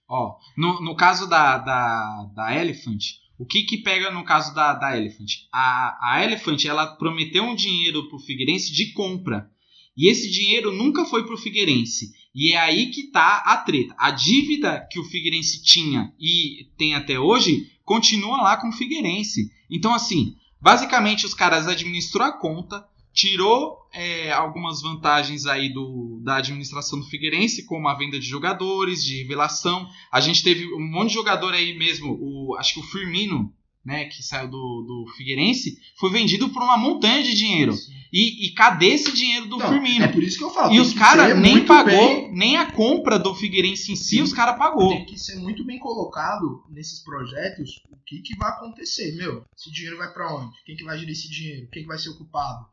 Ó, 0.08 0.36
no, 0.56 0.80
no 0.82 0.94
caso 0.94 1.26
da, 1.26 1.58
da, 1.58 2.26
da 2.34 2.54
Elephant, 2.54 3.02
o 3.38 3.44
que 3.44 3.62
que 3.62 3.78
pega 3.78 4.10
no 4.10 4.24
caso 4.24 4.54
da, 4.54 4.72
da 4.72 4.96
Elephant? 4.96 5.30
A, 5.52 6.14
a 6.14 6.24
Elephant, 6.24 6.64
ela 6.64 6.86
prometeu 6.86 7.44
um 7.44 7.54
dinheiro 7.54 8.08
pro 8.08 8.18
Figueirense 8.18 8.72
de 8.72 8.92
compra. 8.92 9.50
E 9.96 10.10
esse 10.10 10.30
dinheiro 10.30 10.72
nunca 10.72 11.04
foi 11.04 11.24
pro 11.26 11.38
Figueirense. 11.38 12.12
E 12.34 12.52
é 12.52 12.58
aí 12.58 12.90
que 12.90 13.04
tá 13.04 13.42
a 13.46 13.56
treta. 13.56 13.94
A 13.98 14.10
dívida 14.10 14.86
que 14.90 14.98
o 14.98 15.04
Figueirense 15.04 15.62
tinha 15.62 16.12
e 16.20 16.68
tem 16.76 16.94
até 16.94 17.18
hoje 17.18 17.70
continua 17.84 18.42
lá 18.42 18.56
com 18.58 18.68
o 18.68 18.72
Figueirense. 18.72 19.50
Então, 19.70 19.94
assim, 19.94 20.36
basicamente 20.60 21.24
os 21.24 21.32
caras 21.32 21.66
administram 21.66 22.26
a 22.26 22.32
conta, 22.32 22.86
tirou 23.16 23.78
é, 23.92 24.30
algumas 24.30 24.82
vantagens 24.82 25.46
aí 25.46 25.72
do, 25.72 26.20
da 26.22 26.36
administração 26.36 27.00
do 27.00 27.06
Figueirense, 27.06 27.64
como 27.64 27.88
a 27.88 27.94
venda 27.96 28.18
de 28.20 28.26
jogadores, 28.26 29.02
de 29.02 29.16
revelação. 29.22 29.88
A 30.12 30.20
gente 30.20 30.42
teve 30.44 30.66
um 30.74 30.86
monte 30.86 31.08
de 31.08 31.14
jogador 31.14 31.54
aí 31.54 31.76
mesmo, 31.76 32.12
o, 32.20 32.54
acho 32.58 32.74
que 32.74 32.80
o 32.80 32.82
Firmino, 32.84 33.50
né, 33.84 34.04
que 34.04 34.22
saiu 34.22 34.48
do, 34.50 34.82
do 35.06 35.12
Figueirense, 35.16 35.78
foi 35.98 36.10
vendido 36.10 36.48
por 36.50 36.62
uma 36.62 36.76
montanha 36.76 37.22
de 37.22 37.34
dinheiro. 37.34 37.72
E, 38.12 38.46
e, 38.46 38.50
cadê 38.52 38.88
esse 38.88 39.12
dinheiro 39.12 39.46
do 39.46 39.56
Não, 39.58 39.68
Firmino? 39.68 40.04
É 40.04 40.08
por 40.08 40.22
isso 40.22 40.38
que 40.38 40.44
eu 40.44 40.50
falo. 40.50 40.72
e 40.72 40.80
os 40.80 40.92
caras 40.92 41.38
nem 41.38 41.64
pagou, 41.64 41.90
bem- 41.92 42.32
nem 42.32 42.56
a 42.56 42.70
compra 42.70 43.18
do 43.18 43.34
Figueirense 43.34 43.92
em 43.92 43.96
si, 43.96 44.16
Sim. 44.16 44.22
os 44.22 44.32
caras 44.32 44.56
pagou. 44.58 44.88
Tem 44.90 45.04
que 45.06 45.18
ser 45.18 45.36
muito 45.36 45.64
bem 45.64 45.78
colocado 45.78 46.62
nesses 46.70 47.02
projetos 47.02 47.80
o 47.90 47.96
que, 48.06 48.20
que 48.22 48.36
vai 48.36 48.50
acontecer. 48.50 49.14
Meu, 49.16 49.42
esse 49.56 49.70
dinheiro 49.72 49.96
vai 49.98 50.12
pra 50.12 50.34
onde? 50.34 50.52
Quem 50.64 50.76
que 50.76 50.84
vai 50.84 50.96
gerir 50.98 51.12
esse 51.12 51.28
dinheiro? 51.30 51.68
Quem 51.72 51.82
que 51.82 51.88
vai 51.88 51.98
ser 51.98 52.10
ocupado? 52.10 52.66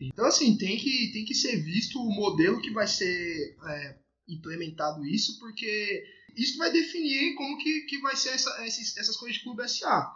Então, 0.00 0.26
assim, 0.26 0.56
tem 0.56 0.76
que, 0.76 1.12
tem 1.12 1.24
que 1.24 1.34
ser 1.34 1.56
visto 1.62 2.00
o 2.00 2.10
modelo 2.14 2.60
que 2.60 2.70
vai 2.70 2.86
ser 2.86 3.56
é, 3.66 3.96
implementado 4.28 5.04
isso, 5.06 5.38
porque 5.38 6.04
isso 6.36 6.58
vai 6.58 6.70
definir 6.72 7.34
como 7.36 7.56
que, 7.58 7.82
que 7.82 7.98
vai 8.00 8.16
ser 8.16 8.30
essa- 8.30 8.54
essas 8.64 9.16
coisas 9.16 9.36
de 9.38 9.44
clube 9.44 9.62
SA. 9.68 10.12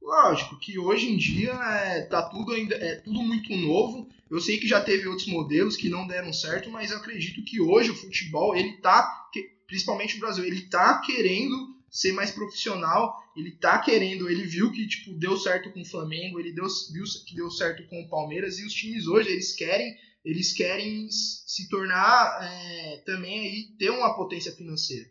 Lógico 0.00 0.58
que 0.58 0.78
hoje 0.78 1.08
em 1.08 1.16
dia 1.16 1.52
é, 1.52 2.02
tá 2.02 2.22
tudo 2.28 2.52
ainda 2.52 2.74
é 2.74 2.96
tudo 2.96 3.22
muito 3.22 3.54
novo. 3.56 4.08
Eu 4.28 4.40
sei 4.40 4.58
que 4.58 4.66
já 4.66 4.80
teve 4.80 5.06
outros 5.06 5.28
modelos 5.28 5.76
que 5.76 5.88
não 5.88 6.06
deram 6.06 6.32
certo, 6.32 6.70
mas 6.70 6.90
eu 6.90 6.96
acredito 6.98 7.44
que 7.44 7.60
hoje 7.60 7.90
o 7.90 7.94
futebol 7.96 8.54
ele 8.56 8.78
tá, 8.78 9.30
principalmente 9.66 10.16
o 10.16 10.20
Brasil, 10.20 10.44
ele 10.44 10.62
tá 10.62 11.00
querendo 11.00 11.71
ser 11.92 12.12
mais 12.12 12.30
profissional. 12.30 13.14
Ele 13.36 13.52
tá 13.52 13.78
querendo, 13.78 14.28
ele 14.30 14.44
viu 14.44 14.72
que 14.72 14.88
tipo 14.88 15.16
deu 15.18 15.36
certo 15.36 15.70
com 15.70 15.82
o 15.82 15.88
Flamengo, 15.88 16.40
ele 16.40 16.52
deu, 16.52 16.66
viu 16.92 17.04
que 17.26 17.36
deu 17.36 17.50
certo 17.50 17.86
com 17.88 18.00
o 18.00 18.08
Palmeiras 18.08 18.58
e 18.58 18.64
os 18.64 18.72
times 18.72 19.06
hoje 19.06 19.30
eles 19.30 19.54
querem 19.54 19.94
eles 20.24 20.52
querem 20.52 21.08
se 21.10 21.68
tornar 21.68 22.38
é, 22.40 23.02
também 23.04 23.40
aí 23.40 23.76
ter 23.76 23.90
uma 23.90 24.14
potência 24.14 24.52
financeira. 24.52 25.10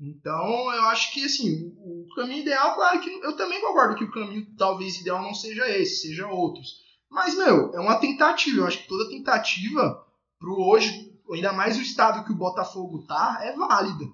Então, 0.00 0.72
eu 0.72 0.82
acho 0.84 1.12
que 1.12 1.24
assim, 1.24 1.72
o, 1.76 2.04
o 2.04 2.14
caminho 2.14 2.42
ideal, 2.42 2.74
claro 2.74 3.00
que 3.00 3.08
eu 3.08 3.36
também 3.36 3.60
concordo 3.60 3.96
que 3.96 4.04
o 4.04 4.10
caminho 4.10 4.46
talvez 4.56 5.00
ideal 5.00 5.22
não 5.22 5.32
seja 5.32 5.68
esse, 5.70 6.08
seja 6.08 6.26
outros. 6.26 6.88
Mas, 7.10 7.36
meu, 7.36 7.72
é 7.72 7.80
uma 7.80 7.98
tentativa. 7.98 8.58
Eu 8.58 8.66
acho 8.66 8.78
que 8.78 8.88
toda 8.88 9.08
tentativa 9.08 10.04
pro 10.38 10.60
hoje, 10.60 11.12
ainda 11.32 11.52
mais 11.52 11.76
o 11.76 11.82
estado 11.82 12.24
que 12.24 12.32
o 12.32 12.36
Botafogo 12.36 13.06
tá, 13.06 13.38
é 13.42 13.52
válida. 13.56 14.04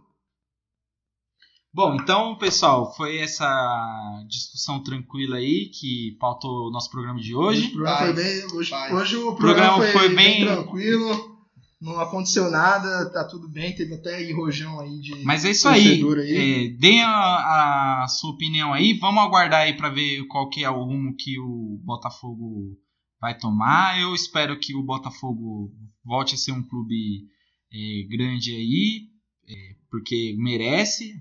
Bom, 1.75 1.97
então, 1.97 2.37
pessoal, 2.39 2.95
foi 2.95 3.19
essa 3.19 3.45
discussão 4.29 4.81
tranquila 4.81 5.39
aí 5.39 5.71
que 5.75 6.17
pautou 6.21 6.69
o 6.69 6.71
nosso 6.71 6.89
programa 6.89 7.19
de 7.21 7.35
o 7.35 7.39
hoje. 7.41 7.69
programa 7.71 7.97
Paz, 7.99 8.15
foi 8.15 8.25
bem, 8.25 8.45
hoje, 8.57 8.75
hoje 8.93 9.17
o 9.17 9.35
programa 9.35 9.75
programa, 9.75 9.93
foi 9.93 9.93
foi, 9.93 10.09
bem- 10.15 10.45
bem 10.45 10.47
tranquilo. 10.47 11.35
Não 11.81 12.01
aconteceu 12.01 12.49
nada, 12.51 13.11
tá 13.11 13.25
tudo 13.25 13.49
bem. 13.49 13.75
Teve 13.75 13.95
até 13.95 14.15
aí 14.15 14.33
rojão 14.33 14.79
aí 14.81 15.01
de. 15.01 15.17
Mas 15.25 15.45
é 15.45 15.51
isso 15.51 15.69
aí. 15.69 16.01
aí. 16.03 16.67
É, 16.67 16.69
deem 16.79 17.03
a, 17.03 18.05
a 18.05 18.09
sua 18.09 18.31
opinião 18.31 18.73
aí. 18.73 18.95
Vamos 18.95 19.23
aguardar 19.23 19.63
aí 19.63 19.77
para 19.77 19.91
ver 19.91 20.25
qual 20.29 20.49
que 20.49 20.63
é 20.65 20.71
o 20.71 20.85
rumo 20.85 21.15
que 21.19 21.39
o 21.41 21.81
Botafogo 21.85 22.79
vai 23.21 23.37
tomar. 23.37 24.01
Eu 24.01 24.15
espero 24.15 24.59
que 24.59 24.75
o 24.77 24.83
Botafogo 24.83 25.73
volte 26.05 26.37
a 26.37 26.39
ser 26.39 26.53
um 26.53 26.63
clube 26.63 27.25
é, 27.73 28.07
grande 28.09 28.53
aí, 28.55 29.09
é, 29.49 29.75
porque 29.91 30.35
merece. 30.39 31.21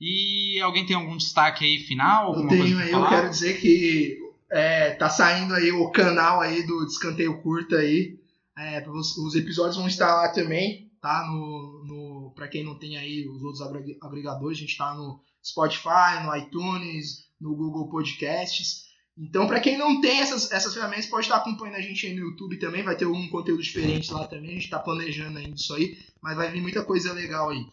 E 0.00 0.60
alguém 0.60 0.86
tem 0.86 0.94
algum 0.96 1.16
destaque 1.16 1.64
aí 1.64 1.78
final? 1.80 2.34
Eu 2.34 2.42
tenho 2.48 2.78
aí, 2.78 2.90
eu 2.92 3.08
quero 3.08 3.30
dizer 3.30 3.60
que 3.60 4.18
é, 4.50 4.90
tá 4.92 5.10
saindo 5.10 5.54
aí 5.54 5.72
o 5.72 5.90
canal 5.90 6.40
aí 6.40 6.64
do 6.66 6.86
Descanteio 6.86 7.40
Curta 7.42 7.76
aí. 7.76 8.16
É, 8.56 8.88
os, 8.88 9.16
os 9.18 9.34
episódios 9.34 9.76
vão 9.76 9.86
estar 9.86 10.14
lá 10.14 10.28
também, 10.30 10.90
tá? 11.00 11.24
No, 11.28 11.84
no, 11.84 12.32
pra 12.34 12.48
quem 12.48 12.64
não 12.64 12.76
tem 12.78 12.96
aí 12.96 13.28
os 13.28 13.42
outros 13.42 13.60
agreg- 13.60 13.98
agregadores, 14.00 14.58
a 14.58 14.60
gente 14.60 14.76
tá 14.76 14.94
no 14.94 15.20
Spotify, 15.44 16.24
no 16.24 16.36
iTunes, 16.36 17.24
no 17.40 17.54
Google 17.54 17.88
Podcasts. 17.88 18.86
Então, 19.16 19.48
pra 19.48 19.58
quem 19.60 19.76
não 19.76 20.00
tem 20.00 20.20
essas, 20.20 20.50
essas 20.52 20.72
ferramentas, 20.74 21.06
pode 21.06 21.26
estar 21.26 21.38
acompanhando 21.38 21.76
a 21.76 21.80
gente 21.80 22.06
aí 22.06 22.14
no 22.14 22.20
YouTube 22.20 22.56
também. 22.58 22.84
Vai 22.84 22.96
ter 22.96 23.04
algum 23.04 23.28
conteúdo 23.28 23.62
diferente 23.62 24.12
lá 24.12 24.26
também. 24.28 24.50
A 24.50 24.54
gente 24.54 24.70
tá 24.70 24.78
planejando 24.78 25.38
ainda 25.38 25.56
isso 25.56 25.74
aí, 25.74 25.98
mas 26.22 26.36
vai 26.36 26.50
vir 26.52 26.62
muita 26.62 26.84
coisa 26.84 27.12
legal 27.12 27.50
aí. 27.50 27.66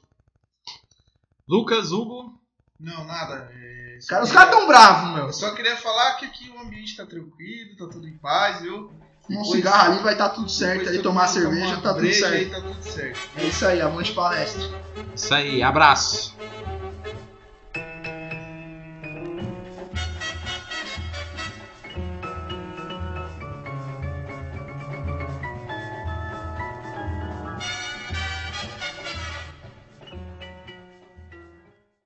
Lucas, 1.47 1.91
Hugo. 1.91 2.33
Não, 2.79 3.05
nada. 3.05 3.49
é, 3.53 3.97
Cara, 4.07 4.23
os 4.23 4.31
caras 4.31 4.51
tão 4.53 4.67
bravos, 4.67 5.13
meu. 5.15 5.25
Eu 5.27 5.33
só 5.33 5.51
queria 5.53 5.77
falar 5.77 6.15
que 6.15 6.25
aqui 6.25 6.49
o 6.49 6.59
ambiente 6.59 6.97
tá 6.97 7.05
tranquilo, 7.05 7.77
tá 7.77 7.87
tudo 7.87 8.07
em 8.07 8.17
paz, 8.17 8.61
viu? 8.61 8.91
Um 9.29 9.43
cigarro 9.43 9.93
ali 9.93 10.03
vai 10.03 10.13
estar 10.13 10.29
tudo 10.29 10.49
certo. 10.49 10.89
Aí 10.89 11.01
tomar 11.01 11.27
cerveja 11.27 11.77
tá 11.81 11.93
tudo 11.95 12.13
certo. 12.13 12.33
Aí 12.33 12.49
tá 12.49 12.61
tudo 12.61 12.83
certo. 12.83 13.19
É 13.37 13.43
isso 13.43 13.65
aí, 13.65 13.81
avante 13.81 14.13
palestra. 14.13 14.61
Isso 15.15 15.33
aí, 15.33 15.63
abraço. 15.63 16.35